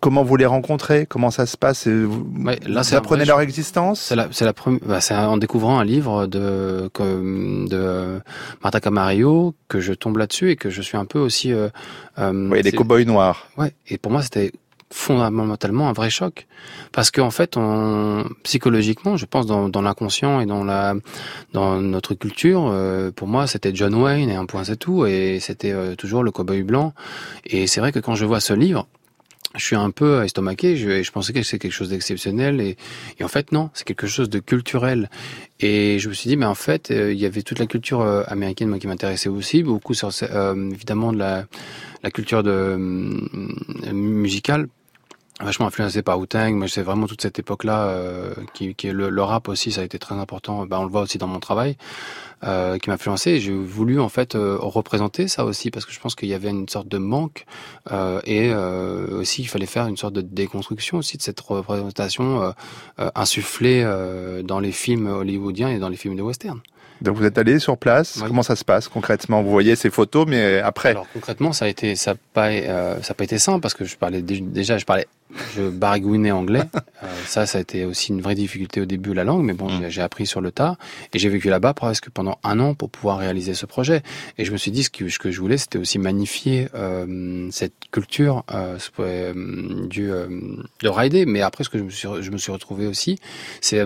Comment 0.00 0.22
vous 0.24 0.36
les 0.36 0.46
rencontrez 0.46 1.04
Comment 1.06 1.30
ça 1.30 1.44
se 1.46 1.56
passe 1.56 1.86
Et 1.86 1.92
Vous, 2.04 2.26
Ouais, 2.44 2.58
là, 2.66 2.80
vous 2.82 2.94
apprenez 2.94 3.24
vrai 3.24 3.26
leur 3.26 3.40
existence? 3.42 4.00
C'est 4.00 4.44
la, 4.44 4.52
première, 4.52 4.80
bah, 4.86 5.00
c'est 5.00 5.14
en 5.14 5.36
découvrant 5.36 5.78
un 5.78 5.84
livre 5.84 6.26
de, 6.26 6.90
de 6.98 8.20
Martha 8.62 8.80
Camarillo 8.80 9.54
que 9.68 9.80
je 9.80 9.92
tombe 9.92 10.16
là-dessus 10.16 10.50
et 10.50 10.56
que 10.56 10.70
je 10.70 10.80
suis 10.82 10.96
un 10.96 11.04
peu 11.04 11.18
aussi. 11.18 11.52
Euh, 11.52 11.68
euh, 12.18 12.48
Oui, 12.50 12.60
c'est- 12.62 12.72
cow-boys 12.72 13.04
noirs. 13.04 13.48
Ouais, 13.58 13.72
et 13.88 13.98
pour 13.98 14.10
moi 14.10 14.22
c'était 14.22 14.52
fondamentalement 14.92 15.88
un 15.88 15.92
vrai 15.92 16.10
choc 16.10 16.48
parce 16.90 17.12
qu'en 17.12 17.30
fait 17.30 17.56
on 17.56 18.24
psychologiquement 18.42 19.16
je 19.16 19.24
pense 19.24 19.46
dans, 19.46 19.68
dans 19.68 19.82
l'inconscient 19.82 20.40
et 20.40 20.46
dans 20.46 20.64
la 20.64 20.94
dans 21.52 21.76
notre 21.80 22.14
culture 22.14 22.66
euh, 22.68 23.12
pour 23.12 23.28
moi 23.28 23.46
c'était 23.46 23.70
John 23.72 23.94
Wayne 23.94 24.28
et 24.30 24.34
un 24.34 24.46
point 24.46 24.64
c'est 24.64 24.74
tout 24.74 25.06
et 25.06 25.38
c'était 25.40 25.70
euh, 25.70 25.94
toujours 25.94 26.24
le 26.24 26.32
cowboy 26.32 26.64
blanc 26.64 26.92
et 27.46 27.68
c'est 27.68 27.78
vrai 27.80 27.92
que 27.92 28.00
quand 28.00 28.16
je 28.16 28.24
vois 28.24 28.40
ce 28.40 28.52
livre 28.52 28.88
je 29.56 29.64
suis 29.64 29.76
un 29.76 29.90
peu 29.90 30.22
estomaqué, 30.24 30.76
je, 30.76 31.02
je 31.02 31.10
pensais 31.10 31.32
que 31.32 31.42
c'était 31.42 31.58
quelque 31.58 31.72
chose 31.72 31.88
d'exceptionnel 31.88 32.60
et, 32.60 32.76
et 33.18 33.24
en 33.24 33.28
fait 33.28 33.52
non, 33.52 33.70
c'est 33.74 33.84
quelque 33.84 34.06
chose 34.06 34.30
de 34.30 34.38
culturel. 34.38 35.10
Et 35.58 35.98
je 35.98 36.08
me 36.08 36.14
suis 36.14 36.28
dit, 36.28 36.36
mais 36.36 36.46
en 36.46 36.54
fait, 36.54 36.90
euh, 36.90 37.12
il 37.12 37.18
y 37.18 37.26
avait 37.26 37.42
toute 37.42 37.58
la 37.58 37.66
culture 37.66 38.00
euh, 38.00 38.22
américaine 38.28 38.68
moi 38.68 38.78
qui 38.78 38.86
m'intéressait 38.86 39.28
aussi, 39.28 39.62
beaucoup 39.62 39.94
sur 39.94 40.10
euh, 40.22 40.70
évidemment 40.70 41.12
de 41.12 41.18
la, 41.18 41.46
la 42.02 42.10
culture 42.10 42.42
de 42.42 42.50
euh, 42.50 43.92
musicale 43.92 44.68
vachement 45.42 45.66
influencé 45.66 46.02
par 46.02 46.18
Wu-Tang. 46.18 46.54
Moi, 46.54 46.68
c'est 46.68 46.82
vraiment 46.82 47.06
toute 47.06 47.22
cette 47.22 47.38
époque-là 47.38 47.84
euh, 47.86 48.34
qui, 48.54 48.74
qui 48.74 48.88
est 48.88 48.92
le, 48.92 49.10
le 49.10 49.22
rap 49.22 49.48
aussi, 49.48 49.72
ça 49.72 49.80
a 49.80 49.84
été 49.84 49.98
très 49.98 50.14
important. 50.14 50.66
Ben, 50.66 50.78
on 50.78 50.84
le 50.84 50.90
voit 50.90 51.02
aussi 51.02 51.18
dans 51.18 51.26
mon 51.26 51.40
travail, 51.40 51.76
euh, 52.44 52.78
qui 52.78 52.88
m'a 52.90 52.94
influencé. 52.94 53.40
J'ai 53.40 53.52
voulu 53.52 54.00
en 54.00 54.08
fait 54.08 54.34
euh, 54.34 54.56
représenter 54.60 55.28
ça 55.28 55.44
aussi 55.44 55.70
parce 55.70 55.86
que 55.86 55.92
je 55.92 56.00
pense 56.00 56.14
qu'il 56.14 56.28
y 56.28 56.34
avait 56.34 56.50
une 56.50 56.68
sorte 56.68 56.88
de 56.88 56.98
manque 56.98 57.44
euh, 57.90 58.20
et 58.24 58.50
euh, 58.52 59.20
aussi 59.20 59.42
il 59.42 59.48
fallait 59.48 59.66
faire 59.66 59.86
une 59.86 59.96
sorte 59.96 60.14
de 60.14 60.20
déconstruction 60.20 60.98
aussi 60.98 61.16
de 61.16 61.22
cette 61.22 61.40
représentation 61.40 62.42
euh, 62.98 63.10
insufflée 63.14 63.82
euh, 63.84 64.42
dans 64.42 64.60
les 64.60 64.72
films 64.72 65.06
hollywoodiens 65.06 65.70
et 65.70 65.78
dans 65.78 65.88
les 65.88 65.96
films 65.96 66.16
de 66.16 66.22
western. 66.22 66.60
Donc 67.00 67.16
vous 67.16 67.24
êtes 67.24 67.38
allé 67.38 67.58
sur 67.58 67.78
place. 67.78 68.18
Oui. 68.20 68.28
Comment 68.28 68.42
ça 68.42 68.56
se 68.56 68.64
passe 68.64 68.86
concrètement? 68.86 69.42
Vous 69.42 69.50
voyez 69.50 69.74
ces 69.74 69.88
photos, 69.88 70.26
mais 70.28 70.58
après? 70.58 70.90
Alors 70.90 71.06
concrètement, 71.14 71.54
ça 71.54 71.64
a 71.64 71.68
été, 71.68 71.96
ça 71.96 72.10
a 72.10 72.14
pas, 72.34 72.48
euh, 72.50 73.00
ça 73.02 73.12
a 73.12 73.14
pas 73.14 73.24
été 73.24 73.38
simple 73.38 73.60
parce 73.60 73.72
que 73.72 73.86
je 73.86 73.96
parlais 73.96 74.20
dé- 74.20 74.40
déjà, 74.40 74.76
je 74.76 74.84
parlais, 74.84 75.06
je 75.56 75.68
baragouinais 75.68 76.30
anglais. 76.32 76.62
Euh, 77.02 77.06
ça, 77.26 77.46
ça 77.46 77.58
a 77.58 77.60
été 77.60 77.84
aussi 77.84 78.12
une 78.12 78.20
vraie 78.20 78.34
difficulté 78.34 78.80
au 78.80 78.84
début 78.84 79.14
la 79.14 79.24
langue, 79.24 79.42
mais 79.44 79.52
bon, 79.54 79.68
j'ai- 79.68 79.90
j'ai 79.90 80.02
appris 80.02 80.26
sur 80.26 80.40
le 80.40 80.50
tas 80.52 80.76
et 81.14 81.18
j'ai 81.18 81.28
vécu 81.28 81.48
là-bas 81.48 81.72
presque 81.74 82.10
pendant 82.10 82.38
un 82.44 82.60
an 82.60 82.74
pour 82.74 82.90
pouvoir 82.90 83.18
réaliser 83.18 83.54
ce 83.54 83.66
projet. 83.66 84.02
Et 84.38 84.44
je 84.44 84.52
me 84.52 84.56
suis 84.56 84.70
dit 84.70 84.82
ce 84.84 84.90
que, 84.90 85.08
ce 85.08 85.18
que 85.18 85.30
je 85.30 85.40
voulais, 85.40 85.56
c'était 85.58 85.78
aussi 85.78 85.98
magnifier 85.98 86.68
euh, 86.74 87.48
cette 87.50 87.74
culture 87.90 88.44
euh, 88.52 88.78
euh, 89.00 89.86
du 89.86 90.08
de 90.08 90.88
rider. 90.88 91.26
Mais 91.26 91.40
après, 91.42 91.64
ce 91.64 91.68
que 91.68 91.78
je 91.78 91.84
me 91.84 91.90
suis, 91.90 92.08
je 92.20 92.30
me 92.30 92.38
suis 92.38 92.52
retrouvé 92.52 92.86
aussi, 92.86 93.16
c'est 93.60 93.82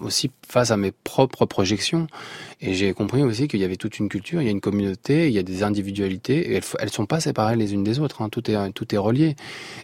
aussi 0.00 0.30
face 0.48 0.70
à 0.70 0.76
mes 0.76 0.92
propres 0.92 1.46
projections. 1.46 2.06
Et 2.60 2.74
j'ai 2.74 2.92
compris 2.92 3.22
aussi 3.22 3.48
qu'il 3.48 3.58
y 3.60 3.64
avait 3.64 3.76
toute 3.76 3.98
une 3.98 4.08
culture, 4.08 4.40
il 4.40 4.44
y 4.44 4.48
a 4.48 4.52
une 4.52 4.60
communauté, 4.60 5.26
il 5.26 5.32
y 5.34 5.38
a 5.38 5.42
des 5.42 5.64
individualités, 5.64 6.52
et 6.52 6.54
elles, 6.56 6.62
elles 6.78 6.90
sont 6.90 7.06
pas 7.06 7.18
séparées 7.18 7.56
les 7.56 7.74
unes 7.74 7.82
des 7.82 7.98
autres. 7.98 8.22
hein. 8.22 8.28
Tout 8.28 8.48
est 8.50 8.72
tout 8.72 8.94
est 8.94 8.98
relié. 8.98 9.34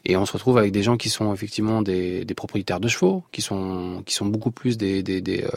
Et 0.04 0.16
on 0.16 0.24
se 0.26 0.32
retrouve 0.32 0.58
avec 0.58 0.67
des 0.70 0.82
gens 0.82 0.96
qui 0.96 1.08
sont 1.10 1.32
effectivement 1.34 1.82
des, 1.82 2.24
des 2.24 2.34
propriétaires 2.34 2.80
de 2.80 2.88
chevaux, 2.88 3.24
qui 3.32 3.42
sont 3.42 4.02
qui 4.06 4.14
sont 4.14 4.26
beaucoup 4.26 4.50
plus 4.50 4.76
des 4.78 5.02
des 5.02 5.20
des, 5.20 5.44
euh, 5.44 5.48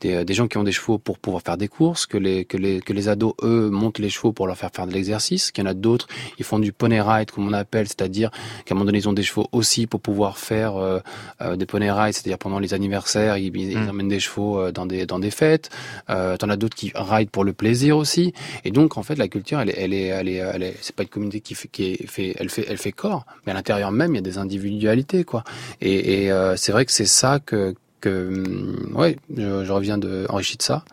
des 0.00 0.24
des 0.24 0.34
gens 0.34 0.48
qui 0.48 0.56
ont 0.58 0.64
des 0.64 0.72
chevaux 0.72 0.98
pour 0.98 1.18
pouvoir 1.18 1.42
faire 1.42 1.56
des 1.56 1.68
courses, 1.68 2.06
que 2.06 2.18
les 2.18 2.44
que 2.44 2.56
les 2.56 2.80
que 2.80 2.92
les 2.92 3.08
ados 3.08 3.34
eux 3.42 3.70
montent 3.70 3.98
les 3.98 4.10
chevaux 4.10 4.32
pour 4.32 4.46
leur 4.46 4.56
faire 4.56 4.70
faire 4.74 4.86
de 4.86 4.92
l'exercice. 4.92 5.50
Qu'il 5.52 5.64
y 5.64 5.66
en 5.66 5.70
a 5.70 5.74
d'autres, 5.74 6.06
ils 6.38 6.44
font 6.44 6.58
du 6.58 6.72
poney 6.72 7.00
ride 7.00 7.30
comme 7.30 7.46
on 7.46 7.52
appelle, 7.52 7.86
c'est-à-dire 7.88 8.30
qu'à 8.64 8.72
un 8.72 8.74
moment 8.74 8.84
donné 8.86 8.98
ils 8.98 9.08
ont 9.08 9.12
des 9.12 9.22
chevaux 9.22 9.46
aussi 9.52 9.86
pour 9.86 10.00
pouvoir 10.00 10.38
faire 10.38 10.76
euh, 10.76 10.98
euh, 11.40 11.56
des 11.56 11.66
poney 11.66 11.90
rides, 11.90 12.14
c'est-à-dire 12.14 12.38
pendant 12.38 12.58
les 12.58 12.74
anniversaires 12.74 13.36
ils, 13.36 13.54
ils 13.56 13.78
Mm. 13.78 13.88
emmènent 13.88 14.08
des 14.08 14.20
chevaux 14.20 14.58
euh, 14.60 14.72
dans 14.72 14.86
des 14.86 15.06
dans 15.06 15.18
des 15.18 15.30
fêtes. 15.30 15.70
Euh, 16.10 16.36
T'en 16.36 16.48
as 16.50 16.56
d'autres 16.56 16.76
qui 16.76 16.92
ride 16.94 17.30
pour 17.30 17.44
le 17.44 17.52
plaisir 17.52 17.96
aussi. 17.96 18.32
Et 18.64 18.70
donc 18.70 18.96
en 18.96 19.02
fait 19.02 19.16
la 19.16 19.28
culture 19.28 19.60
elle 19.60 19.72
elle 19.76 19.92
est 19.94 20.06
elle 20.06 20.28
est, 20.28 20.36
elle 20.36 20.62
est- 20.62 20.76
c'est 20.80 20.94
pas 20.94 21.02
une 21.04 21.08
communauté 21.08 21.40
qui 21.40 21.54
fait 21.54 21.68
qui 21.68 21.84
est 21.92 22.06
fait 22.06 22.34
elle 22.38 22.48
fait 22.50 22.64
elle 22.68 22.78
fait 22.78 22.92
corps, 22.92 23.24
mais 23.46 23.52
à 23.52 23.54
l'intérieur 23.54 23.92
même 23.92 24.12
il 24.14 24.16
y 24.16 24.18
a 24.18 24.22
des 24.22 24.38
individualités 24.42 25.24
quoi. 25.24 25.44
Et, 25.80 26.30
euh, 26.30 26.56
c'est 26.56 26.72
vrai 26.72 26.84
que 26.84 26.92
c'est 26.92 27.06
ça 27.06 27.38
que 27.44 27.74
que 28.00 28.28
hum, 28.28 28.96
ouais 28.96 29.16
je, 29.36 29.70
reviens 29.70 29.96
de 29.96 30.26
enrichi 30.28 30.56
de 30.56 30.62
ça 30.62 30.84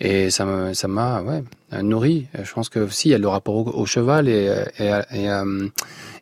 et 0.00 0.30
ça 0.30 0.44
me 0.44 0.74
ça 0.74 0.88
m'a 0.88 1.22
ouais 1.22 1.42
nourri. 1.82 2.26
Je 2.40 2.52
pense 2.52 2.68
que 2.68 2.78
aussi 2.78 3.08
il 3.08 3.12
y 3.12 3.14
a 3.14 3.18
le 3.18 3.28
rapport 3.28 3.76
au, 3.76 3.86
cheval 3.86 4.28
et 4.28 4.48
et, 4.78 5.30
euh, 5.30 5.68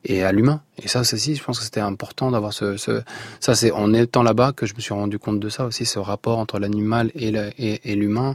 et 0.05 0.23
à 0.25 0.33
l'humain. 0.33 0.63
Et 0.83 0.89
ça 0.89 1.01
aussi, 1.01 1.37
je 1.37 1.45
pense 1.45 1.59
que 1.59 1.65
c'était 1.65 1.81
important 1.81 2.31
d'avoir 2.31 2.53
ce, 2.53 2.77
ce, 2.79 3.03
ça 3.39 3.55
c'est 3.55 3.71
en 3.71 3.93
étant 3.93 4.23
là-bas 4.23 4.53
que 4.53 4.65
je 4.67 4.75
me 4.75 4.81
suis 4.81 4.95
rendu 4.95 5.19
compte 5.19 5.41
de 5.41 5.49
ça 5.51 5.67
aussi, 5.67 5.85
ce 5.85 5.99
rapport 5.99 6.39
entre 6.39 6.59
l'animal 6.59 7.11
et 7.15 7.31
le- 7.31 7.51
et, 7.59 7.81
et 7.93 7.95
l'humain 7.97 8.35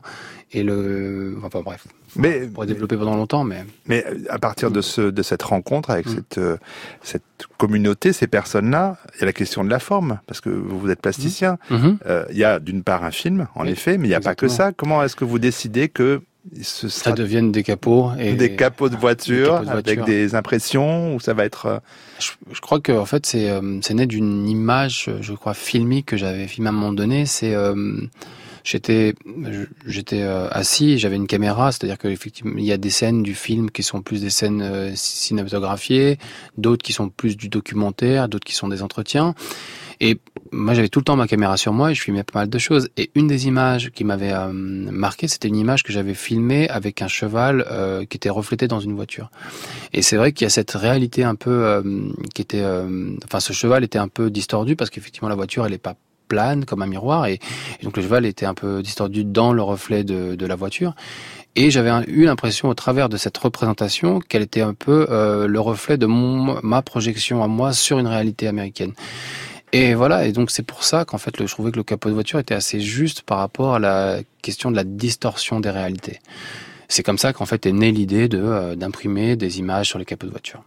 et 0.52 0.62
le, 0.64 1.38
enfin 1.44 1.62
bref. 1.62 1.86
Mais 2.18 2.44
On 2.46 2.50
pourrait 2.54 2.68
développer 2.68 2.96
pendant 2.96 3.16
longtemps, 3.18 3.44
mais 3.44 3.66
Mais 3.88 4.06
euh, 4.06 4.18
à 4.30 4.40
partir 4.40 4.72
de, 4.72 4.80
ce, 4.80 5.02
de 5.02 5.22
cette 5.22 5.42
rencontre 5.44 5.90
avec 5.90 6.06
Mm. 6.06 6.16
cette, 6.16 6.38
euh, 6.38 6.58
cette 7.02 7.24
communauté, 7.58 8.14
ces 8.14 8.28
personnes-là, 8.28 8.98
il 9.16 9.20
y 9.20 9.24
a 9.24 9.26
la 9.26 9.34
question 9.34 9.66
de 9.66 9.70
la 9.70 9.80
forme, 9.80 10.20
parce 10.28 10.40
que 10.40 10.50
vous, 10.50 10.90
êtes 10.90 11.02
plasticien. 11.02 11.58
Mhm. 11.70 11.98
Euh, 12.06 12.24
il 12.32 12.38
y 12.38 12.46
a 12.46 12.60
d'une 12.60 12.84
part 12.84 13.04
un 13.04 13.12
film, 13.12 13.48
en 13.56 13.64
Oui, 13.64 13.72
effet, 13.72 13.98
mais 13.98 14.06
il 14.06 14.10
n'y 14.12 14.16
a 14.16 14.22
pas 14.22 14.36
que 14.36 14.48
ça. 14.48 14.72
Comment 14.72 15.04
est-ce 15.04 15.18
que 15.18 15.26
vous 15.26 15.40
décidez 15.40 15.90
que 15.90 16.22
ce 16.62 16.88
ça 16.90 17.12
devienne 17.12 17.52
des 17.52 17.64
capots 17.64 18.12
et 18.20 18.34
des 18.34 18.56
capots 18.56 18.90
de 18.90 18.96
voiture 18.96 19.54
capots 19.54 19.66
de 19.66 19.70
avec 19.70 19.86
voiture. 20.00 20.06
des 20.06 20.36
impressions 20.36 21.16
ou 21.16 21.20
ça 21.20 21.34
va 21.34 21.46
être 21.46 21.66
euh, 21.66 21.80
Je, 22.20 22.32
je 22.52 22.62
crois 22.62 22.80
que 22.80 22.92
en 22.92 23.06
fait 23.06 23.26
c'est 23.26 23.50
euh, 23.50 23.80
c'est 23.82 23.94
né 23.94 24.06
d'une 24.06 24.48
image, 24.48 25.10
je 25.22 25.34
crois 25.34 25.54
filmique 25.54 26.06
que 26.08 26.18
j'avais 26.18 26.48
filmé 26.48 26.68
à 26.68 26.72
un 26.72 26.76
moment 26.76 26.94
donné. 26.94 27.26
C'est 27.26 27.56
euh, 27.56 27.74
j'étais 28.66 29.14
j'étais 29.86 30.24
euh, 30.24 30.50
assis, 30.50 30.98
j'avais 30.98 31.16
une 31.16 31.28
caméra, 31.28 31.72
c'est-à-dire 31.72 31.98
que 31.98 32.08
effectivement 32.10 32.56
il 32.58 32.66
y 32.66 32.74
a 32.74 32.78
des 32.78 32.90
scènes 32.90 33.24
du 33.24 33.36
film 33.36 33.72
qui 33.72 33.84
sont 33.84 34.02
plus 34.02 34.22
des 34.22 34.30
scènes 34.30 34.62
euh, 34.62 34.92
cinématographiées, 34.96 36.18
d'autres 36.58 36.84
qui 36.84 36.92
sont 36.92 37.08
plus 37.10 37.38
du 37.38 37.48
documentaire, 37.48 38.28
d'autres 38.28 38.46
qui 38.46 38.56
sont 38.56 38.68
des 38.68 38.82
entretiens. 38.82 39.36
Et 40.00 40.20
moi, 40.52 40.74
j'avais 40.74 40.90
tout 40.90 41.00
le 41.00 41.06
temps 41.06 41.16
ma 41.16 41.28
caméra 41.28 41.58
sur 41.58 41.74
moi 41.74 41.92
et 41.92 41.96
je 41.96 42.02
filmais 42.02 42.24
pas 42.24 42.40
mal 42.40 42.50
de 42.50 42.58
choses. 42.58 42.90
Et 42.98 43.12
une 43.16 43.28
des 43.28 43.48
images 43.48 43.92
qui 43.92 44.04
m'avait 44.04 44.32
euh, 44.32 44.52
marqué, 44.52 45.28
c'était 45.28 45.48
une 45.48 45.56
image 45.56 45.84
que 45.84 45.92
j'avais 45.92 46.14
filmée 46.14 46.70
avec 46.70 47.02
un 47.02 47.08
cheval 47.08 47.66
euh, 47.70 48.06
qui 48.06 48.18
était 48.18 48.30
reflété 48.30 48.68
dans 48.68 48.80
une 48.80 48.94
voiture. 48.94 49.32
Et 49.94 50.02
c'est 50.02 50.18
vrai 50.18 50.32
qu'il 50.32 50.46
y 50.46 50.48
a 50.48 50.50
cette 50.50 50.72
réalité 50.72 51.24
un 51.24 51.36
peu 51.36 51.66
euh, 51.66 51.82
qui 52.34 52.42
était, 52.42 52.62
euh, 52.62 53.16
enfin, 53.26 53.40
ce 53.40 53.54
cheval 53.54 53.84
était 53.84 54.00
un 54.00 54.08
peu 54.08 54.30
distordu 54.30 54.76
parce 54.76 54.90
qu'effectivement 54.90 55.30
la 55.30 55.36
voiture, 55.36 55.66
elle 55.66 55.74
est 55.74 55.78
pas 55.78 55.96
plane 56.28 56.66
comme 56.66 56.82
un 56.82 56.88
miroir 56.88 57.28
et, 57.28 57.40
donc 57.84 57.98
le 57.98 58.02
cheval 58.02 58.26
était 58.26 58.48
un 58.48 58.56
peu 58.56 58.82
distordu 58.82 59.24
dans 59.24 59.54
le 59.54 59.62
reflet 59.62 60.04
de, 60.04 60.46
la 60.46 60.56
voiture. 60.56 60.96
Et 61.56 61.70
j'avais 61.70 61.92
eu 62.08 62.26
l'impression 62.26 62.68
au 62.68 62.74
travers 62.74 63.10
de 63.10 63.18
cette 63.18 63.38
représentation 63.38 64.20
qu'elle 64.20 64.42
était 64.42 64.62
un 64.62 64.74
peu 64.74 65.06
le 65.10 65.60
reflet 65.60 65.98
de 65.98 66.08
ma 66.08 66.82
projection 66.82 67.44
à 67.44 67.48
moi 67.48 67.74
sur 67.74 68.00
une 68.00 68.08
réalité 68.08 68.48
américaine. 68.48 68.94
Et 69.72 69.94
voilà, 69.94 70.26
et 70.26 70.32
donc 70.32 70.52
c'est 70.52 70.64
pour 70.64 70.84
ça 70.84 71.06
qu'en 71.06 71.18
fait, 71.18 71.36
je 71.38 71.52
trouvais 71.52 71.72
que 71.72 71.78
le 71.78 71.84
capot 71.84 72.10
de 72.10 72.14
voiture 72.14 72.40
était 72.40 72.54
assez 72.54 72.80
juste 72.80 73.24
par 73.24 73.40
rapport 73.40 73.76
à 73.76 73.80
la 73.80 74.20
question 74.42 74.72
de 74.72 74.76
la 74.76 74.84
distorsion 74.84 75.60
des 75.60 75.70
réalités. 75.70 76.20
C'est 76.88 77.04
comme 77.04 77.18
ça 77.18 77.34
qu'en 77.34 77.46
fait 77.46 77.66
est 77.66 77.72
née 77.72 77.92
l'idée 77.92 78.28
de 78.28 78.42
euh, 78.42 78.76
d'imprimer 78.76 79.36
des 79.36 79.60
images 79.60 79.90
sur 79.90 80.00
les 80.00 80.06
capots 80.06 80.28
de 80.28 80.32
voiture. 80.32 80.64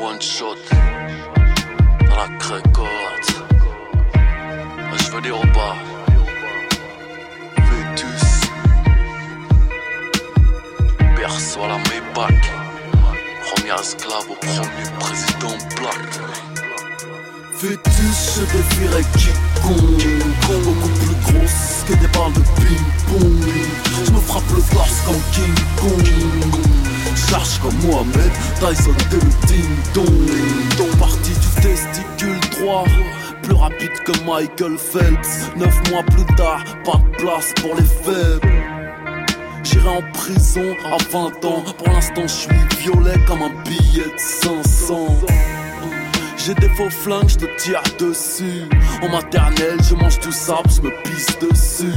One 0.00 0.22
shot 0.22 0.54
dans 2.08 2.16
la. 2.16 2.28
Je 4.96 5.10
veux. 5.12 5.97
Perçois 11.38 11.68
la 11.68 11.76
Maybach. 11.76 12.50
Premier 13.46 13.80
esclave 13.80 14.26
au 14.28 14.34
premier 14.34 14.90
président 14.98 15.56
black. 15.76 16.08
Fœtus, 17.52 18.34
je 18.34 18.42
défierais 18.56 19.04
quiconque. 19.16 20.24
Beaucoup 20.48 20.88
plus 20.88 21.32
grosse 21.32 21.84
que 21.86 21.92
des 21.92 22.08
balles 22.08 22.32
de 22.32 22.40
ping-pong. 22.58 23.52
Je 24.04 24.10
me 24.10 24.18
frappe 24.18 24.50
le 24.50 24.74
torse 24.74 25.00
comme 25.06 25.22
King 25.30 25.54
Kong. 25.76 26.08
Charge 27.30 27.60
comme 27.62 27.78
Mohamed, 27.88 28.32
Tyson 28.58 28.96
de 29.12 29.16
le 29.18 29.46
ding-dong 29.46 30.76
Ton 30.76 30.96
parti 30.98 31.30
du 31.30 31.62
testicule 31.62 32.40
droit. 32.58 32.84
Plus 33.44 33.54
rapide 33.54 33.92
que 34.04 34.12
Michael 34.26 34.76
Phelps. 34.76 35.52
Neuf 35.56 35.88
mois 35.88 36.02
plus 36.02 36.34
tard, 36.34 36.64
pas 36.84 36.98
de 36.98 37.16
place 37.22 37.54
pour 37.62 37.76
les 37.76 37.84
faibles 37.84 38.57
J'irai 39.70 39.88
en 39.88 40.02
prison 40.12 40.74
à 40.86 40.96
20 41.10 41.44
ans 41.44 41.62
Pour 41.76 41.88
l'instant 41.88 42.22
je 42.22 42.26
suis 42.28 42.50
violet 42.78 43.18
comme 43.26 43.42
un 43.42 43.52
billet 43.64 44.04
de 44.04 44.16
500 44.16 45.08
j'ai 46.36 46.54
des 46.54 46.68
faux 46.70 46.88
flingues, 46.88 47.28
je 47.28 47.36
te 47.36 47.56
tire 47.58 47.82
dessus. 47.98 48.62
En 49.02 49.08
maternelle, 49.10 49.76
je 49.82 49.94
mange 49.94 50.18
du 50.20 50.32
sable, 50.32 50.70
je 50.70 50.80
me 50.80 50.90
pisse 51.02 51.38
dessus. 51.40 51.92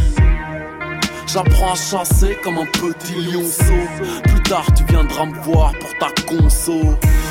J'apprends 1.26 1.72
à 1.72 1.76
chasser 1.76 2.38
comme 2.44 2.58
un 2.58 2.66
petit 2.66 3.16
lionceau. 3.32 3.88
Plus 4.24 4.42
tard, 4.42 4.66
tu 4.76 4.84
viendras 4.84 5.26
me 5.26 5.40
voir 5.44 5.72
pour 5.80 5.98
ta 6.00 6.08
conso. 6.28 6.82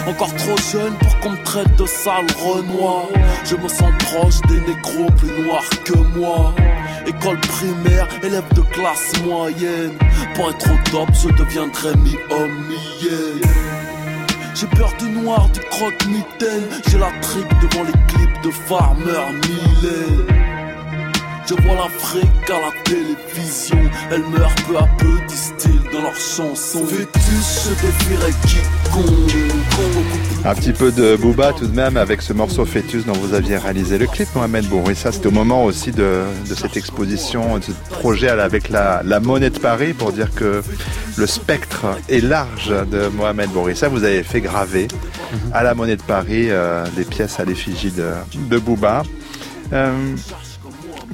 Encore 0.07 0.35
trop 0.37 0.57
jeune 0.73 0.95
pour 0.95 1.19
qu'on 1.19 1.31
me 1.33 1.43
traite 1.45 1.77
de 1.77 1.85
sale 1.85 2.27
renoir. 2.43 3.05
Je 3.45 3.57
me 3.57 3.69
sens 3.69 3.93
proche 3.99 4.41
des 4.49 4.61
négros 4.61 5.11
plus 5.19 5.43
noirs 5.43 5.69
que 5.85 5.99
moi. 6.19 6.55
École 7.07 7.41
primaire, 7.41 8.09
élève 8.23 8.53
de 8.55 8.61
classe 8.61 9.13
moyenne. 9.25 9.97
Pour 10.35 10.51
être 10.51 10.71
au 10.71 10.91
top, 10.91 11.09
je 11.15 11.29
deviendrai 11.29 11.95
mi-homme, 11.97 12.67
mi-hyène. 12.69 13.41
J'ai 14.55 14.67
peur 14.67 14.93
du 14.99 15.09
noir, 15.11 15.49
du 15.51 15.61
croque-mitaine. 15.61 16.69
J'ai 16.89 16.99
la 16.99 17.11
trique 17.23 17.49
devant 17.63 17.85
les 17.85 18.15
clips 18.15 18.43
de 18.43 18.51
Farmer 18.51 19.33
Millet. 19.47 20.40
Je 21.51 21.57
vois 21.63 21.75
l'Afrique 21.75 22.49
à 22.49 22.61
la 22.61 22.71
télévision. 22.85 23.79
Elle 24.13 24.23
meurt 24.23 24.63
peu 24.69 24.77
à 24.77 24.89
peu, 24.99 25.19
disent-ils 25.27 25.83
dans 25.93 26.03
leurs 26.03 26.15
chansons. 26.15 26.85
Vétus, 26.85 27.67
je 27.67 27.71
défierais 27.87 28.33
quiconque. 28.47 30.45
Un 30.45 30.55
petit 30.55 30.73
peu 30.73 30.93
de 30.93 31.17
Booba 31.17 31.53
tout 31.53 31.67
de 31.67 31.75
même 31.75 31.97
avec 31.97 32.23
ce 32.23 32.33
morceau 32.33 32.65
Fœtus 32.65 33.05
dont 33.05 33.15
vous 33.15 33.35
aviez 33.35 33.57
réalisé 33.57 33.99
le 33.99 34.07
clip, 34.07 34.29
Mohamed 34.37 34.65
Bourri. 34.67 34.95
Ça, 34.95 35.11
c'était 35.11 35.27
au 35.27 35.33
moment 35.33 35.65
aussi 35.65 35.91
de, 35.91 36.21
de 36.49 36.55
cette 36.55 36.77
exposition, 36.77 37.59
de 37.59 37.65
ce 37.65 37.73
projet 37.91 38.29
avec 38.29 38.69
la, 38.69 39.03
la 39.05 39.19
Monnaie 39.19 39.51
de 39.51 39.59
Paris 39.59 39.93
pour 39.93 40.13
dire 40.13 40.33
que 40.33 40.63
le 41.17 41.27
spectre 41.27 41.85
est 42.09 42.21
large 42.21 42.73
de 42.93 43.09
Mohamed 43.09 43.51
Bourri. 43.51 43.75
Ça, 43.75 43.89
vous 43.89 44.05
avez 44.05 44.23
fait 44.23 44.41
graver 44.41 44.87
à 45.53 45.65
la 45.65 45.75
Monnaie 45.75 45.97
de 45.97 46.03
Paris 46.03 46.47
euh, 46.49 46.87
des 46.95 47.05
pièces 47.05 47.41
à 47.41 47.45
l'effigie 47.45 47.91
de, 47.91 48.11
de 48.37 48.59
Booba. 48.59 49.03
Euh, 49.73 50.15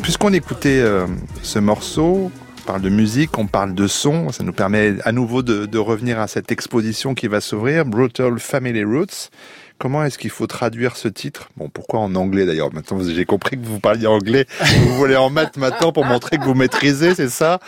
Puisqu'on 0.02 0.32
écoutait 0.32 0.80
euh, 0.80 1.06
ce 1.42 1.58
morceau, 1.58 2.30
on 2.58 2.66
parle 2.66 2.82
de 2.82 2.88
musique, 2.88 3.36
on 3.38 3.46
parle 3.46 3.74
de 3.74 3.86
son, 3.86 4.30
ça 4.30 4.44
nous 4.44 4.52
permet 4.52 4.94
à 5.04 5.12
nouveau 5.12 5.42
de, 5.42 5.78
revenir 5.78 6.20
à 6.20 6.26
cette 6.28 6.52
exposition 6.52 7.14
qui 7.14 7.28
va 7.28 7.40
s'ouvrir, 7.40 7.84
Brutal 7.84 8.38
Family 8.38 8.84
Roots. 8.84 9.30
Comment 9.78 10.04
est-ce 10.04 10.18
qu'il 10.18 10.30
faut 10.30 10.46
traduire 10.46 10.96
ce 10.96 11.08
titre? 11.08 11.50
Bon, 11.56 11.68
pourquoi 11.68 12.00
en 12.00 12.14
anglais 12.14 12.46
d'ailleurs? 12.46 12.72
Maintenant, 12.72 12.98
j'ai 13.02 13.24
compris 13.26 13.58
que 13.58 13.66
vous 13.66 13.78
parliez 13.78 14.06
anglais. 14.06 14.46
Vous 14.60 14.96
voulez 14.96 15.16
en 15.16 15.28
mettre 15.28 15.58
maintenant 15.58 15.92
pour 15.92 16.06
montrer 16.06 16.38
que 16.38 16.44
vous 16.44 16.54
maîtrisez, 16.54 17.14
c'est 17.14 17.28
ça? 17.28 17.60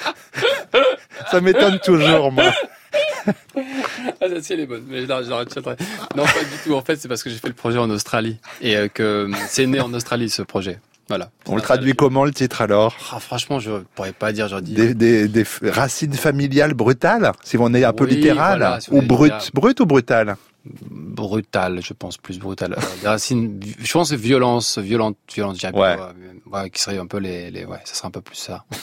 Ça 1.30 1.40
m'étonne 1.40 1.78
toujours, 1.80 2.32
moi. 2.32 2.52
Ah, 4.20 4.26
celle-ci, 4.28 4.54
elle 4.54 4.60
est 4.60 4.66
bonne. 4.66 4.84
Mais. 4.88 5.02
Non, 5.02 6.24
pas 6.24 6.44
du 6.44 6.56
tout. 6.64 6.74
En 6.74 6.82
fait, 6.82 6.96
c'est 6.96 7.08
parce 7.08 7.22
que 7.22 7.30
j'ai 7.30 7.36
fait 7.36 7.48
le 7.48 7.54
projet 7.54 7.78
en 7.78 7.90
Australie. 7.90 8.38
Et 8.60 8.76
euh, 8.76 8.88
que 8.88 9.30
c'est 9.48 9.66
né 9.66 9.80
en 9.80 9.92
Australie, 9.92 10.30
ce 10.30 10.42
projet. 10.42 10.78
Voilà. 11.08 11.30
On 11.46 11.56
le 11.56 11.62
traduit 11.62 11.94
comment 11.94 12.24
le 12.24 12.32
titre 12.32 12.60
alors? 12.60 12.94
Ah, 13.12 13.18
franchement, 13.20 13.58
je 13.60 13.70
pourrais 13.94 14.12
pas 14.12 14.32
dire, 14.32 14.60
dit. 14.60 14.74
des, 14.74 14.94
des, 14.94 15.26
des 15.28 15.44
racines 15.70 16.12
familiales 16.12 16.74
brutales, 16.74 17.32
si 17.42 17.56
on 17.58 17.72
est 17.74 17.84
un 17.84 17.92
peu 17.94 18.04
Oui, 18.04 18.16
littéral, 18.16 18.58
voilà, 18.58 18.80
si 18.80 18.90
on 18.92 18.98
ou 18.98 19.02
brut, 19.02 19.32
littéral. 19.32 19.50
brut 19.54 19.80
ou 19.80 19.86
brutal? 19.86 20.36
Brutal, 20.90 21.80
je 21.82 21.92
pense, 21.94 22.16
plus 22.18 22.38
brutal. 22.38 22.76
Des 23.00 23.08
racines, 23.08 23.58
je 23.78 23.92
pense, 23.92 24.12
violence, 24.12 24.78
violente, 24.78 25.16
violente, 25.34 25.62
Ouais. 25.62 25.70
pas, 25.72 26.12
ouais, 26.50 26.62
ouais, 26.62 26.70
qui 26.70 26.80
serait 26.82 26.98
un 26.98 27.06
peu 27.06 27.18
les, 27.18 27.50
les, 27.50 27.64
ouais, 27.64 27.78
ça 27.84 27.94
serait 27.94 28.08
un 28.08 28.12
peu 28.12 28.20
plus 28.20 28.36
ça. 28.36 28.64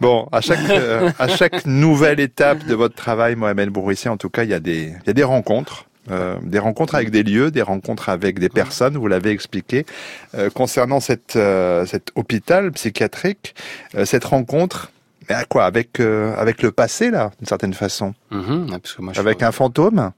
Bon, 0.00 0.28
à 0.30 0.40
chaque 0.40 0.60
euh, 0.70 1.10
à 1.18 1.26
chaque 1.26 1.66
nouvelle 1.66 2.20
étape 2.20 2.64
de 2.66 2.74
votre 2.76 2.94
travail, 2.94 3.34
Mohamed 3.34 3.68
Bourissi, 3.70 4.08
en 4.08 4.16
tout 4.16 4.30
cas, 4.30 4.44
il 4.44 4.50
y 4.50 4.54
a 4.54 4.60
des 4.60 4.94
il 5.02 5.06
y 5.08 5.10
a 5.10 5.12
des 5.12 5.24
rencontres. 5.24 5.86
Euh, 6.10 6.36
des 6.42 6.58
rencontres 6.58 6.94
avec 6.94 7.10
des 7.10 7.22
lieux, 7.22 7.50
des 7.50 7.62
rencontres 7.62 8.08
avec 8.08 8.38
des 8.38 8.48
personnes, 8.48 8.96
vous 8.96 9.08
l'avez 9.08 9.30
expliqué. 9.30 9.86
Euh, 10.34 10.50
concernant 10.50 11.00
cette, 11.00 11.36
euh, 11.36 11.86
cet 11.86 12.10
hôpital 12.14 12.72
psychiatrique, 12.72 13.54
euh, 13.94 14.04
cette 14.04 14.24
rencontre, 14.24 14.90
mais 15.28 15.34
à 15.34 15.44
quoi? 15.44 15.64
Avec, 15.64 16.00
euh, 16.00 16.34
avec 16.36 16.62
le 16.62 16.70
passé, 16.70 17.10
là, 17.10 17.30
d'une 17.38 17.46
certaine 17.46 17.74
façon? 17.74 18.14
Mhm, 18.30 18.70
ouais, 18.70 18.78
parce 18.78 18.94
que 18.94 19.02
moi, 19.02 19.12
je 19.14 19.20
Avec 19.20 19.42
un 19.42 19.52
fantôme? 19.52 20.12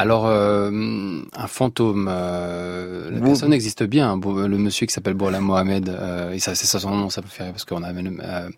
Alors, 0.00 0.26
euh, 0.28 0.70
un 1.36 1.46
fantôme, 1.48 2.08
euh, 2.08 3.10
la 3.10 3.20
personne 3.20 3.52
existe 3.52 3.82
bien. 3.82 4.12
hein, 4.12 4.20
le 4.24 4.56
monsieur 4.56 4.86
qui 4.86 4.92
s'appelle 4.94 5.14
Bourla 5.14 5.40
Mohamed, 5.40 5.88
euh, 5.88 6.30
et 6.32 6.38
ça, 6.38 6.54
c'est 6.54 6.66
ça 6.66 6.78
son 6.78 6.94
nom, 6.96 7.10
ça 7.10 7.20
peut 7.20 7.26
faire 7.28 7.46
rire 7.46 7.52
parce 7.52 7.64
qu'on 7.64 7.82
a 7.82 7.92
même, 7.92 8.22
euh, 8.24 8.48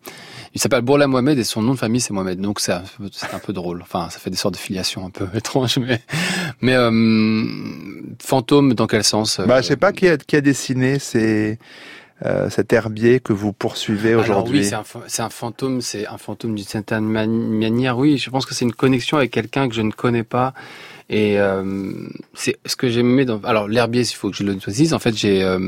il 0.55 0.61
s'appelle 0.61 0.82
Bourla 0.82 1.07
Mohamed 1.07 1.38
et 1.38 1.45
son 1.45 1.62
nom 1.62 1.72
de 1.72 1.78
famille 1.78 2.03
c'est 2.03 2.12
Mohamed. 2.12 2.38
Donc 2.43 2.61
c'est 2.61 2.72
un, 2.72 2.82
peu- 2.99 3.09
c'est 3.11 3.32
un 3.32 3.38
peu 3.38 3.55
drôle. 3.55 3.80
Enfin, 3.80 4.09
ça 4.11 4.18
fait 4.18 4.28
des 4.28 4.36
sortes 4.36 4.53
de 4.55 4.59
filiations 4.61 5.07
un 5.07 5.11
peu 5.11 5.26
étranges, 5.34 5.78
mais, 5.78 6.03
mais 6.61 6.74
euh, 6.74 6.93
fantôme 8.22 8.74
dans 8.74 8.86
quel 8.86 9.03
sens 9.03 9.41
Bah, 9.41 9.57
euh, 9.57 9.62
je 9.62 9.68
sais 9.68 9.76
pas 9.76 9.93
qui 9.93 10.09
a, 10.09 10.18
qui 10.18 10.36
a 10.36 10.43
dessiné 10.43 10.99
ces, 10.99 11.59
euh, 12.26 12.51
cet 12.51 12.70
herbier 12.74 13.18
que 13.20 13.32
vous 13.32 13.55
poursuivez 13.55 14.14
aujourd'hui. 14.14 14.59
oui, 14.59 14.64
c'est 14.66 14.74
un, 14.74 14.84
c'est 15.07 15.22
un 15.22 15.30
fantôme, 15.30 15.80
c'est 15.80 16.07
un 16.07 16.18
fantôme 16.18 16.55
d'une 16.55 16.66
certaine 16.66 17.05
mani- 17.07 17.59
manière. 17.59 17.97
Oui, 17.97 18.18
je 18.18 18.28
pense 18.28 18.45
que 18.45 18.55
c'est 18.55 18.66
une 18.66 18.74
connexion 18.74 19.16
avec 19.16 19.30
quelqu'un 19.30 19.68
que 19.70 19.74
je 19.74 19.80
ne 19.82 19.91
connais 19.93 20.22
pas. 20.24 20.53
Et 21.12 21.40
euh, 21.40 21.92
c'est 22.34 22.56
ce 22.64 22.76
que 22.76 22.88
j'aimais 22.88 23.24
dans. 23.24 23.40
Alors 23.42 23.66
l'herbier, 23.66 24.02
il 24.02 24.14
faut 24.14 24.30
que 24.30 24.36
je 24.36 24.44
le 24.44 24.54
précise. 24.54 24.94
En 24.94 25.00
fait, 25.00 25.16
j'ai 25.16 25.42
euh, 25.42 25.58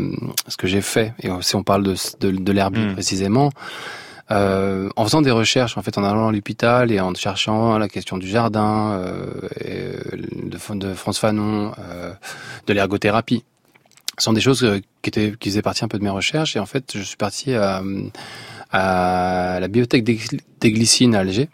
ce 0.47 0.57
que 0.57 0.68
j'ai 0.68 0.80
fait. 0.80 1.12
Et 1.20 1.28
si 1.40 1.57
on 1.57 1.64
parle 1.64 1.82
de 1.82 1.95
de, 2.20 2.30
de 2.30 2.53
l'herbier 2.53 2.84
Mm. 2.86 2.93
précisément, 2.93 3.51
euh, 4.30 4.88
en 4.95 5.05
faisant 5.05 5.20
des 5.20 5.32
recherches, 5.32 5.76
en 5.76 5.82
fait, 5.82 5.99
en 5.99 6.05
allant 6.05 6.28
à 6.28 6.32
l'hôpital 6.32 6.93
et 6.93 7.01
en 7.01 7.12
cherchant 7.14 7.76
la 7.76 7.88
question 7.88 8.18
du 8.18 8.28
jardin, 8.28 8.93
euh, 8.93 9.49
et, 9.61 9.78
euh, 9.78 9.99
de, 10.45 10.74
de 10.78 10.95
France 10.95 11.18
Fanon, 11.18 11.72
euh, 11.78 12.12
de 12.68 12.72
l'ergothérapie. 12.72 13.45
Ce 14.18 14.24
sont 14.24 14.32
des 14.32 14.40
choses 14.40 14.64
qui 15.03 15.09
étaient 15.09 15.34
qui 15.40 15.49
faisaient 15.51 15.62
partie 15.62 15.84
un 15.84 15.88
peu 15.88 15.99
de 15.99 16.05
mes 16.05 16.11
recherches. 16.11 16.55
Et 16.55 16.61
en 16.61 16.66
fait, 16.66 16.93
je 16.95 17.03
suis 17.03 17.16
parti 17.16 17.53
à 17.55 17.82
à 18.70 19.59
la 19.61 19.66
bibliothèque 19.66 20.05
des 20.05 20.20
des 20.61 20.70
Glycines 20.70 21.16
à 21.16 21.20
Alger, 21.20 21.49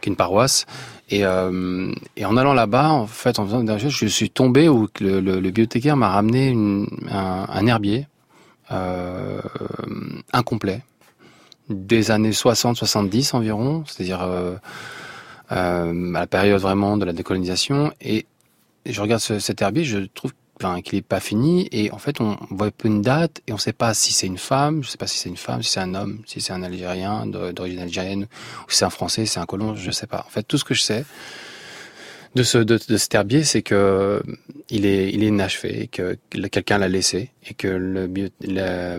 qui 0.00 0.08
est 0.08 0.12
une 0.12 0.16
paroisse. 0.16 0.64
Et, 1.10 1.24
euh, 1.24 1.92
et 2.16 2.24
en 2.24 2.36
allant 2.36 2.54
là-bas, 2.54 2.90
en 2.90 3.06
fait, 3.06 3.40
en 3.40 3.44
faisant 3.44 3.64
des 3.64 3.72
recherches, 3.72 3.98
je 3.98 4.06
suis 4.06 4.30
tombé 4.30 4.68
où 4.68 4.86
le, 5.00 5.20
le, 5.20 5.40
bibliothécaire 5.40 5.96
m'a 5.96 6.08
ramené 6.08 6.48
une, 6.48 6.86
un, 7.10 7.66
herbier 7.66 8.06
euh, 8.70 9.40
incomplet 10.32 10.82
des 11.68 12.12
années 12.12 12.30
60-70 12.30 13.34
environ, 13.34 13.84
c'est-à-dire 13.86 14.22
euh, 14.22 14.56
à 15.48 15.86
la 15.92 16.26
période 16.28 16.60
vraiment 16.60 16.96
de 16.96 17.04
la 17.04 17.12
décolonisation. 17.12 17.92
Et 18.00 18.26
je 18.86 19.00
regarde 19.00 19.20
ce, 19.20 19.40
cet 19.40 19.62
herbier, 19.62 19.84
je 19.84 19.98
trouve 19.98 20.32
enfin, 20.62 20.80
qu'il 20.82 20.98
est 20.98 21.02
pas 21.02 21.20
fini. 21.20 21.68
Et 21.72 21.90
en 21.92 21.98
fait, 21.98 22.20
on 22.20 22.36
voit 22.50 22.70
peu 22.70 22.88
une 22.88 23.02
date 23.02 23.40
et 23.46 23.52
on 23.52 23.58
sait 23.58 23.72
pas 23.72 23.94
si 23.94 24.12
c'est 24.12 24.26
une 24.26 24.38
femme, 24.38 24.82
je 24.84 24.88
sais 24.90 24.98
pas 24.98 25.06
si 25.06 25.18
c'est 25.18 25.28
une 25.28 25.36
femme, 25.36 25.62
si 25.62 25.70
c'est 25.70 25.80
un 25.80 25.94
homme, 25.94 26.20
si 26.26 26.40
c'est 26.40 26.52
un 26.52 26.62
Algérien 26.62 27.26
d'origine 27.26 27.80
algérienne, 27.80 28.24
ou 28.66 28.70
si 28.70 28.78
c'est 28.78 28.84
un 28.84 28.90
Français, 28.90 29.26
si 29.26 29.32
c'est 29.34 29.40
un 29.40 29.46
colon, 29.46 29.74
je 29.74 29.90
sais 29.90 30.06
pas. 30.06 30.24
En 30.26 30.30
fait, 30.30 30.42
tout 30.42 30.58
ce 30.58 30.64
que 30.64 30.74
je 30.74 30.82
sais, 30.82 31.04
de 32.36 32.42
ce 32.44 32.58
de, 32.58 32.78
cet 32.96 33.14
herbier, 33.14 33.42
c'est 33.42 33.62
que 33.62 34.22
il 34.68 34.86
est 34.86 35.10
il 35.12 35.24
est 35.24 35.28
inachevé, 35.28 35.88
que 35.88 36.16
quelqu'un 36.30 36.78
l'a 36.78 36.86
laissé 36.88 37.30
et 37.48 37.54
que 37.54 37.66
le 37.66 38.08
la, 38.42 38.98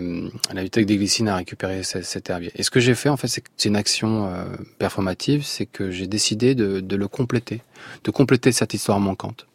bibliothèque 0.50 0.84
des 0.86 0.98
glycines 0.98 1.28
a 1.28 1.36
récupéré 1.36 1.82
ce- 1.82 2.02
cet 2.02 2.28
herbier. 2.28 2.52
Et 2.56 2.62
ce 2.62 2.70
que 2.70 2.80
j'ai 2.80 2.94
fait 2.94 3.08
en 3.08 3.16
fait, 3.16 3.28
c'est 3.28 3.68
une 3.68 3.76
action 3.76 4.26
euh, 4.26 4.44
performative, 4.78 5.44
c'est 5.44 5.64
que 5.66 5.90
j'ai 5.90 6.06
décidé 6.06 6.54
de, 6.54 6.80
de 6.80 6.96
le 6.96 7.08
compléter, 7.08 7.62
de 8.04 8.10
compléter 8.10 8.52
cette 8.52 8.74
histoire 8.74 9.00
manquante 9.00 9.46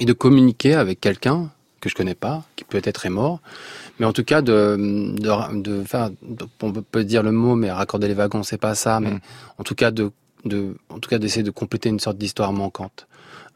et 0.00 0.04
de 0.04 0.12
communiquer 0.12 0.74
avec 0.74 1.00
quelqu'un 1.00 1.50
que 1.80 1.88
je 1.88 1.94
connais 1.94 2.14
pas, 2.16 2.44
qui 2.56 2.64
peut-être 2.64 3.06
est 3.06 3.10
mort, 3.10 3.40
mais 4.00 4.06
en 4.06 4.12
tout 4.12 4.24
cas 4.24 4.42
de 4.42 4.76
de, 4.78 5.62
de 5.62 5.84
faire, 5.84 6.10
de- 6.22 6.46
on 6.62 6.72
peut 6.72 7.04
dire 7.04 7.22
le 7.22 7.30
mot, 7.32 7.54
mais 7.54 7.70
raccorder 7.70 8.08
les 8.08 8.14
wagons, 8.14 8.42
c'est 8.42 8.58
pas 8.58 8.74
ça, 8.74 8.98
mais 9.00 9.14
en 9.58 9.62
tout 9.64 9.74
cas 9.74 9.90
de 9.90 10.10
de 10.44 10.76
en 10.88 10.98
tout 10.98 11.08
cas 11.10 11.18
d'essayer 11.18 11.42
de 11.42 11.50
compléter 11.50 11.88
une 11.88 12.00
sorte 12.00 12.16
d'histoire 12.18 12.52
manquante 12.52 13.06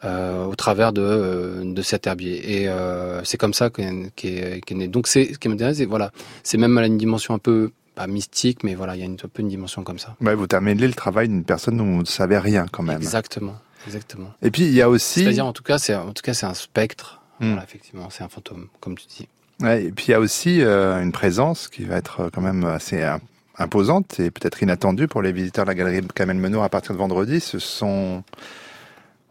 euh, 0.05 0.45
au 0.47 0.55
travers 0.57 0.93
de 0.93 1.01
euh, 1.03 1.63
de 1.65 1.83
cet 1.83 2.07
herbier. 2.07 2.37
Et 2.63 2.69
euh, 2.69 3.23
c'est 3.25 3.39
comme 3.39 3.55
ça 3.55 3.71
qu'est 3.71 4.11
qu'est 4.17 4.61
qu'est 4.65 4.75
né. 4.75 4.89
Donc 4.89 5.07
c'est 5.09 5.33
ce 5.35 5.39
qui 5.39 5.49
m'intéresse 5.49 5.77
c'est 5.79 5.85
voilà 5.87 6.11
c'est 6.43 6.59
même 6.59 6.77
à 6.79 6.87
une 6.87 6.99
dimension 6.99 7.35
un 7.35 7.39
peu 7.39 7.71
pas 7.95 8.07
mystique 8.07 8.65
mais 8.65 8.75
voilà 8.75 8.95
il 8.97 9.01
y 9.01 9.03
a 9.03 9.07
une, 9.07 9.15
un 9.15 9.29
peu 9.33 9.43
une 9.43 9.49
dimension 9.49 9.83
comme 9.85 9.99
ça. 9.99 10.17
Ouais, 10.21 10.35
vous 10.35 10.47
terminez 10.47 10.87
le 10.87 10.95
travail 10.95 11.29
d'une 11.29 11.45
personne 11.45 11.77
dont 11.77 11.85
vous 11.85 12.01
ne 12.03 12.05
savez 12.07 12.39
rien 12.39 12.67
quand 12.71 12.83
même. 12.83 12.99
exactement 13.03 13.57
exactement 13.87 14.31
Et 14.43 14.51
puis 14.51 14.63
il 14.63 14.73
y 14.73 14.83
a 14.83 14.89
aussi. 14.89 15.23
c'est-à-dire 15.25 15.47
en 15.47 15.53
tout 15.53 15.63
cas 15.63 15.79
c'est 15.79 15.95
en 15.95 16.13
tout 16.13 16.23
cas 16.23 16.35
c'est 16.35 16.47
un 16.47 16.55
spectre 16.55 17.19
Hmm. 17.41 17.49
voilà 17.53 17.65
effectivement 17.65 18.09
c'est 18.11 18.23
un 18.23 18.29
fantôme 18.29 18.69
comme 18.81 18.97
tu 18.97 19.07
dis 19.09 19.27
Ouais, 19.61 19.85
et 19.85 19.91
puis 19.93 20.07
il 20.09 20.11
y 20.11 20.15
a 20.15 20.21
aussi 20.21 20.61
euh, 20.63 21.03
une 21.03 21.13
présence 21.13 21.67
qui 21.69 21.85
va 21.85 21.97
être 21.97 22.21
euh, 22.21 22.31
quand 22.33 22.41
même 22.43 22.65
assez 22.65 23.03
euh, 23.03 23.17
imposante 23.59 24.21
et 24.21 24.31
peut-être 24.31 24.63
inattendue 24.63 25.09
pour 25.09 25.23
les 25.23 25.33
visiteurs 25.33 25.65
de 25.65 25.71
la 25.71 25.75
galerie 25.75 26.07
Kamel 26.15 26.37
Menour 26.37 26.63
à 26.63 26.69
partir 26.69 26.93
de 26.93 26.99
vendredi. 26.99 27.41
Ce 27.41 27.59
sont, 27.59 28.23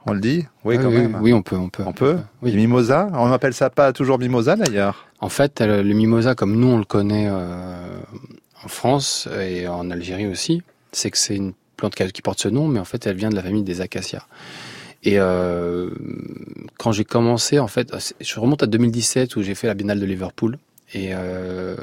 on 0.05 0.13
le 0.13 0.19
dit, 0.19 0.45
oui 0.65 0.75
Ah 0.79 0.83
quand 0.83 0.89
oui, 0.89 0.95
même. 1.07 1.17
oui 1.21 1.31
on 1.33 1.41
peut 1.41 1.55
on 1.57 1.69
peut 1.69 1.83
On 1.85 1.93
peut. 1.93 2.17
Les 2.43 2.53
mimosas, 2.53 3.09
on 3.13 3.29
n'appelle 3.29 3.53
ça 3.53 3.69
pas 3.69 3.93
toujours 3.93 4.19
mimosa 4.19 4.55
d'ailleurs? 4.55 5.07
En 5.19 5.29
fait, 5.29 5.61
euh, 5.61 5.83
le 5.83 5.93
mimosa, 5.93 6.33
comme 6.35 6.55
nous 6.55 6.67
on 6.67 6.77
le 6.79 6.85
connaît 6.85 7.27
euh, 7.29 7.99
en 8.63 8.67
France 8.67 9.27
et 9.39 9.67
en 9.67 9.89
Algérie 9.91 10.27
aussi, 10.27 10.63
c'est 10.91 11.11
que 11.11 11.17
c'est 11.17 11.35
une 11.35 11.53
plante 11.89 12.11
qui 12.11 12.21
porte 12.21 12.39
ce 12.39 12.47
nom, 12.47 12.67
mais 12.67 12.79
en 12.79 12.85
fait 12.85 13.05
elle 13.07 13.17
vient 13.17 13.29
de 13.29 13.35
la 13.35 13.43
famille 13.43 13.63
des 13.63 13.81
acacias. 13.81 14.25
Et 15.03 15.15
euh, 15.17 15.89
quand 16.77 16.91
j'ai 16.91 17.05
commencé, 17.05 17.57
en 17.59 17.67
fait, 17.67 17.91
je 18.19 18.39
remonte 18.39 18.61
à 18.63 18.67
2017 18.67 19.35
où 19.35 19.41
j'ai 19.41 19.55
fait 19.55 19.67
la 19.67 19.73
Biennale 19.73 19.99
de 19.99 20.05
Liverpool. 20.05 20.57
Et 20.93 21.09
euh, 21.13 21.75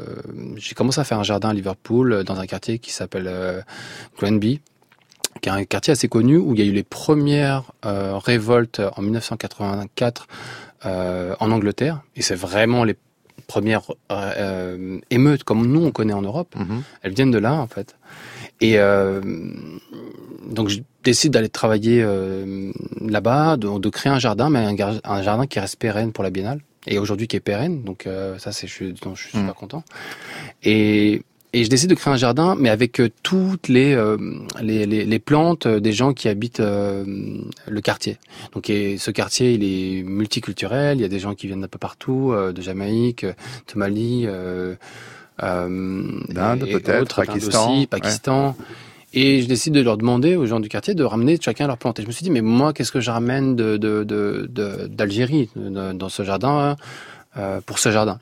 j'ai 0.56 0.74
commencé 0.74 1.00
à 1.00 1.04
faire 1.04 1.18
un 1.18 1.24
jardin 1.24 1.48
à 1.48 1.54
Liverpool 1.54 2.12
euh, 2.12 2.22
dans 2.22 2.38
un 2.38 2.46
quartier 2.46 2.78
qui 2.78 2.92
s'appelle 2.92 3.26
euh, 3.26 3.60
Granby, 4.18 4.60
qui 5.40 5.48
est 5.48 5.52
un 5.52 5.64
quartier 5.64 5.92
assez 5.92 6.08
connu 6.08 6.36
où 6.36 6.54
il 6.54 6.60
y 6.60 6.62
a 6.62 6.66
eu 6.66 6.72
les 6.72 6.82
premières 6.82 7.72
révoltes 7.82 8.80
en 8.96 9.02
1984 9.02 10.26
euh, 10.86 11.34
en 11.40 11.50
Angleterre. 11.50 12.02
Et 12.16 12.22
c'est 12.22 12.34
vraiment 12.34 12.84
les 12.84 12.96
premières 13.46 13.82
émeutes 15.10 15.44
comme 15.44 15.66
nous 15.66 15.84
on 15.84 15.90
connaît 15.90 16.12
en 16.12 16.22
Europe. 16.22 16.54
Elles 17.02 17.14
viennent 17.14 17.30
de 17.30 17.38
là 17.38 17.54
en 17.54 17.66
fait. 17.66 17.96
Et 18.60 18.78
euh, 18.78 19.20
donc 20.50 20.68
je 20.68 20.80
décide 21.04 21.32
d'aller 21.32 21.48
travailler 21.48 22.02
euh, 22.02 22.72
là-bas, 23.00 23.56
de, 23.56 23.78
de 23.78 23.88
créer 23.88 24.12
un 24.12 24.18
jardin, 24.18 24.50
mais 24.50 24.58
un, 25.04 25.22
jardin 25.22 25.46
qui 25.46 25.60
reste 25.60 25.76
pérenne 25.76 26.12
pour 26.12 26.24
la 26.24 26.30
biennale. 26.30 26.60
Et 26.86 26.98
aujourd'hui 26.98 27.28
qui 27.28 27.36
est 27.36 27.40
pérenne, 27.40 27.82
donc 27.82 28.06
euh, 28.06 28.38
ça 28.38 28.50
c'est 28.52 28.66
je, 28.66 28.72
suis- 28.72 28.94
je 29.14 29.20
suis 29.20 29.30
super 29.30 29.54
content. 29.54 29.84
Et, 30.64 31.22
et 31.52 31.64
je 31.64 31.68
décide 31.70 31.90
de 31.90 31.94
créer 31.94 32.12
un 32.12 32.16
jardin, 32.16 32.56
mais 32.58 32.68
avec 32.70 33.00
toutes 33.22 33.68
les, 33.68 33.92
euh, 33.94 34.16
les, 34.62 34.86
les, 34.86 35.04
les 35.04 35.18
plantes 35.18 35.66
des 35.68 35.92
gens 35.92 36.12
qui 36.14 36.28
habitent 36.28 36.60
euh, 36.60 37.04
le 37.68 37.80
quartier. 37.80 38.16
Donc 38.54 38.70
et 38.70 38.96
ce 38.98 39.10
quartier 39.10 39.52
il 39.52 39.64
est 39.64 40.02
multiculturel, 40.02 40.98
il 40.98 41.02
y 41.02 41.04
a 41.04 41.08
des 41.08 41.18
gens 41.20 41.34
qui 41.34 41.46
viennent 41.46 41.60
d'un 41.60 41.68
peu 41.68 41.78
partout, 41.78 42.32
euh, 42.32 42.52
de 42.52 42.60
Jamaïque, 42.62 43.24
de 43.24 43.34
Mali, 43.76 44.26
D'Inde, 46.28 46.64
et 46.66 46.72
peut-être, 46.72 47.16
d'Inde 47.20 47.26
Pakistan, 47.26 47.70
aussi, 47.70 47.80
ouais. 47.80 47.86
Pakistan. 47.86 48.56
Et 49.14 49.40
je 49.40 49.46
décide 49.48 49.72
de 49.72 49.80
leur 49.80 49.96
demander 49.96 50.36
aux 50.36 50.44
gens 50.46 50.60
du 50.60 50.68
quartier 50.68 50.94
de 50.94 51.02
ramener 51.02 51.38
chacun 51.40 51.66
leur 51.66 51.78
plante. 51.78 51.98
Et 51.98 52.02
je 52.02 52.06
me 52.08 52.12
suis 52.12 52.24
dit, 52.24 52.30
mais 52.30 52.42
moi, 52.42 52.72
qu'est-ce 52.74 52.92
que 52.92 53.00
je 53.00 53.10
ramène 53.10 53.56
de 53.56 53.76
de- 53.78 54.04
de- 54.04 54.86
d'Algérie 54.88 55.48
dans 55.56 56.08
ce 56.10 56.22
jardin 56.24 56.76
euh, 57.38 57.60
pour 57.64 57.78
ce 57.78 57.90
jardin? 57.90 58.18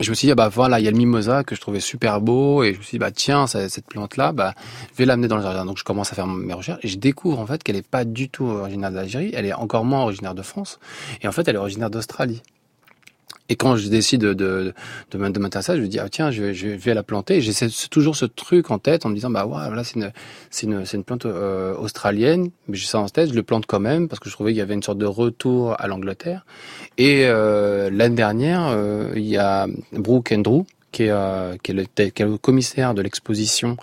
Et 0.00 0.02
Je 0.04 0.10
me 0.10 0.14
suis 0.14 0.26
dit, 0.26 0.32
ah 0.32 0.34
bah 0.34 0.48
voilà, 0.48 0.80
il 0.80 0.84
y 0.84 0.88
a 0.88 0.90
le 0.90 0.96
mimosa 0.96 1.44
que 1.44 1.54
je 1.54 1.60
trouvais 1.60 1.78
super 1.78 2.20
beau, 2.22 2.64
et 2.64 2.72
je 2.72 2.78
me 2.78 2.82
suis 2.82 2.92
dit, 2.92 2.98
bah 2.98 3.10
tiens, 3.10 3.46
cette 3.46 3.84
plante-là, 3.86 4.32
bah 4.32 4.54
je 4.92 4.96
vais 4.96 5.04
l'amener 5.04 5.28
dans 5.28 5.36
le 5.36 5.42
jardin. 5.42 5.64
Donc 5.66 5.76
je 5.78 5.84
commence 5.84 6.10
à 6.10 6.14
faire 6.16 6.26
mes 6.26 6.54
recherches, 6.54 6.80
et 6.82 6.88
je 6.88 6.96
découvre 6.96 7.38
en 7.38 7.46
fait 7.46 7.62
qu'elle 7.62 7.76
est 7.76 7.86
pas 7.86 8.04
du 8.06 8.30
tout 8.30 8.46
originaire 8.46 8.90
d'Algérie, 8.90 9.30
elle 9.34 9.44
est 9.46 9.52
encore 9.52 9.84
moins 9.84 10.02
originaire 10.02 10.34
de 10.34 10.40
France, 10.42 10.80
et 11.22 11.28
en 11.28 11.32
fait 11.32 11.46
elle 11.48 11.54
est 11.56 11.58
originaire 11.58 11.90
d'Australie. 11.90 12.42
Et 13.50 13.56
quand 13.56 13.76
je 13.76 13.88
décide 13.88 14.22
de, 14.22 14.32
de, 14.32 14.72
de, 15.10 15.28
de 15.28 15.38
m'intéresser 15.40 15.76
je 15.76 15.82
me 15.82 15.88
dis, 15.88 15.98
ah, 15.98 16.08
tiens, 16.08 16.30
je 16.30 16.52
je 16.52 16.68
vais 16.68 16.94
la 16.94 17.02
planter. 17.02 17.40
J'ai 17.40 17.52
toujours 17.90 18.16
ce 18.16 18.24
truc 18.24 18.70
en 18.70 18.78
tête 18.78 19.04
en 19.04 19.10
me 19.10 19.14
disant, 19.14 19.28
bah, 19.28 19.44
ouais, 19.44 19.66
voilà, 19.66 19.84
c'est 19.84 19.96
une, 19.96 20.12
c'est 20.50 20.66
une, 20.66 20.84
une 20.92 21.04
plante 21.04 21.26
euh, 21.26 21.74
australienne, 21.74 22.50
mais 22.68 22.76
j'ai 22.76 22.86
ça 22.86 23.00
en 23.00 23.08
tête, 23.08 23.30
je 23.30 23.34
le 23.34 23.42
plante 23.42 23.66
quand 23.66 23.80
même, 23.80 24.08
parce 24.08 24.20
que 24.20 24.30
je 24.30 24.34
trouvais 24.34 24.52
qu'il 24.52 24.58
y 24.58 24.62
avait 24.62 24.74
une 24.74 24.82
sorte 24.82 24.98
de 24.98 25.06
retour 25.06 25.74
à 25.78 25.88
l'Angleterre. 25.88 26.46
Et 26.96 27.24
euh, 27.26 27.90
l'année 27.92 28.14
dernière, 28.14 28.68
euh, 28.68 29.12
il 29.16 29.26
y 29.26 29.36
a 29.36 29.66
Brooke 29.92 30.32
Andrew, 30.32 30.64
qui 30.92 31.04
est, 31.04 31.10
euh, 31.10 31.56
qui, 31.62 31.72
est 31.72 31.74
le, 31.74 31.84
qui 31.84 32.22
est 32.22 32.26
le 32.26 32.38
commissaire 32.38 32.94
de 32.94 33.02
l'exposition 33.02 33.76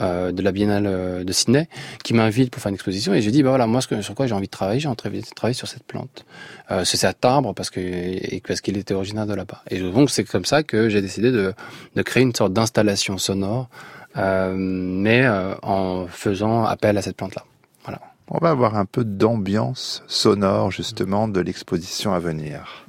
euh, 0.00 0.32
de 0.32 0.42
la 0.42 0.52
Biennale 0.52 0.86
euh, 0.86 1.24
de 1.24 1.32
Sydney, 1.32 1.68
qui 2.04 2.14
m'invite 2.14 2.50
pour 2.50 2.62
faire 2.62 2.70
une 2.70 2.74
exposition. 2.74 3.14
Et 3.14 3.22
je 3.22 3.30
dis, 3.30 3.42
bah 3.42 3.50
voilà, 3.50 3.66
moi, 3.66 3.80
ce 3.80 3.88
que, 3.88 4.02
sur 4.02 4.14
quoi 4.14 4.26
j'ai 4.26 4.34
envie 4.34 4.46
de 4.46 4.50
travailler, 4.50 4.80
j'ai 4.80 4.88
envie 4.88 5.20
de 5.20 5.34
travailler 5.34 5.54
sur 5.54 5.68
cette 5.68 5.84
plante. 5.84 6.24
Euh, 6.70 6.84
c'est 6.84 6.96
cet 6.96 7.24
arbre 7.24 7.54
parce 7.54 7.70
que 7.70 7.80
et 7.80 8.42
parce 8.46 8.60
qu'il 8.60 8.76
était 8.76 8.94
originaire 8.94 9.26
de 9.26 9.34
là-bas. 9.34 9.62
Et 9.70 9.78
donc 9.80 10.10
c'est 10.10 10.24
comme 10.24 10.44
ça 10.44 10.62
que 10.62 10.88
j'ai 10.88 11.00
décidé 11.00 11.30
de, 11.30 11.54
de 11.94 12.02
créer 12.02 12.22
une 12.22 12.34
sorte 12.34 12.52
d'installation 12.52 13.18
sonore, 13.18 13.68
euh, 14.16 14.54
mais 14.56 15.24
euh, 15.24 15.54
en 15.62 16.06
faisant 16.08 16.64
appel 16.64 16.98
à 16.98 17.02
cette 17.02 17.16
plante-là. 17.16 17.44
Voilà. 17.84 18.00
On 18.28 18.38
va 18.38 18.50
avoir 18.50 18.76
un 18.76 18.84
peu 18.84 19.04
d'ambiance 19.04 20.02
sonore 20.08 20.72
justement 20.72 21.28
de 21.28 21.40
l'exposition 21.40 22.12
à 22.12 22.18
venir. 22.18 22.85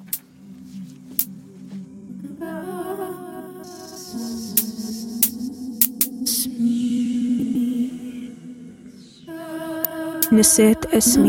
نسيت 10.32 10.86
اسمي. 10.86 11.28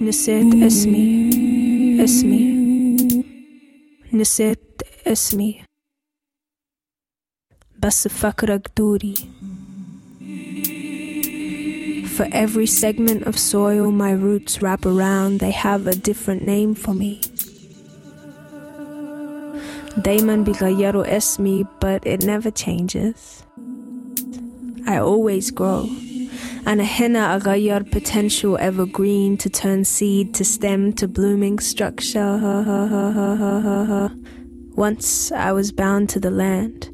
نسيت 0.00 0.54
اسمي. 0.54 1.30
اسمي. 2.04 3.24
نسيت 4.12 4.82
اسمي. 5.06 5.62
بس 7.78 8.08
فكرك 8.08 8.70
دوري. 8.76 9.14
For 12.16 12.26
every 12.32 12.64
segment 12.64 13.24
of 13.24 13.38
soil 13.38 13.92
my 13.92 14.12
roots 14.12 14.62
wrap 14.62 14.86
around, 14.86 15.38
they 15.40 15.50
have 15.50 15.86
a 15.86 15.94
different 15.94 16.46
name 16.46 16.74
for 16.74 16.94
me. 16.94 17.20
Dayman 20.00 20.46
Bigayero 20.46 21.06
es 21.06 21.38
me, 21.38 21.66
but 21.78 22.06
it 22.06 22.24
never 22.24 22.50
changes. 22.50 23.42
I 24.86 24.96
always 24.96 25.50
grow. 25.50 25.90
And 26.64 26.80
a 26.80 26.84
henna 26.84 27.38
agayar 27.38 27.90
potential 27.90 28.56
evergreen 28.56 29.36
to 29.36 29.50
turn 29.50 29.84
seed 29.84 30.32
to 30.36 30.44
stem 30.44 30.94
to 30.94 31.06
blooming 31.06 31.58
structure. 31.58 32.38
Once 34.74 35.32
I 35.32 35.52
was 35.52 35.70
bound 35.70 36.08
to 36.10 36.20
the 36.20 36.30
land 36.30 36.88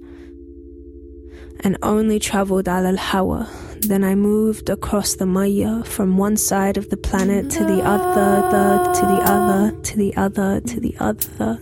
and 1.61 1.79
only 1.81 2.19
traveled 2.19 2.69
al 2.69 2.87
al 2.87 2.97
Hawa, 2.97 3.49
Then 3.88 4.04
I 4.04 4.16
moved 4.16 4.70
across 4.70 5.16
the 5.16 5.26
Maya 5.26 5.84
from 5.84 6.18
one 6.18 6.36
side 6.36 6.78
of 6.78 6.90
the 6.90 6.98
planet 6.98 7.50
to 7.52 7.64
the 7.64 7.82
other, 7.96 8.32
the, 8.54 8.66
to 9.00 9.04
the 9.14 9.22
other, 9.36 9.72
to 9.88 9.96
the 9.96 10.12
other, 10.18 10.62
to 10.62 10.80
the 10.82 10.96
other. 11.00 11.58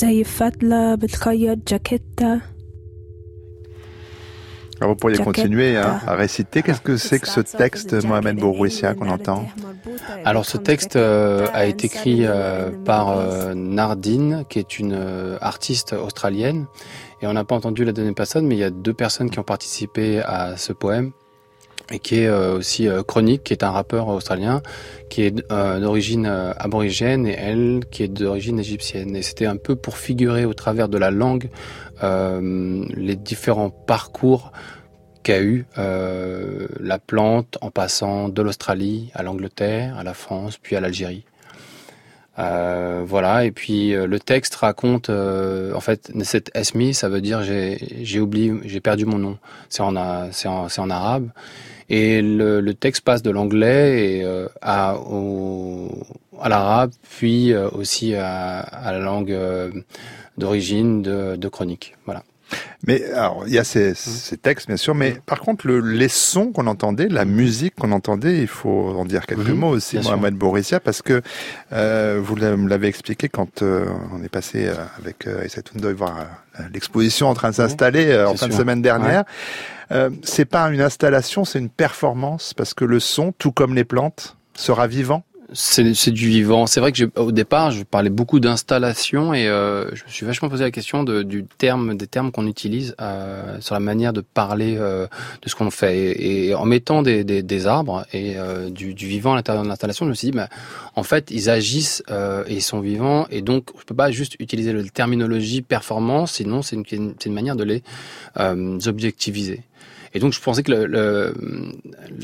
زي 0.00 0.24
فتلة 0.24 0.94
بتخيط 0.94 1.58
جاكيتة 1.68 2.40
Alors 4.80 4.90
vous 4.92 4.96
pourriez 4.96 5.16
Jaquette. 5.16 5.34
continuer 5.34 5.76
hein, 5.76 5.98
à 6.06 6.14
réciter. 6.14 6.62
Qu'est-ce 6.62 6.80
que 6.80 6.96
c'est 6.96 7.18
que 7.18 7.26
ce 7.26 7.40
texte, 7.40 7.94
Mohamed 8.04 8.36
Bourouissia, 8.38 8.94
qu'on 8.94 9.08
entend 9.08 9.44
Alors 10.24 10.46
ce 10.46 10.56
texte 10.56 10.94
euh, 10.94 11.48
a 11.52 11.66
été 11.66 11.86
écrit 11.86 12.20
euh, 12.24 12.70
par 12.84 13.10
euh, 13.10 13.54
Nardine, 13.54 14.44
qui 14.48 14.60
est 14.60 14.78
une 14.78 14.92
euh, 14.94 15.36
artiste 15.40 15.94
australienne. 15.94 16.66
Et 17.20 17.26
on 17.26 17.32
n'a 17.32 17.42
pas 17.44 17.56
entendu 17.56 17.84
la 17.84 17.90
deuxième 17.90 18.14
personne, 18.14 18.46
mais 18.46 18.54
il 18.54 18.60
y 18.60 18.64
a 18.64 18.70
deux 18.70 18.94
personnes 18.94 19.30
qui 19.30 19.40
ont 19.40 19.44
participé 19.44 20.20
à 20.20 20.56
ce 20.56 20.72
poème. 20.72 21.10
et 21.91 21.99
qui 21.99 22.21
est 22.21 22.27
euh, 22.27 22.57
aussi 22.57 22.87
euh, 22.87 23.03
Chronique, 23.03 23.43
qui 23.43 23.53
est 23.53 23.63
un 23.63 23.71
rappeur 23.71 24.07
australien, 24.07 24.61
qui 25.09 25.23
est 25.23 25.43
euh, 25.51 25.79
d'origine 25.79 26.25
aborigène 26.25 27.27
et 27.27 27.35
elle 27.37 27.81
qui 27.91 28.03
est 28.03 28.07
d'origine 28.07 28.59
égyptienne. 28.59 29.15
Et 29.15 29.21
c'était 29.21 29.45
un 29.45 29.57
peu 29.57 29.75
pour 29.75 29.97
figurer 29.97 30.45
au 30.45 30.53
travers 30.53 30.89
de 30.89 30.97
la 30.97 31.11
langue 31.11 31.49
les 32.01 33.15
différents 33.15 33.69
parcours 33.69 34.51
qu'a 35.23 35.41
eu 35.41 35.65
la 35.77 36.99
plante 36.99 37.57
en 37.61 37.71
passant 37.71 38.27
de 38.27 38.41
l'Australie 38.41 39.09
à 39.13 39.23
l'Angleterre, 39.23 39.97
à 39.97 40.03
la 40.03 40.13
France, 40.13 40.57
puis 40.61 40.75
à 40.75 40.81
l'Algérie. 40.81 41.23
Euh, 42.39 43.03
voilà, 43.05 43.45
et 43.45 43.51
puis 43.51 43.93
euh, 43.93 44.07
le 44.07 44.19
texte 44.19 44.55
raconte, 44.55 45.09
euh, 45.11 45.73
en 45.75 45.79
fait, 45.81 46.11
cette 46.23 46.49
esmi, 46.55 46.93
ça 46.95 47.07
veut 47.07 47.21
dire 47.21 47.43
j'ai 47.43 48.19
oublié, 48.19 48.53
j'ai 48.65 48.79
perdu 48.79 49.05
mon 49.05 49.19
nom. 49.19 49.37
C'est 49.69 49.83
en, 49.83 49.95
en, 49.95 50.29
en 50.77 50.89
arabe. 50.89 51.29
Et 51.89 52.21
le, 52.21 52.59
le 52.59 52.73
texte 52.73 53.03
passe 53.03 53.21
de 53.21 53.29
l'anglais 53.29 54.21
euh, 54.23 54.47
à, 54.61 54.95
à 56.41 56.49
l'arabe, 56.49 56.91
puis 57.17 57.53
euh, 57.53 57.69
aussi 57.69 58.15
à, 58.15 58.59
à 58.59 58.91
la 58.93 58.99
langue 58.99 59.31
euh, 59.31 59.69
d'origine 60.37 61.01
de, 61.03 61.35
de 61.35 61.47
chronique. 61.49 61.95
Voilà. 62.05 62.23
Mais 62.85 63.03
alors, 63.11 63.43
il 63.47 63.53
y 63.53 63.57
a 63.57 63.63
ces, 63.63 63.95
ces 63.95 64.37
textes, 64.37 64.67
bien 64.67 64.77
sûr, 64.77 64.93
mais 64.93 65.15
par 65.25 65.39
contre, 65.39 65.65
le, 65.67 65.79
les 65.79 66.09
sons 66.09 66.51
qu'on 66.51 66.67
entendait, 66.67 67.07
la 67.07 67.25
musique 67.25 67.75
qu'on 67.75 67.91
entendait, 67.91 68.39
il 68.39 68.47
faut 68.47 68.93
en 68.97 69.05
dire 69.05 69.25
quelques 69.25 69.49
mots 69.49 69.69
aussi. 69.69 69.97
Mohamed 69.99 70.35
Borissia, 70.35 70.79
parce 70.79 71.01
que 71.01 71.21
euh, 71.71 72.19
vous 72.21 72.35
me 72.35 72.67
l'avez 72.67 72.87
expliqué 72.87 73.29
quand 73.29 73.61
euh, 73.61 73.85
on 74.13 74.21
est 74.21 74.29
passé 74.29 74.67
euh, 74.67 74.75
avec 74.97 75.25
euh, 75.27 75.41
Aïssa 75.41 75.61
Toundoy 75.61 75.93
voir 75.93 76.17
euh, 76.59 76.63
l'exposition 76.73 77.29
en 77.29 77.33
train 77.33 77.49
de 77.51 77.55
s'installer 77.55 78.07
euh, 78.11 78.27
en 78.27 78.35
fin 78.35 78.47
de 78.47 78.53
semaine 78.53 78.81
dernière. 78.81 79.23
Euh, 79.91 80.09
c'est 80.23 80.45
pas 80.45 80.67
une 80.69 80.81
installation, 80.81 81.45
c'est 81.45 81.59
une 81.59 81.69
performance, 81.69 82.53
parce 82.53 82.73
que 82.73 82.85
le 82.85 82.99
son, 82.99 83.31
tout 83.31 83.51
comme 83.51 83.75
les 83.75 83.85
plantes, 83.85 84.37
sera 84.55 84.87
vivant. 84.87 85.23
C'est 85.53 86.11
du 86.11 86.29
vivant. 86.29 86.65
C'est 86.65 86.79
vrai 86.79 86.91
que 86.91 87.03
au 87.15 87.31
départ, 87.31 87.71
je 87.71 87.83
parlais 87.83 88.09
beaucoup 88.09 88.39
d'installation 88.39 89.33
et 89.33 89.47
euh, 89.47 89.93
je 89.93 90.03
me 90.03 90.09
suis 90.09 90.25
vachement 90.25 90.49
posé 90.49 90.63
la 90.63 90.71
question 90.71 91.03
de, 91.03 91.21
du 91.21 91.45
terme, 91.45 91.95
des 91.95 92.07
termes 92.07 92.31
qu'on 92.31 92.47
utilise 92.47 92.95
euh, 92.99 93.61
sur 93.61 93.75
la 93.75 93.79
manière 93.79 94.13
de 94.13 94.21
parler 94.21 94.77
euh, 94.77 95.05
de 95.43 95.49
ce 95.49 95.55
qu'on 95.55 95.69
fait. 95.69 96.15
Et, 96.19 96.55
en 96.55 96.65
mettant 96.65 97.03
des, 97.03 97.67
arbres 97.67 98.05
et 98.13 98.35
du, 98.71 98.93
vivant 98.93 99.33
à 99.33 99.35
l'intérieur 99.35 99.63
de 99.63 99.69
l'installation, 99.69 100.05
je 100.05 100.09
me 100.09 100.15
suis 100.15 100.31
dit, 100.31 100.37
bah, 100.37 100.49
en 100.95 101.03
fait, 101.03 101.29
ils 101.29 101.49
agissent 101.49 102.03
et 102.09 102.53
ils 102.53 102.61
sont 102.61 102.79
vivants. 102.79 103.27
Et 103.29 103.41
donc, 103.41 103.69
je 103.79 103.85
peux 103.85 103.95
pas 103.95 104.11
juste 104.11 104.35
utiliser 104.39 104.73
la 104.73 104.83
terminologie 104.83 105.61
performance, 105.61 106.33
sinon 106.33 106.61
c'est 106.61 106.75
une, 106.75 107.13
une 107.25 107.33
manière 107.33 107.55
de 107.55 107.63
les 107.63 107.83
objectiviser. 108.87 109.63
Et 110.13 110.19
donc 110.19 110.33
je 110.33 110.39
pensais 110.39 110.61
que 110.63 110.71
le, 110.71 110.85
le, 110.85 111.33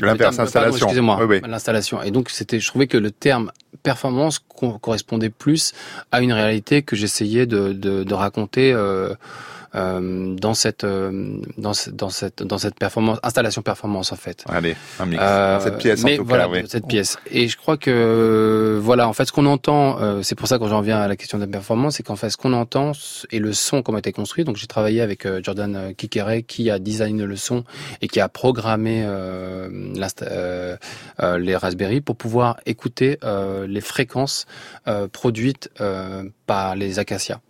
terme- 0.18 0.36
pardon, 0.62 0.68
Excusez-moi, 0.86 1.18
Oui, 1.20 1.40
oui. 1.42 1.48
l'installation. 1.50 2.02
Et 2.02 2.10
donc 2.10 2.30
c'était, 2.30 2.60
je 2.60 2.66
trouvais 2.68 2.86
que 2.86 2.96
le 2.98 3.10
terme 3.10 3.50
performance 3.82 4.38
co- 4.38 4.78
correspondait 4.78 5.30
plus 5.30 5.72
à 6.12 6.20
une 6.20 6.32
réalité 6.32 6.82
que 6.82 6.94
j'essayais 6.96 7.46
de, 7.46 7.72
de, 7.72 8.04
de 8.04 8.14
raconter 8.14 8.72
euh, 8.72 9.14
euh, 9.74 10.34
dans 10.34 10.54
cette 10.54 10.84
euh, 10.84 11.38
dans, 11.58 11.74
ce- 11.74 11.90
dans 11.90 12.08
cette 12.10 12.42
dans 12.42 12.58
cette 12.58 12.74
performance 12.78 13.18
installation 13.22 13.62
performance 13.62 14.12
en 14.12 14.16
fait. 14.16 14.44
Allez, 14.48 14.76
un 14.98 15.06
mix. 15.06 15.22
Euh, 15.22 15.60
cette 15.60 15.78
pièce, 15.78 16.02
mais 16.04 16.14
en 16.14 16.16
tout 16.18 16.24
voilà, 16.24 16.44
cas, 16.44 16.50
oui. 16.52 16.62
cette 16.68 16.86
pièce. 16.86 17.18
Et 17.30 17.48
je 17.48 17.56
crois 17.56 17.76
que 17.76 18.78
voilà, 18.82 19.08
en 19.08 19.12
fait, 19.12 19.24
ce 19.26 19.32
qu'on 19.32 19.46
entend, 19.46 20.00
euh, 20.00 20.22
c'est 20.22 20.34
pour 20.34 20.48
ça 20.48 20.58
que 20.58 20.66
j'en 20.68 20.80
viens 20.80 20.98
à 21.00 21.08
la 21.08 21.16
question 21.16 21.38
de 21.38 21.44
la 21.44 21.50
performance, 21.50 21.96
c'est 21.96 22.02
qu'en 22.02 22.16
fait, 22.16 22.30
ce 22.30 22.36
qu'on 22.36 22.52
entend 22.52 22.92
et 23.30 23.38
le 23.38 23.52
son 23.52 23.82
comment 23.82 23.96
a 23.96 24.00
été 24.00 24.12
construit. 24.12 24.44
Donc, 24.44 24.56
j'ai 24.56 24.66
travaillé 24.66 25.00
avec 25.00 25.26
euh, 25.26 25.40
Jordan 25.42 25.76
euh, 25.76 25.92
Kikere 25.92 26.42
qui 26.46 26.70
a 26.70 26.78
designé 26.78 27.24
le 27.24 27.36
son 27.36 27.64
et 28.02 28.08
qui 28.08 28.20
a 28.20 28.28
programmé 28.28 29.04
euh, 29.04 29.68
euh, 30.22 30.76
euh, 31.22 31.38
les 31.38 31.56
Raspberry 31.56 32.00
pour 32.00 32.16
pouvoir 32.16 32.56
écouter 32.66 33.18
euh, 33.24 33.66
les 33.66 33.80
fréquences 33.80 34.46
euh, 34.88 35.08
produites 35.08 35.70
euh, 35.80 36.24
par 36.46 36.76
les 36.76 36.98
acacias. 36.98 37.40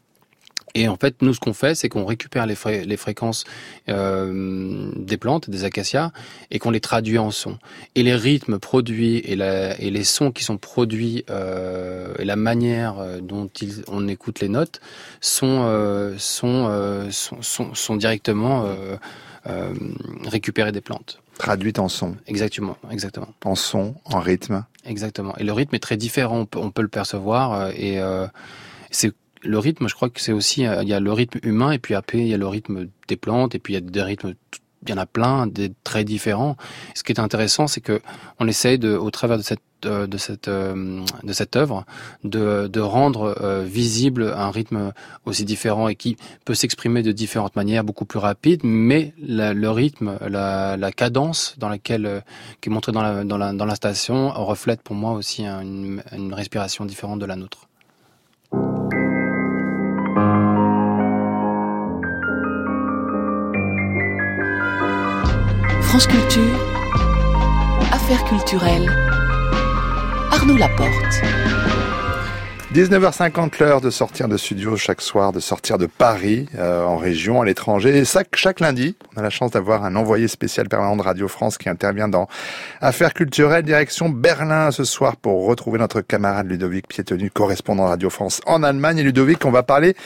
Et 0.74 0.88
en 0.88 0.96
fait, 0.96 1.20
nous, 1.22 1.34
ce 1.34 1.40
qu'on 1.40 1.52
fait, 1.52 1.74
c'est 1.74 1.88
qu'on 1.88 2.04
récupère 2.04 2.46
les, 2.46 2.54
fré- 2.54 2.84
les 2.84 2.96
fréquences 2.96 3.44
euh, 3.88 4.90
des 4.96 5.16
plantes, 5.16 5.50
des 5.50 5.64
acacias, 5.64 6.12
et 6.50 6.58
qu'on 6.58 6.70
les 6.70 6.80
traduit 6.80 7.18
en 7.18 7.30
son. 7.30 7.58
Et 7.96 8.02
les 8.02 8.14
rythmes 8.14 8.58
produits 8.58 9.18
et, 9.18 9.34
la, 9.34 9.80
et 9.80 9.90
les 9.90 10.04
sons 10.04 10.30
qui 10.30 10.44
sont 10.44 10.58
produits 10.58 11.24
euh, 11.28 12.14
et 12.18 12.24
la 12.24 12.36
manière 12.36 12.98
euh, 12.98 13.20
dont 13.20 13.48
ils, 13.60 13.82
on 13.88 14.06
écoute 14.06 14.40
les 14.40 14.48
notes 14.48 14.80
sont 15.20 15.64
euh, 15.64 16.14
sont, 16.18 16.66
euh, 16.68 17.10
sont, 17.10 17.42
sont 17.42 17.74
sont 17.74 17.96
directement 17.96 18.64
euh, 19.46 19.74
récupérés 20.26 20.72
des 20.72 20.80
plantes. 20.80 21.20
Traduite 21.38 21.78
en 21.78 21.88
son. 21.88 22.16
Exactement, 22.26 22.76
exactement. 22.90 23.28
En 23.44 23.54
son, 23.54 23.94
en 24.04 24.20
rythme. 24.20 24.64
Exactement. 24.84 25.34
Et 25.38 25.44
le 25.44 25.52
rythme 25.52 25.74
est 25.74 25.80
très 25.80 25.96
différent, 25.96 26.40
on 26.40 26.46
peut, 26.46 26.58
on 26.58 26.70
peut 26.70 26.82
le 26.82 26.88
percevoir. 26.88 27.70
Et 27.70 27.98
euh, 27.98 28.26
c'est 28.90 29.12
le 29.42 29.58
rythme, 29.58 29.88
je 29.88 29.94
crois 29.94 30.10
que 30.10 30.20
c'est 30.20 30.32
aussi, 30.32 30.66
euh, 30.66 30.82
il 30.82 30.88
y 30.88 30.92
a 30.94 31.00
le 31.00 31.12
rythme 31.12 31.38
humain 31.42 31.72
et 31.72 31.78
puis 31.78 31.94
après 31.94 32.18
il 32.18 32.28
y 32.28 32.34
a 32.34 32.38
le 32.38 32.46
rythme 32.46 32.88
des 33.08 33.16
plantes 33.16 33.54
et 33.54 33.58
puis 33.58 33.74
il 33.74 33.76
y 33.76 33.78
a 33.78 33.80
des 33.80 34.02
rythmes, 34.02 34.34
il 34.86 34.90
y 34.90 34.92
en 34.92 34.98
a 34.98 35.06
plein, 35.06 35.46
des 35.46 35.72
très 35.84 36.04
différents. 36.04 36.56
Ce 36.94 37.02
qui 37.02 37.12
est 37.12 37.20
intéressant, 37.20 37.66
c'est 37.66 37.80
que 37.82 38.00
on 38.38 38.46
essaye 38.48 38.78
de, 38.78 38.96
au 38.96 39.10
travers 39.10 39.36
de 39.38 39.42
cette 39.42 39.60
euh, 39.86 40.06
de 40.06 40.18
cette 40.18 40.48
euh, 40.48 41.02
de 41.22 41.32
cette 41.32 41.56
œuvre, 41.56 41.86
de, 42.22 42.66
de 42.66 42.80
rendre 42.80 43.34
visible 43.64 44.30
un 44.36 44.50
rythme 44.50 44.92
aussi 45.24 45.46
différent 45.46 45.88
et 45.88 45.94
qui 45.96 46.16
peut 46.44 46.52
s'exprimer 46.54 47.02
de 47.02 47.12
différentes 47.12 47.56
manières, 47.56 47.82
beaucoup 47.82 48.04
plus 48.04 48.18
rapide, 48.18 48.60
mais 48.62 49.14
le 49.22 49.68
rythme, 49.68 50.18
la, 50.28 50.76
la 50.76 50.92
cadence 50.92 51.54
dans 51.56 51.70
laquelle 51.70 52.22
qui 52.60 52.68
est 52.68 52.72
montrée 52.72 52.92
dans 52.92 53.02
la 53.02 53.24
dans 53.24 53.38
la 53.38 53.54
dans 53.54 53.64
la 53.64 53.74
station 53.74 54.28
reflète 54.30 54.82
pour 54.82 54.96
moi 54.96 55.12
aussi 55.12 55.46
un- 55.46 55.62
une, 55.62 56.02
une 56.12 56.34
respiration 56.34 56.84
différente 56.84 57.18
de 57.20 57.26
la 57.26 57.36
nôtre. 57.36 57.69
France 65.90 66.06
Culture, 66.06 66.56
Affaires 67.90 68.22
culturelles, 68.22 68.88
Arnaud 70.30 70.56
Laporte. 70.56 71.20
19h50, 72.72 73.58
l'heure 73.58 73.80
de 73.80 73.90
sortir 73.90 74.28
de 74.28 74.36
studio 74.36 74.76
chaque 74.76 75.00
soir, 75.00 75.32
de 75.32 75.40
sortir 75.40 75.78
de 75.78 75.86
Paris, 75.86 76.46
euh, 76.56 76.84
en 76.84 76.96
région, 76.96 77.42
à 77.42 77.44
l'étranger. 77.44 77.98
Et 77.98 78.04
chaque, 78.04 78.36
chaque 78.36 78.60
lundi, 78.60 78.94
on 79.16 79.18
a 79.18 79.22
la 79.24 79.30
chance 79.30 79.50
d'avoir 79.50 79.84
un 79.84 79.96
envoyé 79.96 80.28
spécial 80.28 80.68
permanent 80.68 80.94
de 80.94 81.02
Radio 81.02 81.26
France 81.26 81.58
qui 81.58 81.68
intervient 81.68 82.06
dans 82.06 82.28
Affaires 82.80 83.12
culturelles, 83.12 83.64
direction 83.64 84.08
Berlin 84.08 84.70
ce 84.70 84.84
soir 84.84 85.16
pour 85.16 85.44
retrouver 85.44 85.80
notre 85.80 86.02
camarade 86.02 86.46
Ludovic 86.46 86.86
Piétenu, 86.86 87.32
correspondant 87.32 87.86
Radio 87.86 88.10
France 88.10 88.40
en 88.46 88.62
Allemagne. 88.62 88.98
Et 88.98 89.02
Ludovic, 89.02 89.44
on 89.44 89.50
va 89.50 89.64
parler 89.64 89.96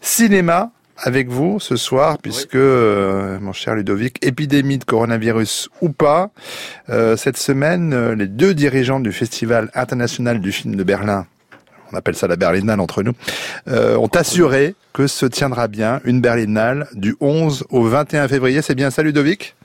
cinéma 0.00 0.70
avec 0.96 1.28
vous 1.28 1.60
ce 1.60 1.76
soir, 1.76 2.18
puisque, 2.18 2.54
euh, 2.54 3.38
mon 3.40 3.52
cher 3.52 3.74
Ludovic, 3.74 4.24
épidémie 4.24 4.78
de 4.78 4.84
coronavirus 4.84 5.68
ou 5.80 5.88
pas, 5.90 6.30
euh, 6.88 7.16
cette 7.16 7.36
semaine, 7.36 7.92
euh, 7.92 8.14
les 8.14 8.26
deux 8.26 8.54
dirigeants 8.54 9.00
du 9.00 9.12
Festival 9.12 9.70
international 9.74 10.40
du 10.40 10.52
film 10.52 10.76
de 10.76 10.82
Berlin, 10.84 11.26
on 11.92 11.96
appelle 11.96 12.16
ça 12.16 12.26
la 12.26 12.36
Berlinale 12.36 12.80
entre 12.80 13.02
nous, 13.02 13.12
euh, 13.68 13.96
ont 13.96 14.08
assuré 14.08 14.74
que 14.94 15.08
se 15.08 15.26
tiendra 15.26 15.68
bien 15.68 16.00
une 16.04 16.22
Berlinale 16.22 16.88
du 16.94 17.16
11 17.20 17.64
au 17.68 17.82
21 17.82 18.28
février. 18.28 18.62
C'est 18.62 18.76
bien 18.76 18.90
ça, 18.90 19.02
Ludovic? 19.02 19.56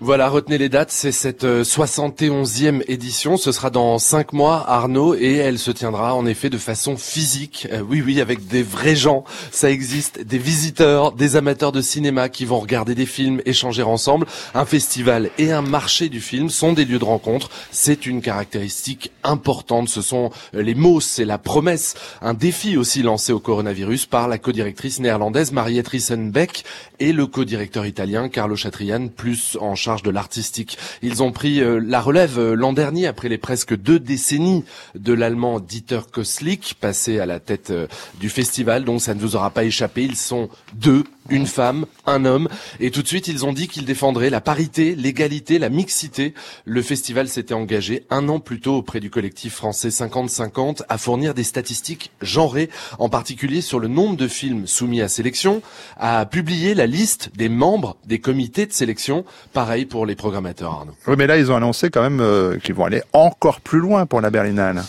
Voilà, 0.00 0.28
retenez 0.28 0.58
les 0.58 0.68
dates, 0.68 0.90
c'est 0.90 1.12
cette 1.12 1.44
euh, 1.44 1.62
71e 1.62 2.82
édition, 2.88 3.36
ce 3.36 3.52
sera 3.52 3.70
dans 3.70 3.98
cinq 3.98 4.32
mois 4.32 4.64
Arnaud 4.68 5.14
et 5.14 5.36
elle 5.36 5.58
se 5.58 5.70
tiendra 5.70 6.14
en 6.14 6.26
effet 6.26 6.50
de 6.50 6.58
façon 6.58 6.96
physique, 6.96 7.68
Euh, 7.72 7.80
oui 7.80 8.02
oui 8.04 8.20
avec 8.20 8.46
des 8.46 8.62
vrais 8.62 8.96
gens, 8.96 9.24
ça 9.50 9.70
existe, 9.70 10.20
des 10.20 10.36
visiteurs, 10.36 11.12
des 11.12 11.36
amateurs 11.36 11.72
de 11.72 11.80
cinéma 11.80 12.28
qui 12.28 12.44
vont 12.44 12.58
regarder 12.58 12.94
des 12.94 13.06
films, 13.06 13.40
échanger 13.46 13.84
ensemble, 13.84 14.26
un 14.52 14.66
festival 14.66 15.30
et 15.38 15.52
un 15.52 15.62
marché 15.62 16.08
du 16.08 16.20
film 16.20 16.50
sont 16.50 16.72
des 16.72 16.84
lieux 16.84 16.98
de 16.98 17.04
rencontre, 17.04 17.48
c'est 17.70 18.04
une 18.04 18.20
caractéristique 18.20 19.12
importante, 19.22 19.88
ce 19.88 20.02
sont 20.02 20.30
euh, 20.54 20.62
les 20.62 20.74
mots, 20.74 21.00
c'est 21.00 21.24
la 21.24 21.38
promesse, 21.38 21.94
un 22.20 22.34
défi 22.34 22.76
aussi 22.76 23.02
lancé 23.02 23.32
au 23.32 23.40
coronavirus 23.40 24.06
par 24.06 24.26
la 24.28 24.38
codirectrice 24.74 25.00
néerlandaise 25.00 25.52
Mariette 25.52 25.88
Rissenbeck 25.88 26.64
et 26.98 27.12
le 27.12 27.26
codirecteur 27.26 27.86
italien 27.86 28.28
Carlo 28.28 28.56
Chatrian, 28.56 29.08
plus 29.08 29.56
en 29.60 29.76
charge 29.76 30.02
de 30.02 30.10
l'artistique. 30.10 30.78
Ils 31.00 31.22
ont 31.22 31.30
pris 31.30 31.60
euh, 31.60 31.78
la 31.78 32.00
relève 32.00 32.38
euh, 32.38 32.54
l'an 32.54 32.72
dernier 32.72 33.06
après 33.06 33.28
les 33.28 33.38
presque 33.38 33.76
deux 33.76 34.00
décennies 34.00 34.64
de 34.96 35.12
l'allemand 35.12 35.60
Dieter 35.60 36.00
Koslik, 36.10 36.74
passé 36.80 37.20
à 37.20 37.26
la 37.26 37.38
tête 37.38 37.70
euh, 37.70 37.86
du 38.18 38.28
festival, 38.28 38.84
donc 38.84 39.00
ça 39.00 39.14
ne 39.14 39.20
vous 39.20 39.36
aura 39.36 39.50
pas 39.50 39.64
échappé. 39.64 40.02
Ils 40.02 40.16
sont 40.16 40.48
deux, 40.74 41.04
une 41.30 41.46
femme, 41.46 41.86
un 42.06 42.24
homme, 42.24 42.48
et 42.80 42.90
tout 42.90 43.02
de 43.02 43.08
suite 43.08 43.28
ils 43.28 43.44
ont 43.44 43.52
dit 43.52 43.68
qu'ils 43.68 43.84
défendraient 43.84 44.30
la 44.30 44.40
parité, 44.40 44.94
l'égalité, 44.94 45.58
la 45.58 45.68
mixité. 45.68 46.34
Le 46.64 46.82
festival 46.82 47.28
s'était 47.28 47.54
engagé 47.54 48.04
un 48.10 48.28
an 48.28 48.40
plus 48.40 48.60
tôt 48.60 48.76
auprès 48.76 49.00
du 49.00 49.10
collectif 49.10 49.54
français 49.54 49.88
50-50 49.88 50.82
à 50.88 50.98
fournir 50.98 51.34
des 51.34 51.44
statistiques 51.44 52.12
genrées, 52.20 52.70
en 52.98 53.08
particulier 53.08 53.60
sur 53.60 53.80
le 53.80 53.88
nombre 53.88 54.16
de 54.16 54.28
films 54.28 54.66
soumis 54.66 55.00
à 55.00 55.08
sélection, 55.08 55.62
a 55.96 56.26
publié 56.26 56.74
la 56.74 56.86
liste 56.86 57.30
des 57.36 57.48
membres 57.48 57.96
des 58.06 58.18
comités 58.18 58.66
de 58.66 58.72
sélection. 58.72 59.24
Pareil 59.52 59.86
pour 59.86 60.06
les 60.06 60.14
programmateurs, 60.14 60.72
Arnaud. 60.72 60.94
Oui, 61.06 61.14
mais 61.16 61.26
là, 61.26 61.38
ils 61.38 61.50
ont 61.50 61.56
annoncé 61.56 61.90
quand 61.90 62.02
même 62.02 62.20
euh, 62.20 62.58
qu'ils 62.58 62.74
vont 62.74 62.84
aller 62.84 63.02
encore 63.12 63.60
plus 63.60 63.80
loin 63.80 64.06
pour 64.06 64.20
la 64.20 64.30
Berlinale. 64.30 64.82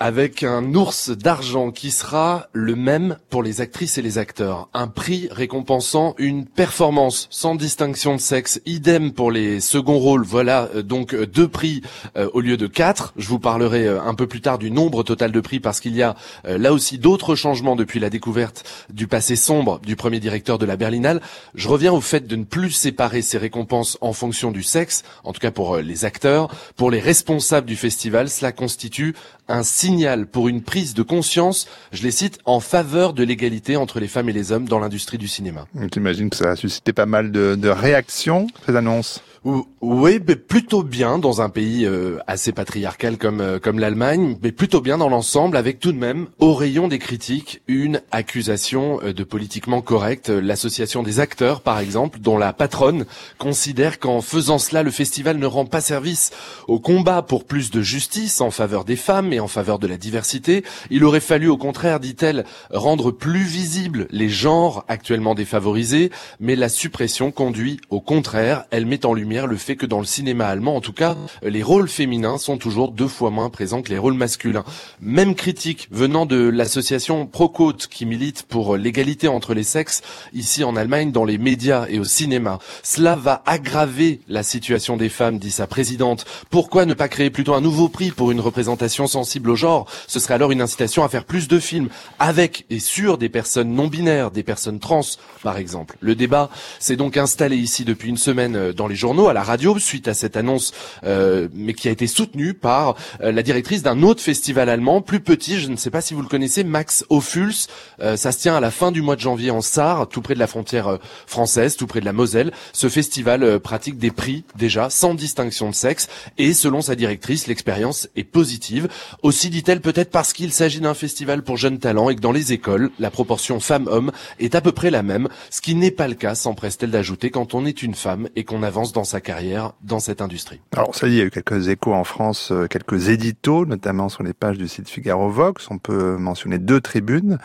Avec 0.00 0.42
un 0.44 0.74
ours 0.74 1.10
d'argent 1.10 1.70
qui 1.70 1.90
sera 1.90 2.48
le 2.54 2.74
même 2.74 3.18
pour 3.28 3.42
les 3.42 3.60
actrices 3.60 3.98
et 3.98 4.02
les 4.02 4.16
acteurs. 4.16 4.70
Un 4.72 4.88
prix 4.88 5.28
récompensant 5.30 6.14
une 6.16 6.46
performance 6.46 7.28
sans 7.30 7.54
distinction 7.54 8.16
de 8.16 8.20
sexe. 8.20 8.62
Idem 8.64 9.12
pour 9.12 9.30
les 9.30 9.60
seconds 9.60 9.98
rôles. 9.98 10.24
Voilà 10.24 10.70
euh, 10.74 10.82
donc 10.82 11.12
euh, 11.12 11.26
deux 11.26 11.48
prix 11.48 11.82
euh, 12.16 12.30
au 12.32 12.40
lieu 12.40 12.56
de 12.56 12.66
quatre. 12.66 13.12
Je 13.16 13.28
vous 13.28 13.38
parlerai 13.38 13.86
un 13.88 14.14
peu 14.14 14.26
plus 14.26 14.40
tard 14.40 14.58
du 14.58 14.70
nombre 14.70 15.02
total 15.02 15.32
de 15.32 15.40
prix 15.40 15.60
parce 15.60 15.80
qu'il 15.80 15.94
y 15.94 16.02
a 16.02 16.16
là 16.44 16.72
aussi 16.72 16.96
d'autres 16.96 17.34
changements 17.34 17.76
depuis 17.76 18.00
la 18.00 18.08
découverte 18.08 18.64
du 18.90 19.06
passé 19.06 19.36
sombre 19.36 19.80
du 19.80 19.96
premier 19.96 20.18
directeur 20.18 20.56
de 20.56 20.64
la 20.64 20.76
Berlinale. 20.76 21.20
Je 21.54 21.68
reviens 21.68 21.92
au 21.92 22.00
fait 22.00 22.26
de 22.26 22.36
ne 22.36 22.44
plus 22.44 22.70
séparer 22.70 23.20
ces 23.20 23.36
récompenses 23.36 23.98
en 24.00 24.14
fonction 24.14 24.50
du 24.50 24.62
sexe, 24.62 25.02
en 25.24 25.34
tout 25.34 25.40
cas 25.40 25.50
pour 25.50 25.76
les 25.76 26.06
acteurs. 26.06 26.48
Pour 26.76 26.90
les 26.90 27.00
responsables 27.00 27.66
du 27.66 27.76
festival, 27.76 28.30
cela 28.30 28.52
constitue 28.52 29.14
un 29.50 29.62
signal 29.62 30.26
pour 30.26 30.48
une 30.48 30.62
prise 30.62 30.94
de 30.94 31.02
conscience, 31.02 31.66
je 31.92 32.02
les 32.02 32.10
cite, 32.10 32.38
en 32.44 32.60
faveur 32.60 33.12
de 33.12 33.22
l'égalité 33.22 33.76
entre 33.76 34.00
les 34.00 34.08
femmes 34.08 34.28
et 34.28 34.32
les 34.32 34.52
hommes 34.52 34.68
dans 34.68 34.78
l'industrie 34.78 35.18
du 35.18 35.28
cinéma. 35.28 35.66
J'imagine 35.92 36.30
que 36.30 36.36
ça 36.36 36.50
a 36.50 36.56
suscité 36.56 36.92
pas 36.92 37.06
mal 37.06 37.32
de, 37.32 37.54
de 37.54 37.68
réactions, 37.68 38.46
ces 38.66 38.76
annonces. 38.76 39.22
Ou- 39.44 39.66
Oui, 39.80 40.18
plutôt 40.20 40.82
bien 40.82 41.18
dans 41.18 41.40
un 41.40 41.48
pays 41.48 41.86
euh, 41.86 42.18
assez 42.26 42.52
patriarcal 42.52 43.16
comme 43.16 43.40
euh, 43.40 43.58
comme 43.58 43.78
l'Allemagne, 43.78 44.36
mais 44.42 44.52
plutôt 44.52 44.82
bien 44.82 44.98
dans 44.98 45.08
l'ensemble, 45.08 45.56
avec 45.56 45.80
tout 45.80 45.92
de 45.92 45.96
même 45.98 46.26
au 46.38 46.52
rayon 46.52 46.86
des 46.88 46.98
critiques 46.98 47.62
une 47.66 48.02
accusation 48.12 49.00
euh, 49.02 49.14
de 49.14 49.24
politiquement 49.24 49.80
correct. 49.80 50.28
L'association 50.28 51.02
des 51.02 51.18
acteurs, 51.20 51.62
par 51.62 51.78
exemple, 51.78 52.18
dont 52.20 52.36
la 52.36 52.52
patronne 52.52 53.06
considère 53.38 53.98
qu'en 53.98 54.20
faisant 54.20 54.58
cela, 54.58 54.82
le 54.82 54.90
festival 54.90 55.38
ne 55.38 55.46
rend 55.46 55.64
pas 55.64 55.80
service 55.80 56.32
au 56.68 56.78
combat 56.78 57.22
pour 57.22 57.44
plus 57.46 57.70
de 57.70 57.80
justice 57.80 58.42
en 58.42 58.50
faveur 58.50 58.84
des 58.84 58.96
femmes 58.96 59.32
et 59.32 59.40
en 59.40 59.48
faveur 59.48 59.78
de 59.78 59.86
la 59.86 59.96
diversité. 59.96 60.62
Il 60.90 61.02
aurait 61.04 61.20
fallu, 61.20 61.48
au 61.48 61.56
contraire, 61.56 61.98
dit-elle, 62.00 62.44
rendre 62.70 63.10
plus 63.10 63.44
visibles 63.44 64.06
les 64.10 64.28
genres 64.28 64.84
actuellement 64.88 65.34
défavorisés, 65.34 66.10
mais 66.40 66.56
la 66.56 66.68
suppression 66.68 67.30
conduit 67.30 67.80
au 67.88 68.02
contraire. 68.02 68.64
Elle 68.70 68.84
met 68.84 69.06
en 69.06 69.14
lumière 69.14 69.29
le 69.30 69.56
fait 69.56 69.76
que 69.76 69.86
dans 69.86 70.00
le 70.00 70.04
cinéma 70.04 70.46
allemand, 70.46 70.76
en 70.76 70.80
tout 70.80 70.92
cas, 70.92 71.16
les 71.42 71.62
rôles 71.62 71.88
féminins 71.88 72.38
sont 72.38 72.58
toujours 72.58 72.90
deux 72.90 73.08
fois 73.08 73.30
moins 73.30 73.48
présents 73.48 73.82
que 73.82 73.90
les 73.90 73.98
rôles 73.98 74.14
masculins. 74.14 74.64
Même 75.00 75.34
critique 75.34 75.88
venant 75.90 76.26
de 76.26 76.36
l'association 76.48 77.26
Procôte 77.26 77.86
qui 77.86 78.06
milite 78.06 78.42
pour 78.42 78.76
l'égalité 78.76 79.28
entre 79.28 79.54
les 79.54 79.62
sexes 79.62 80.02
ici 80.32 80.64
en 80.64 80.76
Allemagne 80.76 81.12
dans 81.12 81.24
les 81.24 81.38
médias 81.38 81.86
et 81.88 81.98
au 81.98 82.04
cinéma. 82.04 82.58
Cela 82.82 83.14
va 83.14 83.42
aggraver 83.46 84.20
la 84.28 84.42
situation 84.42 84.96
des 84.96 85.08
femmes, 85.08 85.38
dit 85.38 85.50
sa 85.50 85.66
présidente. 85.66 86.24
Pourquoi 86.50 86.84
ne 86.84 86.94
pas 86.94 87.08
créer 87.08 87.30
plutôt 87.30 87.54
un 87.54 87.60
nouveau 87.60 87.88
prix 87.88 88.10
pour 88.10 88.30
une 88.30 88.40
représentation 88.40 89.06
sensible 89.06 89.50
au 89.50 89.56
genre? 89.56 89.86
Ce 90.06 90.18
serait 90.18 90.34
alors 90.34 90.50
une 90.50 90.62
incitation 90.62 91.04
à 91.04 91.08
faire 91.08 91.24
plus 91.24 91.48
de 91.48 91.58
films 91.58 91.88
avec 92.18 92.66
et 92.70 92.80
sur 92.80 93.16
des 93.16 93.28
personnes 93.28 93.72
non 93.74 93.86
binaires, 93.86 94.30
des 94.30 94.42
personnes 94.42 94.80
trans 94.80 95.00
par 95.42 95.56
exemple. 95.56 95.96
Le 96.00 96.14
débat 96.14 96.50
s'est 96.78 96.96
donc 96.96 97.16
installé 97.16 97.56
ici 97.56 97.84
depuis 97.84 98.08
une 98.08 98.16
semaine 98.16 98.56
euh, 98.56 98.72
dans 98.72 98.86
les 98.86 98.96
journaux, 98.96 99.19
à 99.28 99.32
la 99.32 99.42
radio, 99.42 99.78
suite 99.78 100.08
à 100.08 100.14
cette 100.14 100.36
annonce, 100.36 100.72
euh, 101.04 101.48
mais 101.54 101.74
qui 101.74 101.88
a 101.88 101.90
été 101.90 102.06
soutenue 102.06 102.54
par 102.54 102.96
euh, 103.22 103.32
la 103.32 103.42
directrice 103.42 103.82
d'un 103.82 104.02
autre 104.02 104.22
festival 104.22 104.68
allemand, 104.68 105.02
plus 105.02 105.20
petit, 105.20 105.60
je 105.60 105.68
ne 105.68 105.76
sais 105.76 105.90
pas 105.90 106.00
si 106.00 106.14
vous 106.14 106.22
le 106.22 106.28
connaissez, 106.28 106.64
Max 106.64 107.04
Ophuls. 107.10 107.52
Euh, 108.00 108.16
ça 108.16 108.32
se 108.32 108.38
tient 108.38 108.56
à 108.56 108.60
la 108.60 108.70
fin 108.70 108.92
du 108.92 109.02
mois 109.02 109.16
de 109.16 109.20
janvier 109.20 109.50
en 109.50 109.60
Sarre, 109.60 110.08
tout 110.08 110.22
près 110.22 110.34
de 110.34 110.38
la 110.38 110.46
frontière 110.46 110.88
euh, 110.88 110.98
française, 111.26 111.76
tout 111.76 111.86
près 111.86 112.00
de 112.00 112.04
la 112.04 112.12
Moselle. 112.12 112.52
Ce 112.72 112.88
festival 112.88 113.42
euh, 113.42 113.58
pratique 113.58 113.98
des 113.98 114.10
prix 114.10 114.44
déjà 114.56 114.90
sans 114.90 115.14
distinction 115.14 115.70
de 115.70 115.74
sexe 115.74 116.08
et 116.38 116.54
selon 116.54 116.80
sa 116.80 116.94
directrice, 116.94 117.46
l'expérience 117.46 118.08
est 118.16 118.24
positive. 118.24 118.88
Aussi 119.22 119.50
dit-elle 119.50 119.80
peut-être 119.80 120.10
parce 120.10 120.32
qu'il 120.32 120.52
s'agit 120.52 120.80
d'un 120.80 120.94
festival 120.94 121.42
pour 121.42 121.56
jeunes 121.56 121.78
talents 121.78 122.10
et 122.10 122.16
que 122.16 122.20
dans 122.20 122.32
les 122.32 122.52
écoles, 122.52 122.90
la 122.98 123.10
proportion 123.10 123.60
femmes-hommes 123.60 124.12
est 124.38 124.54
à 124.54 124.60
peu 124.60 124.72
près 124.72 124.90
la 124.90 125.02
même, 125.02 125.28
ce 125.50 125.60
qui 125.60 125.74
n'est 125.74 125.90
pas 125.90 126.08
le 126.08 126.14
cas, 126.14 126.34
s'empresse-t-elle 126.34 126.90
d'ajouter, 126.90 127.30
quand 127.30 127.54
on 127.54 127.66
est 127.66 127.82
une 127.82 127.94
femme 127.94 128.28
et 128.36 128.44
qu'on 128.44 128.62
avance 128.62 128.92
dans 128.92 129.04
sa 129.10 129.20
carrière 129.20 129.72
dans 129.82 130.00
cette 130.00 130.20
industrie. 130.22 130.60
Alors 130.76 130.94
ça 130.94 131.06
y 131.06 131.10
est, 131.10 131.14
il 131.14 131.18
y 131.18 131.22
a 131.22 131.24
eu 131.24 131.30
quelques 131.30 131.68
échos 131.68 131.92
en 131.92 132.04
France, 132.04 132.50
euh, 132.52 132.66
quelques 132.66 133.08
éditos, 133.08 133.66
notamment 133.66 134.08
sur 134.08 134.22
les 134.22 134.32
pages 134.32 134.58
du 134.58 134.68
site 134.68 134.88
Figaro 134.88 135.28
Vox. 135.28 135.68
On 135.70 135.78
peut 135.78 136.16
mentionner 136.16 136.58
deux 136.58 136.80
tribunes, 136.80 137.38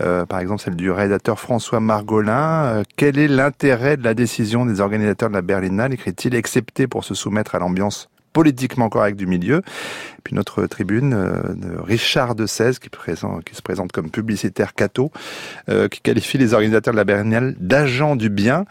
Euh, 0.00 0.24
par 0.26 0.38
exemple 0.38 0.62
celle 0.62 0.76
du 0.76 0.92
rédacteur 0.92 1.40
François 1.40 1.80
Margolin. 1.80 2.64
Euh, 2.66 2.82
quel 2.96 3.18
est 3.18 3.26
l'intérêt 3.26 3.96
de 3.96 4.04
la 4.04 4.14
décision 4.14 4.64
des 4.64 4.80
organisateurs 4.80 5.28
de 5.28 5.34
la 5.34 5.42
Berlinale, 5.42 5.92
écrit-il, 5.92 6.36
excepté 6.36 6.86
pour 6.86 7.02
se 7.04 7.14
soumettre 7.14 7.56
à 7.56 7.58
l'ambiance 7.58 8.08
politiquement 8.32 8.88
correcte 8.88 9.18
du 9.18 9.26
milieu. 9.26 9.62
Puis 10.24 10.34
notre 10.34 10.66
tribune 10.66 11.14
euh, 11.14 11.54
Richard 11.82 12.34
de 12.34 12.46
16 12.46 12.78
qui, 12.78 12.90
se 12.90 13.62
présente 13.62 13.92
comme 13.92 14.10
publicitaire 14.10 14.74
catho, 14.74 15.10
euh, 15.68 15.88
qui 15.88 16.00
qualifie 16.00 16.38
les 16.38 16.54
organisateurs 16.54 16.92
de 16.92 16.98
la 16.98 17.04
Berlinale 17.04 17.54
d'agents 17.58 18.16
du 18.16 18.28
bien. 18.28 18.64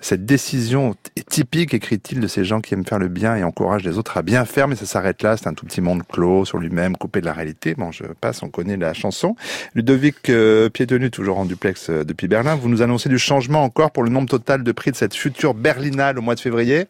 Cette 0.00 0.24
décision 0.26 0.96
est 1.16 1.28
typique, 1.28 1.74
écrit-il, 1.74 2.20
de 2.20 2.26
ces 2.26 2.44
gens 2.44 2.60
qui 2.60 2.74
aiment 2.74 2.86
faire 2.86 2.98
le 2.98 3.08
bien 3.08 3.36
et 3.36 3.44
encouragent 3.44 3.84
les 3.84 3.98
autres 3.98 4.16
à 4.16 4.22
bien 4.22 4.44
faire, 4.44 4.66
mais 4.66 4.76
ça 4.76 4.86
s'arrête 4.86 5.22
là. 5.22 5.36
C'est 5.36 5.46
un 5.46 5.54
tout 5.54 5.66
petit 5.66 5.80
monde 5.80 6.02
clos 6.06 6.44
sur 6.44 6.58
lui-même, 6.58 6.96
coupé 6.96 7.20
de 7.20 7.26
la 7.26 7.32
réalité. 7.32 7.74
Bon, 7.74 7.92
je 7.92 8.04
passe, 8.20 8.42
on 8.42 8.48
connaît 8.48 8.76
la 8.76 8.94
chanson. 8.94 9.36
Ludovic 9.74 10.28
euh, 10.30 10.68
toujours 11.10 11.38
en 11.38 11.44
duplex 11.44 11.90
euh, 11.90 12.04
depuis 12.04 12.28
Berlin, 12.28 12.54
vous 12.54 12.68
nous 12.68 12.82
annoncez 12.82 13.08
du 13.08 13.18
changement 13.18 13.62
encore 13.62 13.90
pour 13.90 14.02
le 14.02 14.10
nombre 14.10 14.28
total 14.28 14.62
de 14.62 14.72
prix 14.72 14.90
de 14.90 14.96
cette 14.96 15.14
future 15.14 15.54
Berlinale 15.54 16.18
au 16.18 16.22
mois 16.22 16.34
de 16.34 16.40
février? 16.40 16.86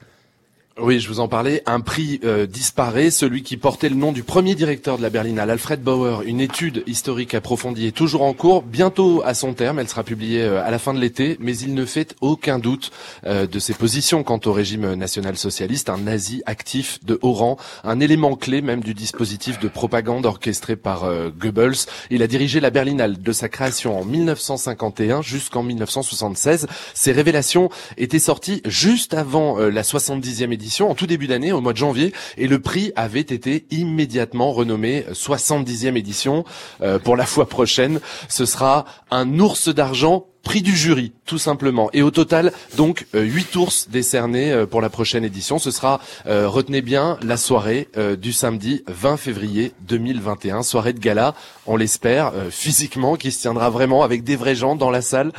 Oui, 0.81 0.99
je 0.99 1.07
vous 1.07 1.21
en 1.21 1.29
parlais. 1.29 1.63
Un 1.67 1.79
prix 1.79 2.19
euh, 2.25 2.47
disparaît, 2.47 3.13
celui 3.13 3.45
qui 3.45 3.57
portait 3.57 3.89
le 3.89 3.95
nom 3.95 4.11
du 4.11 4.25
premier 4.25 4.57
directeur 4.57 4.97
de 4.97 5.03
la 5.03 5.11
Berlinale, 5.11 5.51
Alfred 5.51 5.81
Bauer. 5.81 6.23
Une 6.27 6.41
étude 6.41 6.83
historique 6.89 7.33
approfondie 7.35 7.87
est 7.87 7.97
toujours 7.97 8.23
en 8.23 8.33
cours, 8.33 8.63
bientôt 8.63 9.23
à 9.25 9.35
son 9.35 9.55
terme. 9.55 9.79
Elle 9.79 9.89
sera 9.89 10.03
publiée 10.03 10.43
euh, 10.43 10.65
à 10.65 10.73
la 10.73 10.81
fin 10.81 10.93
de 10.93 10.99
l'été, 10.99 11.37
mais 11.39 11.57
il 11.57 11.75
ne 11.75 11.85
fait 11.85 12.17
aucun 12.21 12.59
doute 12.59 12.91
euh, 13.25 13.47
de 13.47 13.59
ses 13.61 13.73
positions 13.73 14.25
quant 14.25 14.41
au 14.47 14.53
régime 14.53 14.95
national-socialiste. 14.95 15.91
Un 15.91 15.99
nazi 15.99 16.43
actif 16.45 16.99
de 17.05 17.21
haut 17.23 17.35
rang, 17.35 17.57
un 17.85 18.01
élément 18.01 18.35
clé 18.35 18.61
même 18.61 18.81
du 18.81 18.95
dispositif 18.95 19.61
de 19.61 19.69
propagande 19.69 20.27
orchestré 20.27 20.75
par 20.75 21.05
euh, 21.05 21.31
Goebbels. 21.31 21.87
Il 22.11 22.21
a 22.21 22.27
dirigé 22.27 22.59
la 22.59 22.71
Berlinale 22.71 23.23
de 23.23 23.33
sa 23.33 23.49
création 23.49 23.97
en 23.97 24.05
1951 24.05 25.23
jusqu'en 25.23 25.63
1976. 25.63 26.67
Ces 26.95 27.13
révélations 27.13 27.71
étaient 27.97 28.19
sorties 28.19 28.61
juste 28.65 29.15
avant 29.15 29.61
euh, 29.61 29.71
la 29.71 29.83
70e 29.83 30.53
édition, 30.53 30.64
en 30.91 30.95
tout 30.95 31.07
début 31.07 31.27
d'année, 31.27 31.53
au 31.53 31.61
mois 31.61 31.73
de 31.73 31.79
janvier, 31.79 32.13
et 32.37 32.49
le 32.49 32.61
prix 32.61 32.93
avait 32.97 33.21
été 33.21 33.67
immédiatement 33.71 34.53
renommé 34.53 35.05
70e 35.13 35.97
édition. 35.97 36.45
Euh, 36.83 36.99
pour 36.99 37.17
la 37.17 37.27
fois 37.27 37.49
prochaine, 37.49 38.01
ce 38.29 38.47
sera 38.47 38.85
un 39.11 39.39
ours 39.39 39.69
d'argent 39.69 40.27
prix 40.45 40.63
du 40.63 40.77
jury, 40.77 41.13
tout 41.27 41.39
simplement. 41.39 41.91
Et 41.93 42.03
au 42.03 42.11
total, 42.13 42.53
donc, 42.77 43.07
euh, 43.15 43.23
huit 43.23 43.55
ours 43.57 43.89
décernés 43.91 44.53
euh, 44.53 44.67
pour 44.67 44.81
la 44.81 44.91
prochaine 44.91 45.25
édition. 45.25 45.59
Ce 45.59 45.71
sera, 45.73 46.01
euh, 46.27 46.49
retenez 46.49 46.83
bien, 46.83 47.19
la 47.23 47.37
soirée 47.37 47.89
euh, 47.97 48.15
du 48.15 48.33
samedi 48.33 48.85
20 48.87 49.17
février 49.17 49.73
2021, 49.89 50.63
soirée 50.63 50.93
de 50.93 51.01
gala, 51.01 51.35
on 51.67 51.77
l'espère, 51.77 52.33
euh, 52.35 52.51
physiquement, 52.51 53.17
qui 53.17 53.33
se 53.33 53.41
tiendra 53.41 53.71
vraiment 53.71 54.03
avec 54.05 54.23
des 54.23 54.37
vrais 54.37 54.55
gens 54.55 54.77
dans 54.77 54.91
la 54.91 55.03
salle. 55.03 55.33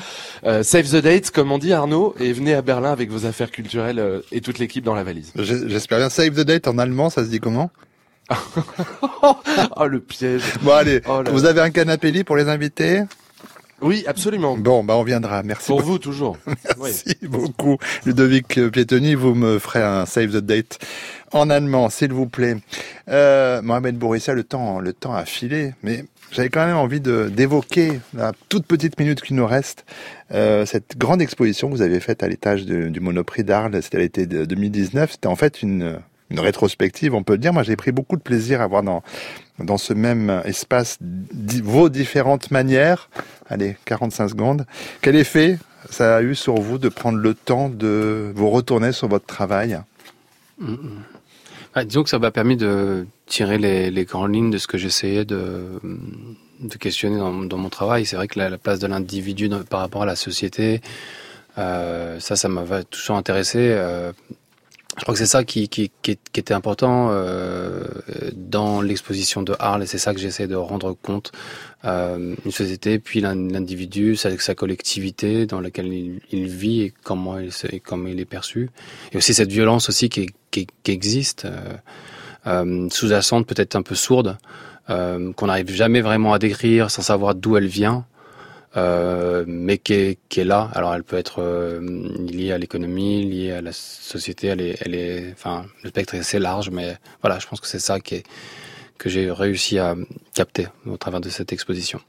Euh, 0.43 0.63
save 0.63 0.89
the 0.89 1.01
date, 1.01 1.31
comme 1.31 1.51
on 1.51 1.57
dit 1.59 1.71
Arnaud, 1.71 2.15
et 2.19 2.33
venez 2.33 2.53
à 2.53 2.61
Berlin 2.61 2.91
avec 2.91 3.09
vos 3.09 3.25
affaires 3.25 3.51
culturelles 3.51 3.99
euh, 3.99 4.21
et 4.31 4.41
toute 4.41 4.59
l'équipe 4.59 4.83
dans 4.83 4.95
la 4.95 5.03
valise. 5.03 5.31
J'espère 5.37 5.99
bien. 5.99 6.09
Save 6.09 6.31
the 6.31 6.45
date 6.45 6.67
en 6.67 6.77
allemand, 6.77 7.09
ça 7.09 7.23
se 7.23 7.29
dit 7.29 7.39
comment? 7.39 7.69
Oh, 9.77 9.87
le 9.87 9.99
piège. 9.99 10.41
Bon, 10.61 10.71
allez, 10.73 11.01
Oh 11.07 11.21
vous 11.31 11.45
avez 11.45 11.61
un 11.61 11.69
canapé 11.69 12.11
lit 12.11 12.23
pour 12.23 12.35
les 12.35 12.47
invités? 12.49 13.01
Oui, 13.81 14.03
absolument. 14.07 14.57
Bon, 14.57 14.83
bah 14.83 14.95
on 14.95 15.03
viendra. 15.03 15.43
Merci. 15.43 15.67
Pour 15.67 15.77
beaucoup. 15.77 15.91
vous, 15.91 15.99
toujours. 15.99 16.37
Merci 16.81 17.15
beaucoup. 17.23 17.77
Ludovic 18.05 18.69
Pietoni, 18.71 19.15
vous 19.15 19.35
me 19.35 19.59
ferez 19.59 19.83
un 19.83 20.05
save 20.05 20.31
the 20.31 20.37
date 20.43 20.79
en 21.33 21.49
allemand, 21.49 21.89
s'il 21.89 22.13
vous 22.13 22.27
plaît. 22.27 22.57
Euh, 23.09 23.61
Mohamed 23.61 23.97
Bourissa, 23.97 24.33
le 24.33 24.43
temps, 24.43 24.79
le 24.79 24.93
temps 24.93 25.13
a 25.13 25.25
filé, 25.25 25.73
mais 25.83 26.05
j'avais 26.31 26.49
quand 26.49 26.65
même 26.65 26.77
envie 26.77 27.01
d'évoquer 27.01 27.99
la 28.13 28.31
toute 28.49 28.65
petite 28.65 28.97
minute 28.99 29.21
qui 29.21 29.33
nous 29.33 29.45
reste 29.45 29.85
euh, 30.33 30.65
cette 30.65 30.97
grande 30.97 31.21
exposition 31.21 31.69
que 31.69 31.75
vous 31.75 31.81
avez 31.81 31.99
faite 31.99 32.23
à 32.23 32.27
l'étage 32.27 32.65
du 32.65 32.99
Monoprix 32.99 33.43
d'Arles. 33.43 33.81
C'était 33.83 33.99
l'été 33.99 34.25
de 34.25 34.45
2019. 34.45 35.11
C'était 35.11 35.27
en 35.27 35.35
fait 35.35 35.61
une 35.61 35.99
une 36.29 36.39
rétrospective, 36.39 37.13
on 37.13 37.23
peut 37.23 37.37
dire. 37.37 37.53
Moi, 37.53 37.63
j'ai 37.63 37.75
pris 37.75 37.91
beaucoup 37.91 38.15
de 38.15 38.21
plaisir 38.21 38.61
à 38.61 38.67
voir 38.67 38.83
dans 38.83 39.03
dans 39.59 39.77
ce 39.77 39.93
même 39.93 40.41
espace 40.45 40.97
vos 41.01 41.89
différentes 41.89 42.51
manières. 42.51 43.09
Allez, 43.47 43.77
45 43.85 44.29
secondes. 44.29 44.65
Quel 45.01 45.15
effet 45.15 45.57
ça 45.89 46.17
a 46.17 46.21
eu 46.21 46.35
sur 46.35 46.55
vous 46.55 46.77
de 46.77 46.89
prendre 46.89 47.19
le 47.19 47.33
temps 47.33 47.69
de 47.69 48.31
vous 48.35 48.49
retourner 48.49 48.91
sur 48.91 49.07
votre 49.07 49.25
travail? 49.25 49.79
Mm, 50.57 50.71
mm. 50.71 51.03
Ah, 51.73 51.83
disons 51.83 52.03
que 52.03 52.09
ça 52.09 52.19
m'a 52.19 52.31
permis 52.31 52.55
de 52.55 53.05
tirer 53.25 53.57
les, 53.57 53.91
les 53.91 54.05
grandes 54.05 54.33
lignes 54.33 54.49
de 54.49 54.57
ce 54.57 54.67
que 54.67 54.77
j'essayais 54.77 55.25
de, 55.25 55.81
de 56.61 56.77
questionner 56.77 57.17
dans, 57.17 57.57
mon 57.57 57.69
travail. 57.69 58.05
C'est 58.05 58.15
vrai 58.15 58.29
que 58.29 58.39
la, 58.39 58.49
la 58.49 58.57
place 58.57 58.79
de 58.79 58.87
l'individu 58.87 59.49
par 59.69 59.81
rapport 59.81 60.03
à 60.03 60.05
la 60.05 60.15
société, 60.15 60.81
euh, 61.57 62.17
ça, 62.21 62.37
ça 62.37 62.47
m'a 62.47 62.83
toujours 62.83 63.17
intéressé. 63.17 63.59
Euh, 63.59 64.13
je 64.97 65.01
crois 65.01 65.13
que 65.13 65.17
c'est 65.17 65.25
ça 65.25 65.43
qui, 65.43 65.63
était 65.63 66.53
important 66.53 67.09
euh, 67.11 67.83
dans 68.33 68.81
l'exposition 68.81 69.41
de 69.41 69.53
Arles 69.59 69.83
et 69.83 69.85
c'est 69.85 69.97
ça 69.97 70.13
que 70.13 70.19
j'essaie 70.19 70.47
de 70.47 70.55
rendre 70.55 70.93
compte. 70.93 71.33
Euh, 71.83 72.35
une 72.45 72.51
société, 72.51 72.99
puis 72.99 73.19
l'in- 73.19 73.35
l'individu, 73.35 74.15
sa, 74.15 74.55
collectivité 74.55 75.45
dans 75.45 75.59
laquelle 75.59 75.91
il, 75.91 76.47
vit 76.47 76.83
et 76.83 76.93
comment 77.03 77.37
il, 77.37 78.19
est 78.19 78.25
perçu. 78.25 78.69
Et 79.11 79.17
aussi 79.17 79.33
cette 79.33 79.51
violence 79.51 79.89
aussi 79.89 80.07
qui, 80.07 80.29
existe, 80.87 81.45
euh, 82.47 82.89
sous-jacente, 82.89 83.47
peut-être 83.47 83.75
un 83.75 83.81
peu 83.81 83.95
sourde, 83.95 84.37
qu'on 84.87 85.47
n'arrive 85.47 85.71
jamais 85.71 86.01
vraiment 86.01 86.33
à 86.33 86.39
décrire 86.39 86.91
sans 86.91 87.01
savoir 87.01 87.33
d'où 87.33 87.57
elle 87.57 87.67
vient 87.67 88.05
euh, 88.77 89.45
mais 89.47 89.77
qui 89.77 89.93
est, 89.93 90.19
qui 90.29 90.41
est 90.41 90.45
là. 90.45 90.69
Alors 90.73 90.93
elle 90.93 91.03
peut 91.03 91.17
être 91.17 91.41
euh, 91.41 91.79
liée 92.19 92.51
à 92.51 92.57
l'économie, 92.57 93.23
liée 93.25 93.51
à 93.51 93.61
la 93.61 93.71
société. 93.71 94.47
Elle 94.47 94.61
est, 94.61 94.77
elle 94.81 94.95
est, 94.95 95.31
enfin, 95.33 95.65
le 95.83 95.89
spectre 95.89 96.15
est 96.15 96.19
assez 96.19 96.39
large, 96.39 96.69
mais 96.69 96.97
voilà, 97.21 97.39
je 97.39 97.47
pense 97.47 97.61
que 97.61 97.67
c'est 97.67 97.79
ça 97.79 97.99
qui 97.99 98.15
est, 98.15 98.23
que 98.97 99.09
j'ai 99.09 99.31
réussi 99.31 99.79
à 99.79 99.95
capter 100.33 100.67
au 100.85 100.97
travers 100.97 101.21
de 101.21 101.29
cette 101.29 101.53
exposition. 101.53 101.99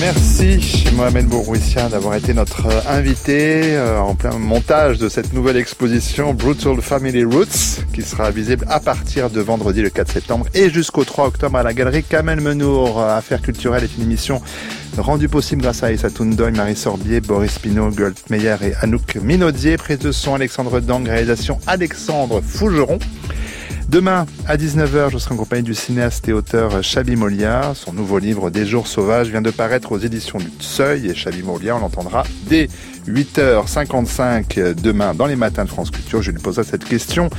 Merci 0.00 0.84
Mohamed 0.94 1.26
Bourouissia 1.26 1.88
d'avoir 1.88 2.14
été 2.14 2.32
notre 2.32 2.66
euh, 2.66 2.80
invité 2.88 3.74
euh, 3.76 3.98
en 3.98 4.14
plein 4.14 4.38
montage 4.38 4.98
de 4.98 5.08
cette 5.08 5.32
nouvelle 5.32 5.56
exposition 5.56 6.34
Brutal 6.34 6.80
Family 6.80 7.24
Roots 7.24 7.82
qui 7.92 8.02
sera 8.02 8.30
visible 8.30 8.64
à 8.68 8.78
partir 8.78 9.28
de 9.28 9.40
vendredi 9.40 9.82
le 9.82 9.90
4 9.90 10.12
septembre 10.12 10.46
et 10.54 10.70
jusqu'au 10.70 11.04
3 11.04 11.26
octobre 11.26 11.58
à 11.58 11.64
la 11.64 11.74
galerie 11.74 12.04
Kamel 12.04 12.40
Menour. 12.40 13.00
Euh, 13.00 13.18
Affaires 13.18 13.42
culturelles 13.42 13.84
est 13.84 13.96
une 13.96 14.04
émission 14.04 14.40
rendue 14.96 15.28
possible 15.28 15.62
grâce 15.62 15.82
à 15.82 15.90
Issa 15.90 16.10
Toundoy, 16.10 16.52
Marie 16.52 16.76
Sorbier, 16.76 17.20
Boris 17.20 17.58
Pinot, 17.58 17.90
Goldmeyer 17.90 18.56
et 18.62 18.74
Anouk 18.80 19.16
Minaudier. 19.16 19.78
Prise 19.78 19.98
de 19.98 20.12
son 20.12 20.34
Alexandre 20.34 20.78
Dang, 20.78 21.08
réalisation 21.08 21.58
Alexandre 21.66 22.40
Fougeron. 22.40 23.00
Demain, 23.88 24.26
à 24.46 24.58
19h, 24.58 25.10
je 25.10 25.16
serai 25.16 25.34
en 25.34 25.38
compagnie 25.38 25.62
du 25.62 25.74
cinéaste 25.74 26.28
et 26.28 26.34
auteur 26.34 26.82
Chabi 26.84 27.16
Molia. 27.16 27.72
Son 27.74 27.94
nouveau 27.94 28.18
livre 28.18 28.50
Des 28.50 28.66
jours 28.66 28.86
sauvages 28.86 29.30
vient 29.30 29.40
de 29.40 29.50
paraître 29.50 29.92
aux 29.92 29.98
éditions 29.98 30.38
du 30.38 30.50
Seuil 30.60 31.06
et 31.06 31.14
Chabi 31.14 31.42
Molia, 31.42 31.74
on 31.74 31.78
l'entendra 31.78 32.24
dès 32.48 32.68
8h55 33.08 34.74
demain 34.74 35.14
dans 35.14 35.24
les 35.24 35.36
matins 35.36 35.64
de 35.64 35.70
France 35.70 35.90
Culture. 35.90 36.20
Je 36.20 36.32
lui 36.32 36.38
poserai 36.38 36.64
cette 36.64 36.84
question. 36.84 37.30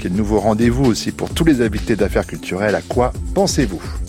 Quel 0.00 0.10
nouveau 0.12 0.40
rendez-vous 0.40 0.86
aussi 0.86 1.12
pour 1.12 1.30
tous 1.30 1.44
les 1.44 1.62
invités 1.62 1.94
d'affaires 1.94 2.26
culturelles? 2.26 2.74
À 2.74 2.82
quoi 2.82 3.12
pensez-vous? 3.34 3.80